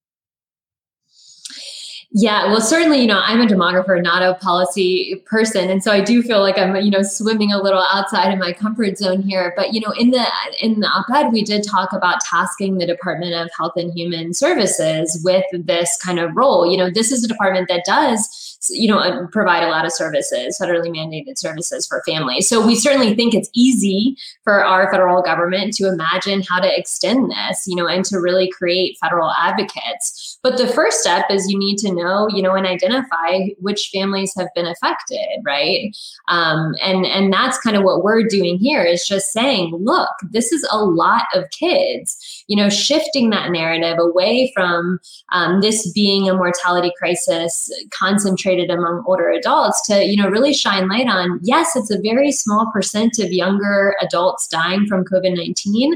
Yeah, 2.18 2.46
well, 2.46 2.62
certainly, 2.62 3.02
you 3.02 3.08
know, 3.08 3.20
I'm 3.22 3.42
a 3.42 3.46
demographer, 3.46 4.02
not 4.02 4.22
a 4.22 4.36
policy 4.36 5.22
person, 5.26 5.70
and 5.70 5.84
so 5.84 5.92
I 5.92 6.00
do 6.00 6.24
feel 6.24 6.40
like 6.40 6.58
I'm, 6.58 6.74
you 6.78 6.90
know, 6.90 7.02
swimming 7.02 7.52
a 7.52 7.62
little 7.62 7.82
outside 7.92 8.32
of 8.32 8.40
my 8.40 8.54
comfort 8.54 8.98
zone 8.98 9.22
here. 9.22 9.52
But 9.58 9.74
you 9.74 9.82
know, 9.82 9.92
in 10.00 10.12
the 10.12 10.26
in 10.62 10.80
the 10.80 10.88
op-ed, 10.88 11.34
we 11.34 11.44
did 11.44 11.66
talk 11.66 11.92
about 11.92 12.22
tasking 12.22 12.78
the 12.78 12.86
Department 12.86 13.34
of 13.34 13.50
Health 13.58 13.74
and 13.76 13.92
Human 13.92 14.34
Services 14.34 15.20
with 15.26 15.44
this 15.52 15.98
kind 16.02 16.20
of 16.20 16.34
role. 16.38 16.66
You 16.66 16.78
know, 16.78 16.90
this 16.90 17.12
is 17.12 17.26
a 17.26 17.28
department 17.28 17.68
that 17.68 17.84
does 17.86 18.46
you 18.72 18.88
know 18.88 18.98
uh, 18.98 19.28
provide 19.28 19.64
a 19.64 19.70
lot 19.70 19.86
of 19.86 19.92
services 19.92 20.58
federally 20.60 20.90
mandated 20.90 21.38
services 21.38 21.86
for 21.86 22.02
families 22.06 22.48
so 22.48 22.66
we 22.66 22.76
certainly 22.76 23.16
think 23.16 23.34
it's 23.34 23.50
easy 23.54 24.18
for 24.44 24.64
our 24.64 24.90
federal 24.92 25.22
government 25.22 25.74
to 25.74 25.88
imagine 25.88 26.42
how 26.42 26.60
to 26.60 26.80
extend 26.80 27.32
this 27.32 27.68
you 27.68 27.76
know 27.76 27.88
and 27.88 28.06
to 28.06 28.20
really 28.20 28.50
create 28.50 28.98
federal 29.00 29.32
advocates 29.32 30.40
but 30.42 30.58
the 30.58 30.68
first 30.68 31.00
step 31.00 31.26
is 31.30 31.50
you 31.50 31.60
need 31.60 31.78
to 31.78 31.92
know 31.92 32.05
you 32.30 32.42
know 32.42 32.56
and 32.56 32.66
identify 32.66 33.48
which 33.60 33.90
families 33.94 34.34
have 34.38 34.48
been 34.56 34.66
affected 34.66 35.42
right? 35.46 35.96
Um, 36.28 36.76
and 36.82 37.06
and 37.06 37.32
that's 37.32 37.60
kind 37.60 37.76
of 37.76 37.84
what 37.84 38.04
we're 38.04 38.24
doing 38.24 38.58
here 38.58 38.84
is 38.84 39.08
just 39.08 39.32
saying 39.32 39.76
look 39.76 40.10
this 40.32 40.52
is 40.52 40.68
a 40.72 40.84
lot 40.84 41.24
of 41.34 41.50
kids 41.52 42.46
you 42.48 42.56
know 42.56 42.70
shifting 42.70 43.30
that 43.30 43.52
narrative 43.52 43.98
away 44.00 44.52
from 44.56 45.00
um, 45.32 45.62
this 45.62 45.92
being 45.94 46.30
a 46.30 46.34
mortality 46.34 46.92
crisis 46.98 47.72
concentrated 47.92 48.70
among 48.70 49.04
older 49.08 49.30
adults 49.30 49.86
to 49.88 50.04
you 50.04 50.16
know 50.16 50.30
really 50.30 50.54
shine 50.54 50.88
light 50.90 51.08
on 51.08 51.40
yes 51.44 51.76
it's 51.76 51.92
a 51.92 52.02
very 52.02 52.32
small 52.32 52.72
percent 52.72 53.20
of 53.20 53.32
younger 53.32 53.96
adults 54.02 54.48
dying 54.48 54.86
from 54.88 55.04
covid-19 55.06 55.94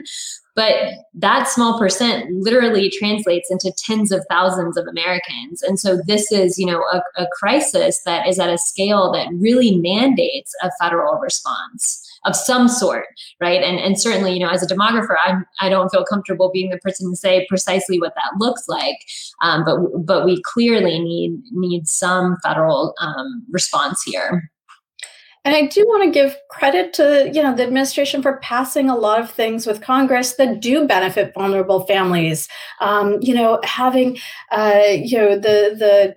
but 0.60 0.76
that 1.14 1.47
small 1.47 1.80
percent 1.80 2.30
literally 2.32 2.89
translates 2.89 3.49
into 3.49 3.72
tens 3.78 4.12
of 4.12 4.26
thousands 4.30 4.76
of 4.78 4.86
americans 4.88 5.62
and 5.62 5.80
so 5.80 5.99
this 6.07 6.32
is 6.32 6.57
you 6.57 6.66
know 6.66 6.84
a, 6.91 7.01
a 7.24 7.28
crisis 7.39 8.01
that 8.03 8.28
is 8.28 8.39
at 8.39 8.49
a 8.49 8.57
scale 8.57 9.12
that 9.12 9.28
really 9.36 9.78
mandates 9.78 10.53
a 10.62 10.70
federal 10.82 11.16
response 11.20 12.05
of 12.26 12.36
some 12.36 12.68
sort, 12.68 13.05
right? 13.39 13.64
And 13.64 13.80
and 13.80 13.99
certainly, 13.99 14.34
you 14.34 14.39
know, 14.39 14.49
as 14.49 14.64
a 14.64 14.68
demographer, 14.68 15.16
I'm 15.26 15.45
I 15.60 15.70
don't 15.70 15.89
feel 15.89 16.03
comfortable 16.03 16.49
being 16.53 16.70
the 16.70 16.78
person 16.80 17.10
to 17.10 17.16
say 17.16 17.45
precisely 17.47 17.99
what 17.99 18.14
that 18.16 18.39
looks 18.39 18.68
like. 18.68 18.97
Um, 19.41 19.64
but 19.66 19.78
but 20.05 20.26
we 20.26 20.41
clearly 20.43 20.99
need 20.99 21.41
need 21.51 21.88
some 21.88 22.38
federal 22.43 22.93
um, 22.99 23.45
response 23.51 24.03
here. 24.03 24.51
And 25.45 25.55
I 25.55 25.67
do 25.67 25.85
want 25.87 26.03
to 26.03 26.11
give 26.11 26.35
credit 26.49 26.93
to 26.93 27.31
you 27.33 27.41
know 27.41 27.55
the 27.55 27.63
administration 27.63 28.21
for 28.21 28.37
passing 28.37 28.89
a 28.89 28.95
lot 28.95 29.19
of 29.19 29.31
things 29.31 29.65
with 29.65 29.81
Congress 29.81 30.35
that 30.35 30.59
do 30.59 30.87
benefit 30.87 31.33
vulnerable 31.33 31.85
families. 31.85 32.47
Um, 32.81 33.17
you 33.21 33.33
know, 33.33 33.59
having 33.63 34.17
uh, 34.51 34.81
you 34.91 35.17
know 35.17 35.35
the 35.35 36.15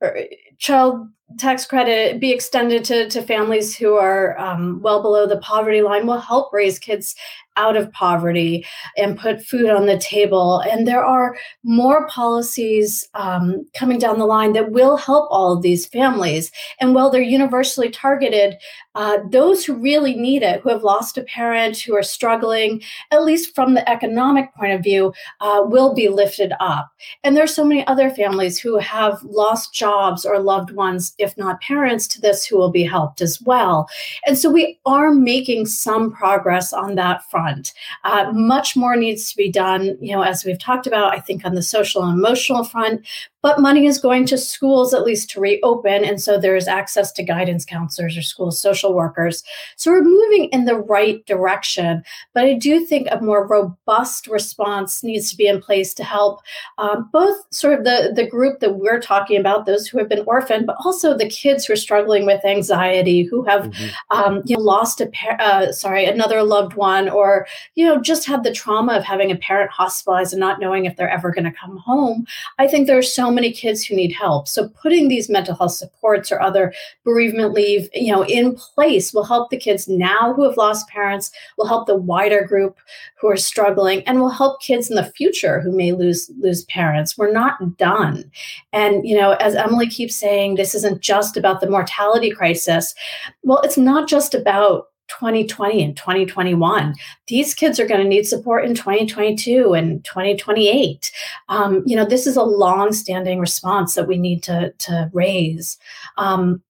the 0.00 0.06
uh, 0.06 0.22
child 0.58 1.08
tax 1.38 1.66
credit 1.66 2.20
be 2.20 2.30
extended 2.32 2.84
to, 2.84 3.08
to 3.08 3.22
families 3.22 3.76
who 3.76 3.94
are 3.94 4.38
um, 4.38 4.80
well 4.82 5.02
below 5.02 5.26
the 5.26 5.38
poverty 5.38 5.82
line 5.82 6.06
will 6.06 6.18
help 6.18 6.52
raise 6.52 6.78
kids 6.78 7.16
out 7.56 7.76
of 7.76 7.92
poverty 7.92 8.66
and 8.96 9.18
put 9.18 9.44
food 9.44 9.70
on 9.70 9.86
the 9.86 9.98
table. 9.98 10.60
And 10.60 10.86
there 10.86 11.04
are 11.04 11.36
more 11.62 12.06
policies 12.08 13.08
um, 13.14 13.66
coming 13.74 13.98
down 13.98 14.18
the 14.18 14.26
line 14.26 14.52
that 14.54 14.72
will 14.72 14.96
help 14.96 15.28
all 15.30 15.52
of 15.52 15.62
these 15.62 15.86
families. 15.86 16.50
And 16.80 16.94
while 16.94 17.10
they're 17.10 17.22
universally 17.22 17.90
targeted, 17.90 18.56
uh, 18.94 19.18
those 19.30 19.64
who 19.64 19.74
really 19.74 20.14
need 20.14 20.42
it, 20.42 20.60
who 20.60 20.68
have 20.70 20.84
lost 20.84 21.18
a 21.18 21.22
parent, 21.22 21.78
who 21.78 21.94
are 21.94 22.02
struggling, 22.02 22.82
at 23.10 23.24
least 23.24 23.54
from 23.54 23.74
the 23.74 23.88
economic 23.88 24.54
point 24.54 24.72
of 24.72 24.82
view, 24.82 25.12
uh, 25.40 25.62
will 25.64 25.94
be 25.94 26.08
lifted 26.08 26.52
up. 26.60 26.90
And 27.22 27.36
there's 27.36 27.54
so 27.54 27.64
many 27.64 27.86
other 27.86 28.10
families 28.10 28.58
who 28.58 28.78
have 28.78 29.22
lost 29.22 29.74
jobs 29.74 30.24
or 30.24 30.38
loved 30.38 30.70
ones, 30.70 31.14
if 31.18 31.36
not 31.36 31.60
parents, 31.60 32.06
to 32.08 32.20
this 32.20 32.44
who 32.44 32.56
will 32.56 32.70
be 32.70 32.84
helped 32.84 33.20
as 33.20 33.40
well. 33.42 33.88
And 34.26 34.38
so 34.38 34.50
we 34.50 34.78
are 34.86 35.10
making 35.12 35.66
some 35.66 36.12
progress 36.12 36.72
on 36.72 36.94
that 36.94 37.28
front. 37.30 37.72
Uh, 38.04 38.30
much 38.32 38.76
more 38.76 38.96
needs 38.96 39.30
to 39.30 39.36
be 39.36 39.50
done, 39.50 39.96
you 40.00 40.12
know, 40.12 40.22
as 40.22 40.44
we've 40.44 40.58
talked 40.58 40.86
about, 40.86 41.14
I 41.14 41.20
think 41.20 41.44
on 41.44 41.54
the 41.54 41.62
social 41.62 42.02
and 42.02 42.18
emotional 42.18 42.64
front, 42.64 43.06
but 43.44 43.60
money 43.60 43.84
is 43.84 43.98
going 43.98 44.24
to 44.24 44.38
schools 44.38 44.94
at 44.94 45.04
least 45.04 45.28
to 45.28 45.38
reopen. 45.38 46.02
And 46.02 46.18
so 46.18 46.40
there's 46.40 46.66
access 46.66 47.12
to 47.12 47.22
guidance 47.22 47.66
counselors 47.66 48.16
or 48.16 48.22
school 48.22 48.50
social 48.50 48.94
workers. 48.94 49.44
So 49.76 49.90
we're 49.90 50.02
moving 50.02 50.46
in 50.46 50.64
the 50.64 50.78
right 50.78 51.22
direction. 51.26 52.02
But 52.32 52.44
I 52.44 52.54
do 52.54 52.86
think 52.86 53.06
a 53.10 53.20
more 53.20 53.46
robust 53.46 54.28
response 54.28 55.04
needs 55.04 55.30
to 55.30 55.36
be 55.36 55.46
in 55.46 55.60
place 55.60 55.92
to 55.92 56.04
help 56.04 56.40
um, 56.78 57.10
both 57.12 57.36
sort 57.50 57.78
of 57.78 57.84
the, 57.84 58.14
the 58.16 58.26
group 58.26 58.60
that 58.60 58.76
we're 58.76 58.98
talking 58.98 59.38
about, 59.38 59.66
those 59.66 59.86
who 59.86 59.98
have 59.98 60.08
been 60.08 60.24
orphaned, 60.26 60.66
but 60.66 60.76
also 60.82 61.14
the 61.14 61.28
kids 61.28 61.66
who 61.66 61.74
are 61.74 61.76
struggling 61.76 62.24
with 62.24 62.42
anxiety, 62.46 63.24
who 63.24 63.42
have 63.44 63.64
mm-hmm. 63.64 64.18
um, 64.18 64.40
you 64.46 64.56
know, 64.56 64.62
lost 64.62 65.02
a 65.02 65.06
par- 65.08 65.36
uh, 65.38 65.70
sorry 65.70 66.06
another 66.06 66.42
loved 66.42 66.76
one, 66.76 67.10
or 67.10 67.46
you 67.74 67.84
know 67.84 68.00
just 68.00 68.24
had 68.24 68.42
the 68.42 68.52
trauma 68.52 68.94
of 68.94 69.04
having 69.04 69.30
a 69.30 69.36
parent 69.36 69.70
hospitalized 69.70 70.32
and 70.32 70.40
not 70.40 70.60
knowing 70.60 70.86
if 70.86 70.96
they're 70.96 71.10
ever 71.10 71.30
going 71.30 71.44
to 71.44 71.52
come 71.52 71.76
home. 71.76 72.26
I 72.58 72.66
think 72.66 72.86
there's 72.86 73.12
so 73.12 73.33
many 73.34 73.52
kids 73.52 73.84
who 73.84 73.94
need 73.94 74.12
help. 74.12 74.48
So 74.48 74.68
putting 74.68 75.08
these 75.08 75.28
mental 75.28 75.54
health 75.54 75.72
supports 75.72 76.32
or 76.32 76.40
other 76.40 76.72
bereavement 77.04 77.52
leave, 77.52 77.88
you 77.92 78.12
know, 78.12 78.24
in 78.24 78.54
place 78.54 79.12
will 79.12 79.24
help 79.24 79.50
the 79.50 79.56
kids 79.56 79.88
now 79.88 80.32
who 80.34 80.42
have 80.44 80.56
lost 80.56 80.88
parents, 80.88 81.30
will 81.58 81.66
help 81.66 81.86
the 81.86 81.96
wider 81.96 82.44
group 82.44 82.78
who 83.20 83.28
are 83.28 83.36
struggling, 83.36 84.02
and 84.06 84.20
will 84.20 84.30
help 84.30 84.62
kids 84.62 84.88
in 84.88 84.96
the 84.96 85.12
future 85.12 85.60
who 85.60 85.70
may 85.70 85.92
lose 85.92 86.30
lose 86.40 86.64
parents. 86.64 87.18
We're 87.18 87.32
not 87.32 87.76
done. 87.76 88.30
And 88.72 89.06
you 89.06 89.16
know, 89.16 89.32
as 89.32 89.54
Emily 89.54 89.88
keeps 89.88 90.16
saying, 90.16 90.54
this 90.54 90.74
isn't 90.74 91.00
just 91.00 91.36
about 91.36 91.60
the 91.60 91.70
mortality 91.70 92.30
crisis. 92.30 92.94
Well, 93.42 93.60
it's 93.62 93.78
not 93.78 94.08
just 94.08 94.34
about 94.34 94.88
2020 95.08 95.82
and 95.82 95.96
2021. 95.96 96.94
These 97.28 97.54
kids 97.54 97.78
are 97.78 97.86
going 97.86 98.02
to 98.02 98.08
need 98.08 98.26
support 98.26 98.64
in 98.64 98.74
2022 98.74 99.74
and 99.74 100.04
2028. 100.04 101.12
Um, 101.48 101.82
you 101.86 101.96
know, 101.96 102.04
this 102.04 102.26
is 102.26 102.36
a 102.36 102.42
long-standing 102.42 103.38
response 103.38 103.94
that 103.94 104.08
we 104.08 104.18
need 104.18 104.42
to 104.44 104.72
to 104.78 105.10
raise. 105.12 105.78
Um, 106.16 106.62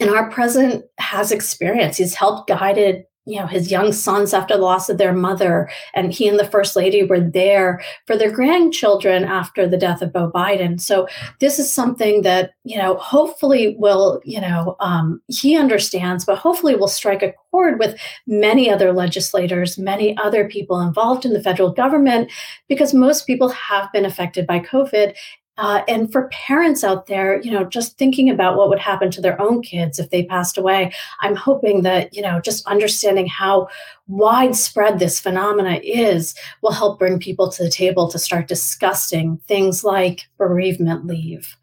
and 0.00 0.10
our 0.10 0.30
president 0.30 0.84
has 0.98 1.30
experience. 1.30 1.96
He's 1.96 2.14
helped 2.14 2.48
guided 2.48 3.04
you 3.26 3.40
know 3.40 3.46
his 3.46 3.70
young 3.70 3.92
sons 3.92 4.34
after 4.34 4.56
the 4.56 4.62
loss 4.62 4.88
of 4.88 4.98
their 4.98 5.12
mother 5.12 5.70
and 5.94 6.12
he 6.12 6.28
and 6.28 6.38
the 6.38 6.46
first 6.46 6.76
lady 6.76 7.02
were 7.02 7.20
there 7.20 7.82
for 8.06 8.16
their 8.16 8.30
grandchildren 8.30 9.24
after 9.24 9.66
the 9.66 9.76
death 9.76 10.02
of 10.02 10.12
beau 10.12 10.30
biden. 10.30 10.80
So 10.80 11.08
this 11.40 11.58
is 11.58 11.72
something 11.72 12.22
that 12.22 12.52
you 12.64 12.76
know 12.76 12.96
hopefully 12.96 13.76
will 13.78 14.20
you 14.24 14.40
know 14.40 14.76
um, 14.80 15.22
he 15.28 15.56
understands 15.56 16.24
but 16.24 16.38
hopefully 16.38 16.76
will 16.76 16.88
strike 16.88 17.22
a 17.22 17.32
chord 17.50 17.78
with 17.78 17.98
many 18.26 18.70
other 18.70 18.92
legislators 18.92 19.78
many 19.78 20.16
other 20.18 20.48
people 20.48 20.80
involved 20.80 21.24
in 21.24 21.32
the 21.32 21.42
federal 21.42 21.70
government 21.70 22.30
because 22.68 22.92
most 22.92 23.26
people 23.26 23.48
have 23.48 23.90
been 23.92 24.04
affected 24.04 24.46
by 24.46 24.58
covid 24.58 25.14
uh, 25.56 25.82
and 25.86 26.10
for 26.10 26.28
parents 26.28 26.82
out 26.82 27.06
there, 27.06 27.40
you 27.40 27.50
know, 27.50 27.64
just 27.64 27.96
thinking 27.96 28.28
about 28.28 28.56
what 28.56 28.68
would 28.68 28.80
happen 28.80 29.10
to 29.12 29.20
their 29.20 29.40
own 29.40 29.62
kids 29.62 29.98
if 29.98 30.10
they 30.10 30.24
passed 30.24 30.58
away, 30.58 30.92
I'm 31.20 31.36
hoping 31.36 31.82
that, 31.82 32.12
you 32.12 32.22
know, 32.22 32.40
just 32.40 32.66
understanding 32.66 33.28
how 33.28 33.68
widespread 34.08 34.98
this 34.98 35.20
phenomena 35.20 35.80
is 35.84 36.34
will 36.60 36.72
help 36.72 36.98
bring 36.98 37.20
people 37.20 37.50
to 37.52 37.62
the 37.62 37.70
table 37.70 38.10
to 38.10 38.18
start 38.18 38.48
discussing 38.48 39.38
things 39.46 39.84
like 39.84 40.28
bereavement 40.38 41.06
leave. 41.06 41.56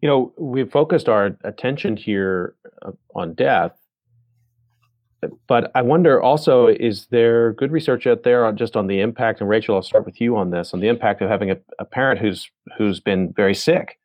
You 0.00 0.08
know, 0.08 0.32
we've 0.38 0.70
focused 0.70 1.08
our 1.08 1.36
attention 1.44 1.96
here 1.96 2.54
uh, 2.82 2.92
on 3.14 3.34
death, 3.34 3.77
but 5.46 5.70
I 5.74 5.82
wonder 5.82 6.22
also, 6.22 6.68
is 6.68 7.06
there 7.06 7.52
good 7.54 7.72
research 7.72 8.06
out 8.06 8.22
there 8.22 8.44
on 8.46 8.56
just 8.56 8.76
on 8.76 8.86
the 8.86 9.00
impact? 9.00 9.40
And 9.40 9.48
Rachel, 9.48 9.74
I'll 9.74 9.82
start 9.82 10.06
with 10.06 10.20
you 10.20 10.36
on 10.36 10.50
this 10.50 10.72
on 10.72 10.80
the 10.80 10.88
impact 10.88 11.22
of 11.22 11.28
having 11.28 11.50
a, 11.50 11.56
a 11.78 11.84
parent 11.84 12.20
who's 12.20 12.50
who's 12.76 13.00
been 13.00 13.32
very 13.32 13.54
sick. 13.54 13.98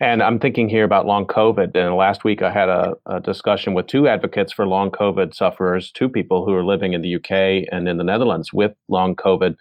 And 0.00 0.22
I'm 0.22 0.38
thinking 0.38 0.68
here 0.68 0.84
about 0.84 1.04
long 1.04 1.26
COVID. 1.26 1.76
And 1.76 1.94
last 1.94 2.24
week 2.24 2.40
I 2.40 2.50
had 2.50 2.70
a, 2.70 2.94
a, 3.04 3.20
discussion 3.20 3.74
with 3.74 3.86
two 3.86 4.08
advocates 4.08 4.50
for 4.50 4.66
long 4.66 4.90
COVID 4.90 5.34
sufferers, 5.34 5.92
two 5.92 6.08
people 6.08 6.46
who 6.46 6.54
are 6.54 6.64
living 6.64 6.94
in 6.94 7.02
the 7.02 7.16
UK 7.16 7.68
and 7.70 7.86
in 7.86 7.98
the 7.98 8.04
Netherlands 8.04 8.50
with 8.50 8.72
long 8.88 9.14
COVID. 9.14 9.56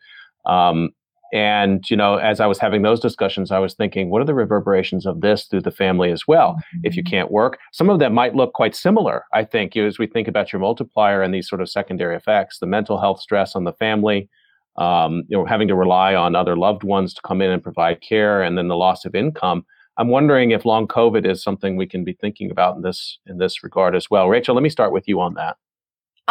Um, 0.45 0.91
and, 1.34 1.90
you 1.90 1.98
know, 1.98 2.16
as 2.16 2.40
I 2.40 2.48
was 2.48 2.60
having 2.60 2.82
those 2.82 3.00
discussions, 3.00 3.52
I 3.52 3.60
was 3.60 3.74
thinking, 3.74 4.10
what 4.10 4.22
are 4.22 4.26
the 4.26 4.34
reverberations 4.34 5.06
of 5.06 5.22
this 5.22 5.46
through 5.46 5.62
the 5.62 5.72
family 5.72 6.12
as 6.12 6.28
well? 6.28 6.58
If 6.84 6.96
you 6.96 7.04
mm-hmm. 7.04 7.12
can't 7.12 7.32
work, 7.32 7.60
some 7.72 7.90
of 7.90 8.00
them 8.00 8.14
might 8.14 8.36
look 8.36 8.54
quite 8.54 8.76
similar, 8.76 9.26
I 9.34 9.44
think, 9.44 9.76
you 9.76 9.84
know, 9.84 9.88
as 9.88 10.00
we 10.00 10.08
think 10.08 10.28
about 10.28 10.52
your 10.52 10.60
multiplier 10.60 11.22
and 11.22 11.34
these 11.34 11.48
sort 11.48 11.62
of 11.62 11.70
secondary 11.70 12.16
effects, 12.16 12.60
the 12.60 12.66
mental 12.66 13.00
health 13.00 13.22
stress 13.22 13.56
on 13.56 13.64
the 13.64 13.74
family, 13.74 14.30
um, 14.78 15.24
you 15.28 15.38
know, 15.38 15.46
having 15.46 15.68
to 15.68 15.76
rely 15.76 16.16
on 16.16 16.36
other 16.36 16.56
loved 16.56 16.84
ones 16.84 17.14
to 17.14 17.22
come 17.22 17.42
in 17.42 17.52
and 17.52 17.62
provide 17.62 18.02
care, 18.02 18.42
and 18.42 18.58
then 18.58 18.68
the 18.68 18.76
loss 18.76 19.06
of 19.06 19.14
income. 19.14 19.66
I'm 19.98 20.08
wondering 20.08 20.52
if 20.52 20.66
long 20.66 20.88
COVID 20.88 21.30
is 21.30 21.44
something 21.44 21.76
we 21.76 21.86
can 21.86 22.06
be 22.06 22.14
thinking 22.14 22.50
about 22.50 22.78
in 22.78 22.82
this 22.82 23.20
in 23.28 23.38
this 23.38 23.64
regard 23.64 23.96
as 23.96 24.10
well. 24.10 24.30
Rachel, 24.30 24.56
let 24.56 24.64
me 24.64 24.70
start 24.70 24.94
with 24.94 25.08
you 25.08 25.20
on 25.20 25.34
that. 25.34 25.58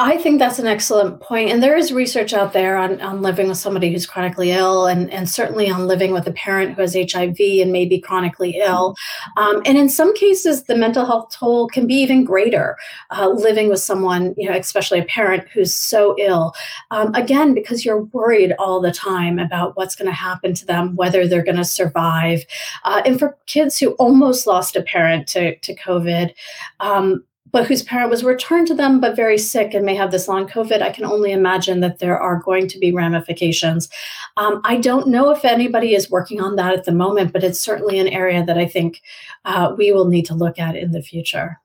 I 0.00 0.16
think 0.16 0.38
that's 0.38 0.60
an 0.60 0.68
excellent 0.68 1.20
point. 1.20 1.50
And 1.50 1.60
there 1.60 1.76
is 1.76 1.92
research 1.92 2.32
out 2.32 2.52
there 2.52 2.76
on, 2.76 3.00
on 3.00 3.20
living 3.20 3.48
with 3.48 3.58
somebody 3.58 3.90
who's 3.90 4.06
chronically 4.06 4.52
ill 4.52 4.86
and, 4.86 5.12
and 5.12 5.28
certainly 5.28 5.68
on 5.68 5.88
living 5.88 6.12
with 6.12 6.24
a 6.28 6.32
parent 6.32 6.76
who 6.76 6.82
has 6.82 6.94
HIV 6.94 7.36
and 7.40 7.72
may 7.72 7.84
be 7.84 8.00
chronically 8.00 8.60
ill. 8.62 8.94
Um, 9.36 9.60
and 9.66 9.76
in 9.76 9.88
some 9.88 10.14
cases, 10.14 10.62
the 10.62 10.76
mental 10.76 11.04
health 11.04 11.34
toll 11.36 11.66
can 11.66 11.88
be 11.88 11.96
even 11.96 12.22
greater 12.22 12.76
uh, 13.10 13.28
living 13.30 13.68
with 13.68 13.80
someone, 13.80 14.36
you 14.36 14.48
know, 14.48 14.56
especially 14.56 15.00
a 15.00 15.04
parent 15.06 15.48
who's 15.52 15.74
so 15.74 16.14
ill. 16.16 16.54
Um, 16.92 17.12
again, 17.16 17.52
because 17.52 17.84
you're 17.84 18.04
worried 18.04 18.54
all 18.60 18.80
the 18.80 18.92
time 18.92 19.40
about 19.40 19.76
what's 19.76 19.96
going 19.96 20.06
to 20.06 20.12
happen 20.12 20.54
to 20.54 20.64
them, 20.64 20.94
whether 20.94 21.26
they're 21.26 21.42
going 21.42 21.56
to 21.56 21.64
survive. 21.64 22.44
Uh, 22.84 23.02
and 23.04 23.18
for 23.18 23.36
kids 23.46 23.80
who 23.80 23.94
almost 23.94 24.46
lost 24.46 24.76
a 24.76 24.82
parent 24.82 25.26
to, 25.28 25.56
to 25.56 25.74
COVID, 25.74 26.34
um, 26.78 27.24
but 27.50 27.66
whose 27.66 27.82
parent 27.82 28.10
was 28.10 28.24
returned 28.24 28.66
to 28.68 28.74
them 28.74 29.00
but 29.00 29.16
very 29.16 29.38
sick 29.38 29.74
and 29.74 29.84
may 29.84 29.94
have 29.94 30.10
this 30.10 30.28
long 30.28 30.48
COVID, 30.48 30.82
I 30.82 30.90
can 30.90 31.04
only 31.04 31.32
imagine 31.32 31.80
that 31.80 31.98
there 31.98 32.18
are 32.18 32.40
going 32.42 32.68
to 32.68 32.78
be 32.78 32.92
ramifications. 32.92 33.88
Um, 34.36 34.60
I 34.64 34.76
don't 34.76 35.08
know 35.08 35.30
if 35.30 35.44
anybody 35.44 35.94
is 35.94 36.10
working 36.10 36.40
on 36.40 36.56
that 36.56 36.74
at 36.74 36.84
the 36.84 36.92
moment, 36.92 37.32
but 37.32 37.44
it's 37.44 37.60
certainly 37.60 37.98
an 37.98 38.08
area 38.08 38.44
that 38.44 38.58
I 38.58 38.66
think 38.66 39.02
uh, 39.44 39.74
we 39.76 39.92
will 39.92 40.06
need 40.06 40.26
to 40.26 40.34
look 40.34 40.58
at 40.58 40.76
in 40.76 40.92
the 40.92 41.02
future. 41.02 41.60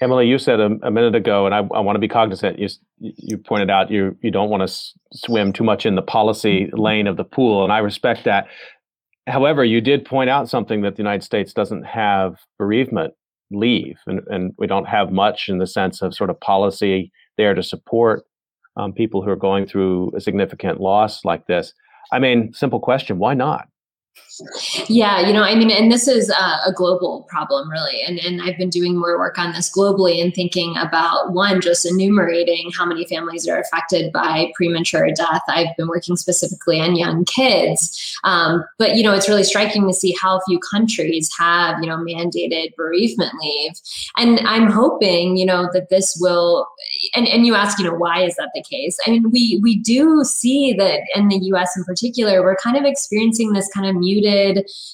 Emily, 0.00 0.26
you 0.26 0.38
said 0.38 0.60
a, 0.60 0.70
a 0.82 0.90
minute 0.90 1.14
ago, 1.14 1.44
and 1.44 1.54
I, 1.54 1.58
I, 1.58 1.80
want 1.80 1.96
to 1.96 2.00
be 2.00 2.08
cognizant. 2.08 2.58
You 2.58 2.68
you 3.00 3.36
pointed 3.36 3.68
out 3.68 3.90
you 3.90 4.16
you 4.22 4.30
don't 4.30 4.48
want 4.48 4.62
to 4.62 4.64
s- 4.64 4.94
swim 5.12 5.52
too 5.52 5.62
much 5.62 5.84
in 5.84 5.94
the 5.94 6.02
policy 6.02 6.66
mm-hmm. 6.66 6.78
lane 6.78 7.06
of 7.06 7.18
the 7.18 7.24
pool, 7.24 7.64
and 7.64 7.72
I 7.72 7.78
respect 7.78 8.24
that. 8.24 8.46
However, 9.26 9.62
you 9.62 9.82
did 9.82 10.06
point 10.06 10.30
out 10.30 10.48
something 10.48 10.80
that 10.80 10.96
the 10.96 11.02
United 11.02 11.22
States 11.22 11.52
doesn't 11.52 11.84
have 11.84 12.36
bereavement 12.58 13.12
leave, 13.50 13.98
and, 14.06 14.20
and 14.28 14.54
we 14.58 14.66
don't 14.66 14.88
have 14.88 15.12
much 15.12 15.48
in 15.48 15.58
the 15.58 15.66
sense 15.66 16.02
of 16.02 16.14
sort 16.14 16.30
of 16.30 16.40
policy 16.40 17.12
there 17.36 17.54
to 17.54 17.62
support 17.62 18.24
um, 18.76 18.92
people 18.92 19.22
who 19.22 19.30
are 19.30 19.36
going 19.36 19.66
through 19.66 20.12
a 20.16 20.20
significant 20.20 20.80
loss 20.80 21.24
like 21.24 21.46
this. 21.46 21.74
I 22.12 22.18
mean, 22.18 22.52
simple 22.52 22.80
question: 22.80 23.18
Why 23.18 23.34
not? 23.34 23.68
Yeah, 24.88 25.26
you 25.26 25.32
know, 25.32 25.42
I 25.42 25.54
mean, 25.54 25.70
and 25.70 25.90
this 25.90 26.08
is 26.08 26.30
a, 26.30 26.68
a, 26.68 26.72
global 26.74 27.26
problem, 27.28 27.70
really. 27.70 28.02
And, 28.06 28.18
and 28.18 28.40
I've 28.42 28.56
been 28.56 28.70
doing 28.70 28.96
more 28.96 29.18
work 29.18 29.38
on 29.38 29.52
this 29.52 29.70
globally 29.70 30.22
and 30.22 30.34
thinking 30.34 30.76
about 30.76 31.32
one, 31.32 31.60
just 31.60 31.84
enumerating 31.84 32.70
how 32.76 32.86
many 32.86 33.04
families 33.06 33.46
are 33.48 33.60
affected 33.60 34.12
by 34.12 34.52
premature 34.54 35.10
death. 35.12 35.42
I've 35.48 35.76
been 35.76 35.88
working 35.88 36.16
specifically 36.16 36.80
on 36.80 36.96
young 36.96 37.24
kids. 37.24 38.18
Um, 38.24 38.64
but, 38.78 38.96
you 38.96 39.02
know, 39.02 39.12
it's 39.12 39.28
really 39.28 39.44
striking 39.44 39.86
to 39.86 39.94
see 39.94 40.16
how 40.20 40.40
few 40.46 40.58
countries 40.58 41.30
have, 41.38 41.76
you 41.82 41.88
know, 41.88 41.96
mandated 41.96 42.74
bereavement 42.76 43.32
leave. 43.40 43.72
And 44.16 44.40
I'm 44.40 44.70
hoping, 44.70 45.36
you 45.36 45.46
know, 45.46 45.68
that 45.72 45.90
this 45.90 46.16
will, 46.20 46.66
and, 47.14 47.26
and 47.28 47.46
you 47.46 47.54
ask, 47.54 47.78
you 47.78 47.84
know, 47.84 47.94
why 47.94 48.22
is 48.22 48.36
that 48.36 48.50
the 48.54 48.62
case? 48.62 48.96
I 49.06 49.10
mean, 49.10 49.30
we, 49.30 49.60
we 49.62 49.78
do 49.78 50.24
see 50.24 50.72
that 50.74 51.00
in 51.14 51.28
the 51.28 51.38
US 51.52 51.76
in 51.76 51.84
particular, 51.84 52.42
we're 52.42 52.56
kind 52.56 52.76
of 52.76 52.84
experiencing 52.84 53.52
this 53.52 53.68
kind 53.72 53.86
of 53.86 53.96
muted, 53.96 54.29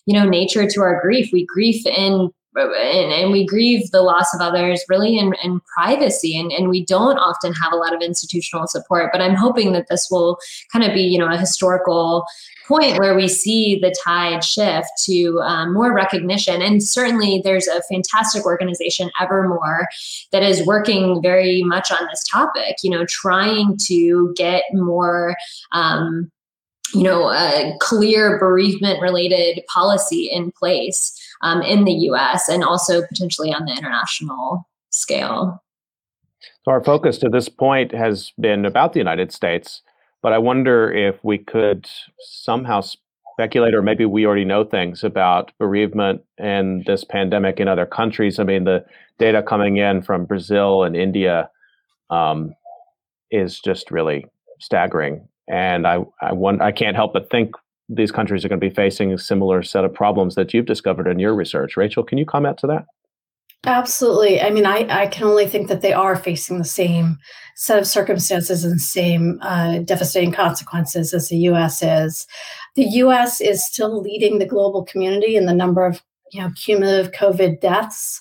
you 0.06 0.14
know, 0.18 0.28
nature 0.28 0.66
to 0.68 0.80
our 0.80 1.00
grief. 1.00 1.30
We 1.32 1.46
grief 1.46 1.84
in 1.86 2.30
and, 2.58 3.12
and 3.12 3.32
we 3.32 3.44
grieve 3.44 3.90
the 3.90 4.00
loss 4.00 4.32
of 4.34 4.40
others 4.40 4.82
really 4.88 5.18
in, 5.18 5.34
in 5.44 5.60
privacy 5.76 6.38
and, 6.38 6.50
and 6.52 6.70
we 6.70 6.86
don't 6.86 7.18
often 7.18 7.52
have 7.52 7.70
a 7.70 7.76
lot 7.76 7.94
of 7.94 8.00
institutional 8.00 8.66
support 8.66 9.10
but 9.12 9.20
i'm 9.20 9.34
hoping 9.34 9.72
that 9.72 9.88
this 9.90 10.08
will 10.10 10.38
kind 10.72 10.82
of 10.82 10.94
be 10.94 11.02
you 11.02 11.18
know 11.18 11.30
a 11.30 11.36
historical 11.36 12.26
point 12.66 12.98
where 12.98 13.14
we 13.14 13.28
see 13.28 13.78
the 13.80 13.94
tide 14.04 14.42
shift 14.42 14.88
to 15.04 15.40
um, 15.40 15.72
more 15.72 15.92
recognition. 15.92 16.60
And 16.60 16.82
certainly 16.82 17.40
there's 17.44 17.66
a 17.66 17.82
fantastic 17.90 18.44
organization, 18.44 19.10
Evermore, 19.20 19.86
that 20.32 20.42
is 20.42 20.66
working 20.66 21.22
very 21.22 21.62
much 21.62 21.90
on 21.90 22.06
this 22.10 22.24
topic, 22.24 22.76
you 22.82 22.90
know, 22.90 23.04
trying 23.08 23.76
to 23.84 24.34
get 24.36 24.64
more. 24.72 25.36
Um, 25.72 26.30
you 26.94 27.02
know, 27.02 27.30
a 27.30 27.76
clear 27.80 28.38
bereavement 28.38 29.00
related 29.00 29.62
policy 29.72 30.30
in 30.32 30.52
place 30.52 31.18
um, 31.42 31.62
in 31.62 31.84
the 31.84 31.92
US 31.92 32.48
and 32.48 32.64
also 32.64 33.06
potentially 33.06 33.52
on 33.52 33.64
the 33.66 33.72
international 33.72 34.68
scale. 34.90 35.62
So, 36.64 36.72
our 36.72 36.82
focus 36.82 37.18
to 37.18 37.28
this 37.28 37.48
point 37.48 37.92
has 37.92 38.32
been 38.40 38.64
about 38.64 38.92
the 38.92 38.98
United 38.98 39.32
States, 39.32 39.82
but 40.22 40.32
I 40.32 40.38
wonder 40.38 40.92
if 40.92 41.16
we 41.22 41.38
could 41.38 41.86
somehow 42.18 42.82
speculate, 43.36 43.74
or 43.74 43.82
maybe 43.82 44.04
we 44.06 44.26
already 44.26 44.44
know 44.44 44.64
things 44.64 45.04
about 45.04 45.52
bereavement 45.58 46.22
and 46.38 46.84
this 46.86 47.04
pandemic 47.04 47.60
in 47.60 47.68
other 47.68 47.86
countries. 47.86 48.38
I 48.38 48.44
mean, 48.44 48.64
the 48.64 48.84
data 49.18 49.42
coming 49.42 49.76
in 49.76 50.02
from 50.02 50.24
Brazil 50.24 50.82
and 50.82 50.96
India 50.96 51.50
um, 52.10 52.54
is 53.30 53.60
just 53.60 53.90
really 53.90 54.26
staggering. 54.58 55.28
And 55.48 55.86
I, 55.86 56.04
I, 56.20 56.32
want, 56.32 56.62
I 56.62 56.72
can't 56.72 56.96
help 56.96 57.12
but 57.12 57.30
think 57.30 57.52
these 57.88 58.10
countries 58.10 58.44
are 58.44 58.48
going 58.48 58.60
to 58.60 58.68
be 58.68 58.74
facing 58.74 59.12
a 59.12 59.18
similar 59.18 59.62
set 59.62 59.84
of 59.84 59.94
problems 59.94 60.34
that 60.34 60.52
you've 60.52 60.66
discovered 60.66 61.06
in 61.06 61.18
your 61.18 61.34
research. 61.34 61.76
Rachel, 61.76 62.02
can 62.02 62.18
you 62.18 62.26
comment 62.26 62.58
to 62.58 62.66
that? 62.66 62.84
Absolutely. 63.64 64.40
I 64.40 64.50
mean, 64.50 64.66
I, 64.66 64.86
I 64.88 65.06
can 65.06 65.24
only 65.24 65.46
think 65.46 65.68
that 65.68 65.80
they 65.80 65.92
are 65.92 66.16
facing 66.16 66.58
the 66.58 66.64
same 66.64 67.18
set 67.56 67.78
of 67.78 67.86
circumstances 67.86 68.64
and 68.64 68.80
same 68.80 69.38
uh, 69.42 69.78
devastating 69.78 70.30
consequences 70.30 71.12
as 71.12 71.28
the 71.28 71.38
US 71.38 71.82
is. 71.82 72.26
The 72.74 72.84
US 72.84 73.40
is 73.40 73.64
still 73.64 74.00
leading 74.00 74.38
the 74.38 74.46
global 74.46 74.84
community 74.84 75.36
in 75.36 75.46
the 75.46 75.54
number 75.54 75.84
of 75.84 76.02
you 76.32 76.42
know 76.42 76.50
cumulative 76.54 77.12
COVID 77.12 77.60
deaths. 77.60 78.20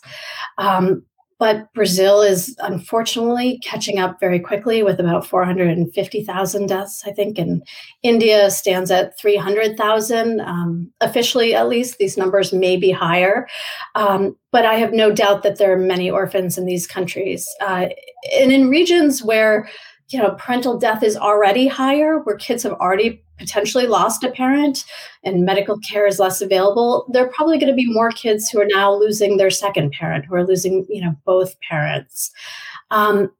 Um, 0.57 1.03
but 1.38 1.71
Brazil 1.73 2.21
is 2.21 2.55
unfortunately 2.59 3.59
catching 3.59 3.99
up 3.99 4.19
very 4.19 4.39
quickly 4.39 4.83
with 4.83 4.99
about 4.99 5.25
450,000 5.25 6.67
deaths, 6.67 7.03
I 7.05 7.11
think, 7.11 7.38
and 7.38 7.61
India 8.03 8.49
stands 8.49 8.89
at 8.89 9.19
300,000. 9.19 10.39
Um, 10.39 10.91
officially, 11.01 11.53
at 11.53 11.67
least, 11.67 11.97
these 11.97 12.17
numbers 12.17 12.53
may 12.53 12.77
be 12.77 12.91
higher. 12.91 13.47
Um, 13.95 14.38
but 14.51 14.65
I 14.65 14.75
have 14.75 14.93
no 14.93 15.11
doubt 15.11 15.43
that 15.43 15.57
there 15.57 15.73
are 15.73 15.77
many 15.77 16.09
orphans 16.09 16.57
in 16.57 16.65
these 16.65 16.88
countries. 16.88 17.45
Uh, 17.59 17.88
and 18.33 18.53
in 18.53 18.69
regions 18.69 19.21
where 19.21 19.67
you 20.09 20.19
know 20.19 20.36
parental 20.38 20.77
death 20.77 21.03
is 21.03 21.17
already 21.17 21.67
higher 21.67 22.19
where 22.19 22.38
kids 22.38 22.63
have 22.63 22.73
already 22.73 23.24
potentially 23.38 23.88
lost 23.88 24.23
a 24.23 24.31
parent 24.31 24.86
and 25.23 25.45
medical 25.45 25.77
care 25.79 26.07
is 26.07 26.19
less 26.19 26.41
available 26.41 27.05
there 27.11 27.25
are 27.25 27.31
probably 27.31 27.57
going 27.57 27.71
to 27.71 27.75
be 27.75 27.91
more 27.91 28.11
kids 28.11 28.49
who 28.49 28.59
are 28.59 28.67
now 28.69 28.93
losing 28.93 29.38
their 29.38 29.49
second 29.49 29.91
parent 29.91 30.25
who 30.25 30.36
are 30.36 30.45
losing 30.45 30.86
you 30.89 31.01
know 31.01 31.15
both 31.25 31.55
parents 31.61 32.31
um, 32.91 33.31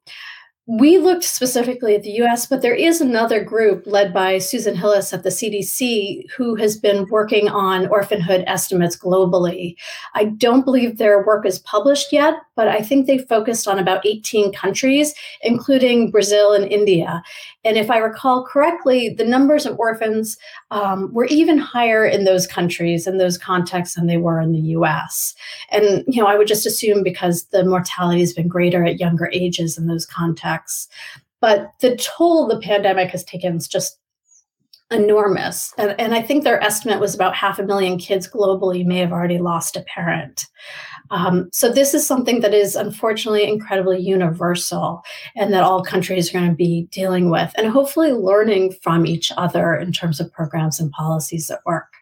we 0.68 0.98
looked 0.98 1.22
specifically 1.22 1.94
at 1.94 2.02
the 2.02 2.20
US, 2.22 2.46
but 2.46 2.60
there 2.60 2.74
is 2.74 3.00
another 3.00 3.42
group 3.42 3.86
led 3.86 4.12
by 4.12 4.38
Susan 4.38 4.74
Hillis 4.74 5.12
at 5.12 5.22
the 5.22 5.28
CDC 5.28 6.28
who 6.36 6.56
has 6.56 6.76
been 6.76 7.06
working 7.08 7.48
on 7.48 7.86
orphanhood 7.86 8.42
estimates 8.48 8.96
globally. 8.96 9.76
I 10.14 10.24
don't 10.24 10.64
believe 10.64 10.98
their 10.98 11.24
work 11.24 11.46
is 11.46 11.60
published 11.60 12.12
yet, 12.12 12.34
but 12.56 12.66
I 12.66 12.80
think 12.82 13.06
they 13.06 13.18
focused 13.18 13.68
on 13.68 13.78
about 13.78 14.04
18 14.04 14.52
countries, 14.52 15.14
including 15.42 16.10
Brazil 16.10 16.52
and 16.52 16.66
India. 16.66 17.22
And 17.66 17.76
if 17.76 17.90
I 17.90 17.98
recall 17.98 18.46
correctly, 18.46 19.08
the 19.08 19.24
numbers 19.24 19.66
of 19.66 19.78
orphans 19.78 20.38
um, 20.70 21.12
were 21.12 21.26
even 21.26 21.58
higher 21.58 22.06
in 22.06 22.22
those 22.22 22.46
countries 22.46 23.08
and 23.08 23.18
those 23.18 23.36
contexts 23.36 23.96
than 23.96 24.06
they 24.06 24.18
were 24.18 24.40
in 24.40 24.52
the 24.52 24.60
US. 24.76 25.34
And, 25.72 26.04
you 26.06 26.22
know, 26.22 26.28
I 26.28 26.36
would 26.36 26.46
just 26.46 26.64
assume 26.64 27.02
because 27.02 27.46
the 27.46 27.64
mortality 27.64 28.20
has 28.20 28.32
been 28.32 28.46
greater 28.46 28.84
at 28.84 29.00
younger 29.00 29.28
ages 29.32 29.76
in 29.76 29.88
those 29.88 30.06
contexts. 30.06 30.88
But 31.40 31.72
the 31.80 31.96
toll 31.96 32.46
the 32.46 32.60
pandemic 32.60 33.10
has 33.10 33.24
taken 33.24 33.56
is 33.56 33.66
just 33.66 33.98
enormous. 34.90 35.74
And, 35.78 35.94
and 35.98 36.14
I 36.14 36.22
think 36.22 36.44
their 36.44 36.62
estimate 36.62 37.00
was 37.00 37.14
about 37.14 37.34
half 37.34 37.58
a 37.58 37.64
million 37.64 37.98
kids 37.98 38.28
globally 38.28 38.84
may 38.84 38.98
have 38.98 39.12
already 39.12 39.38
lost 39.38 39.76
a 39.76 39.82
parent. 39.82 40.46
Um, 41.10 41.48
so 41.52 41.70
this 41.70 41.94
is 41.94 42.06
something 42.06 42.40
that 42.40 42.54
is 42.54 42.76
unfortunately 42.76 43.48
incredibly 43.48 44.00
universal 44.00 45.02
and 45.36 45.52
that 45.52 45.62
all 45.62 45.84
countries 45.84 46.30
are 46.30 46.38
going 46.38 46.50
to 46.50 46.56
be 46.56 46.88
dealing 46.90 47.30
with 47.30 47.52
and 47.56 47.68
hopefully 47.68 48.12
learning 48.12 48.74
from 48.82 49.06
each 49.06 49.32
other 49.36 49.74
in 49.74 49.92
terms 49.92 50.20
of 50.20 50.32
programs 50.32 50.80
and 50.80 50.90
policies 50.92 51.48
that 51.48 51.60
work. 51.64 51.92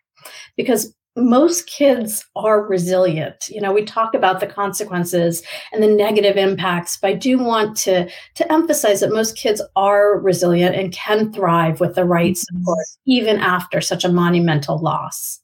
Because 0.56 0.94
most 1.16 1.66
kids 1.66 2.24
are 2.34 2.66
resilient. 2.66 3.48
You 3.48 3.60
know, 3.60 3.72
we 3.72 3.84
talk 3.84 4.14
about 4.14 4.40
the 4.40 4.46
consequences 4.46 5.42
and 5.72 5.82
the 5.82 5.88
negative 5.88 6.36
impacts, 6.36 6.96
but 6.96 7.10
I 7.10 7.14
do 7.14 7.38
want 7.38 7.76
to, 7.78 8.08
to 8.34 8.52
emphasize 8.52 9.00
that 9.00 9.12
most 9.12 9.36
kids 9.36 9.62
are 9.76 10.18
resilient 10.18 10.74
and 10.74 10.92
can 10.92 11.32
thrive 11.32 11.80
with 11.80 11.94
the 11.94 12.04
right 12.04 12.32
mm-hmm. 12.32 12.58
support, 12.58 12.86
even 13.06 13.38
after 13.38 13.80
such 13.80 14.04
a 14.04 14.08
monumental 14.12 14.78
loss 14.78 15.40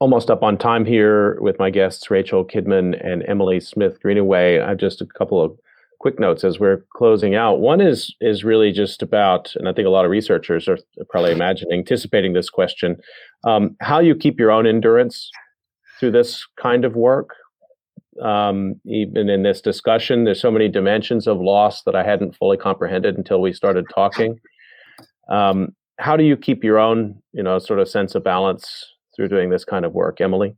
almost 0.00 0.28
up 0.28 0.42
on 0.42 0.58
time 0.58 0.84
here 0.84 1.40
with 1.40 1.58
my 1.58 1.70
guests, 1.70 2.10
Rachel 2.10 2.44
Kidman 2.44 3.00
and 3.02 3.24
Emily 3.26 3.58
Smith 3.58 4.02
Greenaway. 4.02 4.60
I 4.60 4.68
have 4.70 4.76
just 4.76 5.00
a 5.00 5.06
couple 5.06 5.40
of 5.40 5.58
quick 6.04 6.20
notes 6.20 6.44
as 6.44 6.60
we're 6.60 6.84
closing 6.94 7.34
out. 7.34 7.60
One 7.60 7.80
is 7.80 8.14
is 8.20 8.44
really 8.44 8.72
just 8.72 9.00
about, 9.00 9.56
and 9.56 9.66
I 9.66 9.72
think 9.72 9.86
a 9.86 9.90
lot 9.90 10.04
of 10.04 10.10
researchers 10.10 10.68
are 10.68 10.76
probably 11.08 11.32
imagining, 11.32 11.78
anticipating 11.78 12.34
this 12.34 12.50
question, 12.50 12.98
um, 13.44 13.74
how 13.80 14.00
you 14.00 14.14
keep 14.14 14.38
your 14.38 14.50
own 14.50 14.66
endurance 14.66 15.30
through 15.98 16.10
this 16.10 16.46
kind 16.60 16.84
of 16.84 16.94
work. 16.94 17.30
Um, 18.22 18.74
even 18.84 19.30
in 19.30 19.44
this 19.44 19.62
discussion, 19.62 20.24
there's 20.24 20.42
so 20.42 20.50
many 20.50 20.68
dimensions 20.68 21.26
of 21.26 21.40
loss 21.40 21.84
that 21.84 21.96
I 21.96 22.04
hadn't 22.04 22.36
fully 22.36 22.58
comprehended 22.58 23.16
until 23.16 23.40
we 23.40 23.54
started 23.54 23.86
talking. 23.88 24.38
Um, 25.30 25.74
how 25.98 26.18
do 26.18 26.24
you 26.24 26.36
keep 26.36 26.62
your 26.62 26.78
own, 26.78 27.22
you 27.32 27.42
know, 27.42 27.58
sort 27.58 27.78
of 27.78 27.88
sense 27.88 28.14
of 28.14 28.22
balance 28.22 28.92
through 29.16 29.28
doing 29.28 29.48
this 29.48 29.64
kind 29.64 29.86
of 29.86 29.94
work. 29.94 30.20
Emily? 30.20 30.54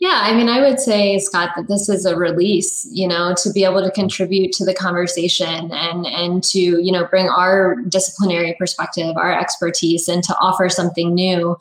Yeah, 0.00 0.22
I 0.24 0.34
mean, 0.34 0.48
I 0.48 0.62
would 0.62 0.80
say, 0.80 1.18
Scott, 1.18 1.50
that 1.56 1.68
this 1.68 1.90
is 1.90 2.06
a 2.06 2.16
release, 2.16 2.88
you 2.90 3.06
know, 3.06 3.34
to 3.42 3.52
be 3.52 3.64
able 3.64 3.82
to 3.82 3.90
contribute 3.90 4.50
to 4.52 4.64
the 4.64 4.72
conversation 4.72 5.70
and 5.70 6.06
and 6.06 6.42
to, 6.44 6.58
you 6.58 6.90
know, 6.90 7.04
bring 7.04 7.28
our 7.28 7.76
disciplinary 7.82 8.56
perspective, 8.58 9.14
our 9.18 9.38
expertise, 9.38 10.08
and 10.08 10.24
to 10.24 10.34
offer 10.40 10.70
something 10.70 11.14
new. 11.14 11.54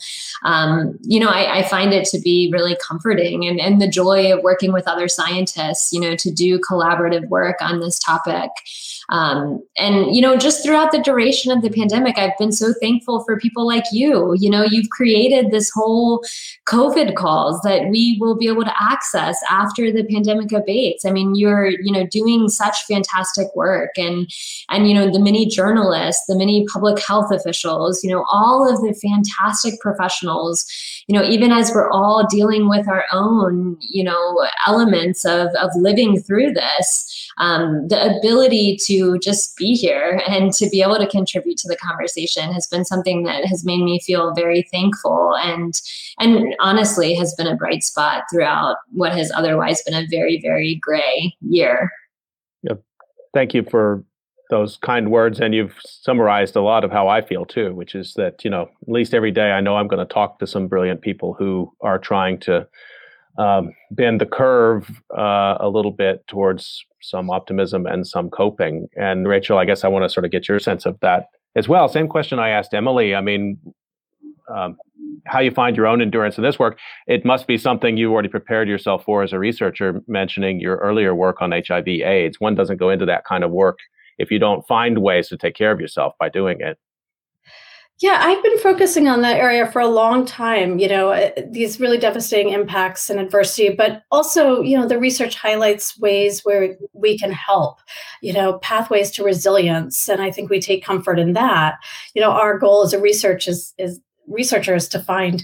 Um, 0.46 0.98
you 1.02 1.20
know, 1.20 1.28
I, 1.28 1.60
I 1.60 1.64
find 1.64 1.94
it 1.94 2.06
to 2.12 2.20
be 2.20 2.50
really 2.54 2.78
comforting 2.82 3.46
and, 3.46 3.60
and 3.60 3.82
the 3.82 3.90
joy 3.90 4.34
of 4.34 4.42
working 4.42 4.72
with 4.72 4.88
other 4.88 5.10
scientists, 5.10 5.92
you 5.92 6.00
know, 6.00 6.16
to 6.16 6.32
do 6.32 6.60
collaborative 6.60 7.28
work 7.28 7.58
on 7.60 7.82
this 7.82 8.00
topic. 8.00 8.52
Um, 9.10 9.64
and, 9.78 10.16
you 10.16 10.22
know, 10.22 10.38
just 10.38 10.64
throughout 10.64 10.92
the 10.92 11.02
duration 11.02 11.52
of 11.52 11.62
the 11.62 11.70
pandemic, 11.70 12.18
I've 12.18 12.38
been 12.38 12.52
so 12.52 12.74
thankful 12.80 13.24
for 13.24 13.40
people 13.40 13.66
like 13.66 13.86
you. 13.92 14.36
You 14.38 14.50
know, 14.50 14.64
you've 14.64 14.90
created 14.90 15.50
this 15.50 15.72
whole 15.74 16.24
COVID 16.68 17.16
calls 17.16 17.60
that 17.62 17.90
we 17.90 18.18
will 18.20 18.38
be 18.38 18.48
able 18.48 18.64
to 18.64 18.74
access 18.80 19.38
after 19.50 19.92
the 19.92 20.04
pandemic 20.04 20.52
abates. 20.52 21.06
I 21.06 21.12
mean, 21.12 21.36
you're, 21.36 21.70
you 21.70 21.92
know, 21.92 22.06
doing 22.06 22.50
such 22.50 22.86
fantastic 22.88 23.48
work 23.56 23.92
and, 23.98 24.30
and, 24.70 24.88
you 24.88 24.94
know, 24.94 25.12
the 25.12 25.20
many 25.20 25.48
journalists, 25.48 26.26
the 26.28 26.38
many 26.38 26.66
public 26.72 27.04
health 27.04 27.32
officials, 27.32 28.04
you 28.04 28.12
know, 28.12 28.26
all 28.32 28.72
of 28.72 28.82
the 28.82 28.94
fantastic 28.94 29.80
professionals, 29.80 30.66
you 31.08 31.18
know, 31.18 31.24
even 31.24 31.52
as 31.52 31.72
we're 31.74 31.90
all 31.90 32.28
dealing 32.28 32.70
with 32.70 32.88
our 32.88 33.06
own, 33.12 33.78
you 33.82 34.04
know, 34.04 34.48
elements 34.68 35.26
of, 35.26 35.48
of 35.60 35.72
living 35.76 36.20
through 36.22 36.54
this, 36.54 37.29
um, 37.40 37.88
the 37.88 38.18
ability 38.18 38.78
to 38.86 39.18
just 39.20 39.56
be 39.56 39.74
here 39.74 40.22
and 40.28 40.52
to 40.54 40.70
be 40.70 40.82
able 40.82 40.98
to 40.98 41.08
contribute 41.08 41.58
to 41.58 41.68
the 41.68 41.78
conversation 41.78 42.52
has 42.54 42.68
been 42.68 42.86
something 42.86 43.24
that 43.24 43.46
has 43.46 43.66
made 43.66 43.84
me 43.84 44.00
feel 44.00 44.34
very 44.34 44.64
thankful 44.72 45.36
and 45.38 45.74
and 46.20 46.56
honestly 46.60 47.14
has 47.14 47.34
been 47.36 47.48
a 47.48 47.56
bright 47.56 47.84
spot 47.84 48.24
throughout 48.32 48.78
what 48.92 49.14
has 49.14 49.32
otherwise 49.32 49.82
been 49.84 49.94
a 49.94 50.08
very 50.10 50.40
very 50.42 50.76
gray 50.82 51.36
year. 51.42 51.90
Yep. 52.64 52.84
Thank 53.34 53.54
you 53.54 53.64
for 53.64 54.04
those 54.50 54.78
kind 54.78 55.12
words 55.12 55.40
and 55.40 55.54
you've 55.54 55.78
summarized 55.86 56.56
a 56.56 56.62
lot 56.62 56.84
of 56.84 56.92
how 56.92 57.08
I 57.08 57.22
feel 57.22 57.46
too, 57.46 57.74
which 57.76 57.94
is 57.94 58.14
that, 58.16 58.44
you 58.44 58.50
know, 58.50 58.64
at 58.64 58.90
least 58.90 59.14
every 59.14 59.32
day 59.32 59.52
I 59.52 59.62
know 59.62 59.78
I'm 59.78 59.88
going 59.88 60.06
to 60.06 60.12
talk 60.12 60.40
to 60.40 60.48
some 60.48 60.68
brilliant 60.68 61.02
people 61.02 61.36
who 61.38 61.72
are 61.82 62.00
trying 62.00 62.40
to 62.40 62.68
um, 63.40 63.74
bend 63.92 64.22
the 64.22 64.26
curve 64.26 65.02
uh, 65.18 65.58
a 65.60 65.70
little 65.70 65.92
bit 65.92 66.28
towards 66.28 66.86
some 67.02 67.30
optimism 67.30 67.86
and 67.86 68.06
some 68.06 68.30
coping. 68.30 68.88
And 68.98 69.28
Rachel, 69.28 69.58
I 69.58 69.66
guess 69.66 69.84
I 69.84 69.88
want 69.88 70.04
to 70.04 70.10
sort 70.10 70.26
of 70.26 70.32
get 70.32 70.48
your 70.48 70.60
sense 70.60 70.86
of 70.86 71.00
that 71.00 71.30
as 71.56 71.68
well. 71.68 71.88
Same 71.88 72.08
question 72.08 72.38
I 72.38 72.50
asked 72.50 72.74
Emily. 72.74 73.16
I 73.16 73.22
mean, 73.22 73.58
um, 74.54 74.78
how 75.26 75.40
you 75.40 75.52
find 75.52 75.78
your 75.78 75.88
own 75.88 76.02
endurance 76.02 76.38
in 76.38 76.44
this 76.44 76.60
work. 76.60 76.78
It 77.08 77.24
must 77.24 77.48
be 77.48 77.58
something 77.58 77.98
you 77.98 78.12
already 78.12 78.30
prepared 78.30 78.68
yourself 78.68 79.04
for 79.06 79.24
as 79.24 79.32
a 79.32 79.40
researcher, 79.40 80.02
mentioning 80.08 80.60
your 80.60 80.78
earlier 80.78 81.16
work 81.16 81.42
on 81.42 81.52
HIV/AIDS. 81.52 82.40
One 82.40 82.56
doesn't 82.56 82.78
go 82.78 82.90
into 82.90 83.06
that 83.06 83.26
kind 83.26 83.44
of 83.44 83.52
work 83.52 83.80
if 84.18 84.32
you 84.32 84.40
don't 84.40 84.68
find 84.68 85.00
ways 85.00 85.30
to 85.30 85.38
take 85.38 85.56
care 85.56 85.72
of 85.72 85.80
yourself 85.80 86.14
by 86.20 86.30
doing 86.30 86.58
it. 86.60 86.78
Yeah, 88.02 88.18
I've 88.22 88.42
been 88.42 88.58
focusing 88.60 89.10
on 89.10 89.22
that 89.24 89.38
area 89.38 89.70
for 89.70 89.82
a 89.82 89.88
long 89.88 90.26
time, 90.26 90.80
you 90.80 90.88
know, 90.88 91.10
uh, 91.10 91.32
these 91.52 91.82
really 91.82 91.98
devastating 91.98 92.54
impacts 92.54 93.10
and 93.10 93.20
adversity, 93.20 93.76
but 93.76 94.04
also, 94.10 94.62
you 94.62 94.78
know, 94.78 94.88
the 94.88 94.98
research 94.98 95.36
highlights 95.36 96.00
ways 96.00 96.46
where 96.46 96.78
we 96.94 97.18
can 97.18 97.32
help, 97.32 97.82
you 98.22 98.32
know, 98.32 98.60
pathways 98.60 99.12
to 99.12 99.24
resilience. 99.24 100.08
And 100.08 100.22
I 100.22 100.32
think 100.32 100.50
we 100.50 100.62
take 100.62 100.82
comfort 100.82 101.20
in 101.20 101.34
that. 101.34 101.76
You 102.14 102.22
know, 102.22 102.32
our 102.32 102.58
goal 102.58 102.84
as 102.84 102.94
a 102.94 103.02
research 103.02 103.50
is, 103.50 103.74
is 103.78 104.00
researchers 104.30 104.88
to 104.90 105.00
find 105.00 105.44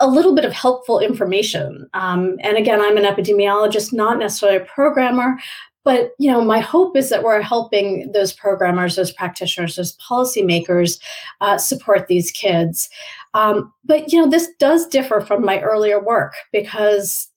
a, 0.00 0.06
little 0.06 0.34
bit 0.34 0.44
of 0.44 0.52
helpful 0.52 1.00
information. 1.00 1.88
Um, 1.94 2.36
and 2.40 2.56
again, 2.56 2.80
I'm 2.80 2.96
an 2.96 3.04
epidemiologist, 3.04 3.92
not 3.92 4.18
necessarily 4.18 4.58
a 4.58 4.66
programmer, 4.66 5.38
but 5.84 6.12
you 6.18 6.30
know, 6.30 6.42
my 6.42 6.60
hope 6.60 6.96
is 6.96 7.08
that 7.10 7.22
we're 7.22 7.40
helping 7.40 8.12
those 8.12 8.32
programmers, 8.32 8.96
those 8.96 9.12
practitioners, 9.12 9.76
those 9.76 9.96
policymakers 9.96 11.00
uh, 11.40 11.58
support 11.58 12.08
these 12.08 12.30
kids. 12.30 12.90
Um, 13.34 13.72
but 13.84 14.12
you 14.12 14.20
know, 14.20 14.28
this 14.28 14.48
does 14.58 14.86
differ 14.86 15.20
from 15.20 15.44
my 15.44 15.60
earlier 15.60 16.02
work 16.02 16.34
because 16.52 17.28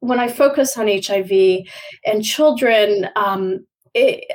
when 0.00 0.20
I 0.20 0.28
focus 0.28 0.76
on 0.76 0.88
HIV 0.88 1.66
and 2.04 2.24
children, 2.24 3.08
um, 3.16 3.66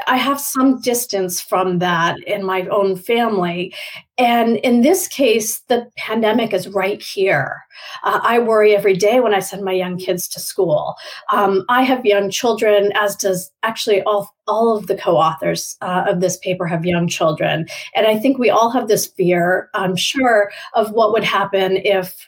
I 0.07 0.18
have 0.18 0.39
some 0.39 0.82
distance 0.82 1.39
from 1.39 1.80
that 1.80 2.18
in 2.26 2.43
my 2.43 2.66
own 2.68 2.95
family. 2.95 3.74
And 4.18 4.57
in 4.57 4.82
this 4.82 5.07
case, 5.07 5.59
the 5.68 5.88
pandemic 5.97 6.51
is 6.51 6.68
right 6.68 7.01
here. 7.01 7.62
Uh, 8.03 8.20
I 8.24 8.39
worry 8.39 8.76
every 8.76 8.95
day 8.95 9.20
when 9.20 9.36
I 9.36 9.39
send 9.39 9.64
my 9.64 9.72
young 9.72 9.97
kids 9.97 10.28
to 10.30 10.39
school. 10.39 10.95
Um, 11.32 11.64
I 11.70 11.84
have 11.84 12.05
young 12.05 12.32
children, 12.32 12.91
as 12.95 13.16
does 13.16 13.51
actually 13.62 14.01
all, 14.03 14.34
all 14.47 14.76
of 14.76 14.88
the 14.88 14.95
co 14.95 15.16
authors 15.16 15.76
uh, 15.82 16.05
of 16.07 16.22
this 16.22 16.38
paper 16.38 16.66
have 16.66 16.84
young 16.86 17.07
children. 17.07 17.68
And 17.95 18.07
I 18.07 18.18
think 18.18 18.39
we 18.39 18.49
all 18.49 18.72
have 18.72 18.88
this 18.88 19.05
fear, 19.05 19.70
I'm 19.76 19.95
sure, 19.95 20.51
of 20.74 20.91
what 20.91 21.14
would 21.14 21.24
happen 21.24 21.78
if 21.78 22.28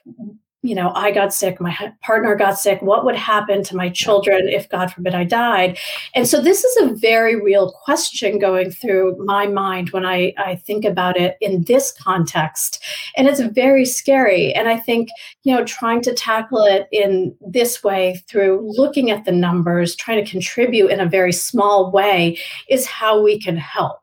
you 0.64 0.74
know, 0.74 0.94
I 0.96 1.12
got 1.12 1.34
sick, 1.34 1.60
my 1.60 1.78
partner 2.02 2.36
got 2.36 2.58
sick, 2.58 2.82
what 2.82 3.04
would 3.04 3.18
happen 3.18 3.64
to 3.64 3.76
my 3.76 3.90
children 3.90 4.48
if, 4.48 4.70
God 4.70 4.92
forbid, 4.92 5.14
I 5.14 5.26
died? 5.26 5.78
And 6.16 6.26
so 6.26 6.42
this 6.42 6.64
is 6.64 6.78
a 6.78 6.96
very 6.96 7.40
real 7.40 7.74
question 7.84 8.40
going 8.40 8.72
through 8.72 9.18
my 9.26 9.46
mind 9.46 9.90
when 9.90 10.06
I, 10.06 10.34
I 10.38 10.56
think 10.56 10.86
about 10.86 11.18
it 11.18 11.36
in 11.42 11.64
this 11.64 11.92
context. 11.92 12.82
And 13.18 13.28
it's 13.28 13.42
very 13.42 13.86
scary. 13.86 14.54
And 14.54 14.70
I 14.70 14.78
think, 14.78 15.10
you 15.44 15.54
know, 15.54 15.66
trying 15.66 16.02
to 16.04 16.14
tackle 16.14 16.64
it 16.64 16.88
in 16.94 17.36
this 17.46 17.84
way 17.84 18.24
through 18.30 18.62
looking 18.78 19.12
at 19.12 19.26
the 19.26 19.34
numbers, 19.34 19.98
trying 19.98 20.24
to 20.24 20.32
contribute 20.32 20.92
in 20.92 21.02
a 21.02 21.06
very 21.06 21.34
small 21.34 21.92
way 21.92 22.38
is 22.70 22.86
how 22.86 23.22
we 23.22 23.38
can 23.38 23.58
help. 23.58 24.03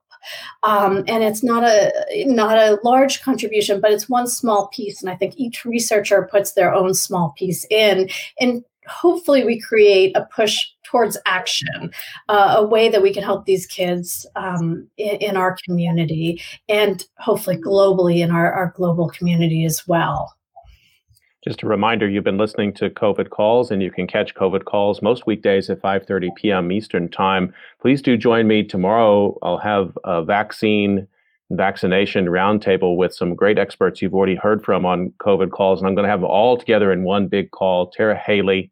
Um, 0.62 1.04
and 1.08 1.22
it's 1.24 1.42
not 1.42 1.64
a 1.64 1.92
not 2.26 2.56
a 2.58 2.78
large 2.84 3.22
contribution, 3.22 3.80
but 3.80 3.92
it's 3.92 4.08
one 4.08 4.26
small 4.26 4.68
piece. 4.68 5.00
And 5.00 5.10
I 5.10 5.16
think 5.16 5.34
each 5.36 5.64
researcher 5.64 6.28
puts 6.30 6.52
their 6.52 6.72
own 6.74 6.94
small 6.94 7.34
piece 7.36 7.66
in, 7.70 8.08
and 8.38 8.64
hopefully 8.86 9.44
we 9.44 9.60
create 9.60 10.16
a 10.16 10.24
push 10.26 10.56
towards 10.84 11.16
action, 11.24 11.92
uh, 12.28 12.56
a 12.58 12.66
way 12.66 12.88
that 12.88 13.02
we 13.02 13.14
can 13.14 13.22
help 13.22 13.46
these 13.46 13.66
kids 13.66 14.26
um, 14.34 14.88
in, 14.96 15.16
in, 15.16 15.36
our 15.36 15.56
community 15.64 16.42
and 16.68 17.04
hopefully 17.18 17.56
globally 17.56 18.18
in 18.18 18.32
our, 18.32 18.52
our 18.52 18.72
global 18.76 19.08
community 19.08 19.64
as 19.64 19.86
well. 19.86 20.34
Just 21.42 21.62
a 21.62 21.66
reminder, 21.66 22.06
you've 22.06 22.24
been 22.24 22.36
listening 22.36 22.74
to 22.74 22.90
COVID 22.90 23.30
Calls, 23.30 23.70
and 23.70 23.82
you 23.82 23.90
can 23.90 24.06
catch 24.06 24.34
COVID 24.34 24.66
Calls 24.66 25.00
most 25.00 25.26
weekdays 25.26 25.70
at 25.70 25.80
5.30 25.80 26.28
p.m. 26.36 26.70
Eastern 26.70 27.08
Time. 27.08 27.54
Please 27.80 28.02
do 28.02 28.18
join 28.18 28.46
me 28.46 28.62
tomorrow. 28.62 29.38
I'll 29.42 29.56
have 29.56 29.96
a 30.04 30.22
vaccine 30.22 31.08
vaccination 31.50 32.26
roundtable 32.26 32.96
with 32.96 33.14
some 33.14 33.34
great 33.34 33.58
experts 33.58 34.02
you've 34.02 34.14
already 34.14 34.34
heard 34.34 34.62
from 34.62 34.84
on 34.84 35.14
COVID 35.22 35.50
Calls, 35.50 35.80
and 35.80 35.88
I'm 35.88 35.94
going 35.94 36.04
to 36.04 36.10
have 36.10 36.20
them 36.20 36.30
all 36.30 36.58
together 36.58 36.92
in 36.92 37.04
one 37.04 37.26
big 37.26 37.50
call. 37.52 37.90
Tara 37.90 38.18
Haelle, 38.18 38.68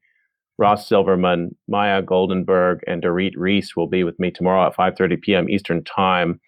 Ross 0.59 0.87
Silverman, 0.87 1.57
Maya 1.69 2.03
Goldenberg, 2.03 2.81
and 2.87 3.03
Dorit 3.03 3.33
Reiss 3.37 3.77
will 3.77 3.87
be 3.87 4.05
with 4.05 4.21
me 4.21 4.31
tomorrow 4.31 4.67
at 4.67 4.77
5.30 4.77 5.23
p.m. 5.23 5.49
Eastern 5.49 5.83
Time. 5.85 6.39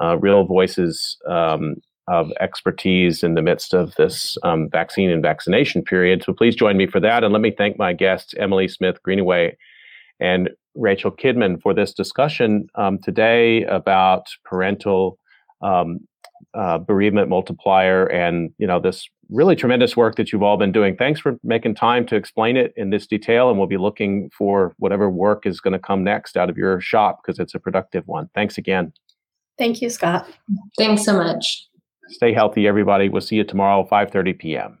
Uh, 0.00 0.16
real 0.18 0.44
voices 0.44 1.16
um, 1.28 1.76
of 2.10 2.32
expertise 2.40 3.22
in 3.22 3.34
the 3.34 3.42
midst 3.42 3.72
of 3.72 3.94
this 3.94 4.36
um, 4.42 4.68
vaccine 4.68 5.10
and 5.10 5.22
vaccination 5.22 5.80
period. 5.82 6.24
So 6.24 6.32
please 6.32 6.56
join 6.56 6.76
me 6.76 6.88
for 6.88 6.98
that. 6.98 7.22
And 7.22 7.32
let 7.32 7.40
me 7.40 7.52
thank 7.56 7.78
my 7.78 7.92
guests, 7.92 8.34
Emily 8.36 8.66
Smith 8.66 9.00
Greenaway 9.04 9.56
and 10.18 10.50
Rachel 10.74 11.12
Kidman, 11.12 11.62
for 11.62 11.72
this 11.72 11.94
discussion 11.94 12.66
um, 12.74 12.98
today 12.98 13.62
about 13.64 14.26
parental 14.44 15.20
um, 15.62 16.00
uh, 16.54 16.78
bereavement 16.78 17.28
multiplier 17.28 18.06
and 18.06 18.50
you 18.58 18.66
know 18.66 18.80
this 18.80 19.08
really 19.28 19.54
tremendous 19.54 19.96
work 19.96 20.16
that 20.16 20.32
you've 20.32 20.42
all 20.42 20.56
been 20.56 20.72
doing. 20.72 20.96
Thanks 20.96 21.20
for 21.20 21.38
making 21.44 21.76
time 21.76 22.04
to 22.06 22.16
explain 22.16 22.56
it 22.56 22.72
in 22.76 22.90
this 22.90 23.06
detail, 23.06 23.50
and 23.50 23.58
we'll 23.58 23.68
be 23.68 23.76
looking 23.76 24.30
for 24.36 24.74
whatever 24.78 25.08
work 25.08 25.46
is 25.46 25.60
going 25.60 25.74
to 25.74 25.78
come 25.78 26.02
next 26.02 26.36
out 26.36 26.50
of 26.50 26.58
your 26.58 26.80
shop 26.80 27.20
because 27.22 27.38
it's 27.38 27.54
a 27.54 27.60
productive 27.60 28.08
one. 28.08 28.28
Thanks 28.34 28.58
again. 28.58 28.92
Thank 29.58 29.82
you, 29.82 29.90
Scott. 29.90 30.26
Thanks 30.78 31.04
so 31.04 31.12
much. 31.12 31.68
Stay 32.10 32.32
healthy, 32.32 32.66
everybody. 32.66 33.08
We'll 33.08 33.20
see 33.20 33.36
you 33.36 33.44
tomorrow, 33.44 33.86
5.30 33.90 34.38
p.m. 34.38 34.78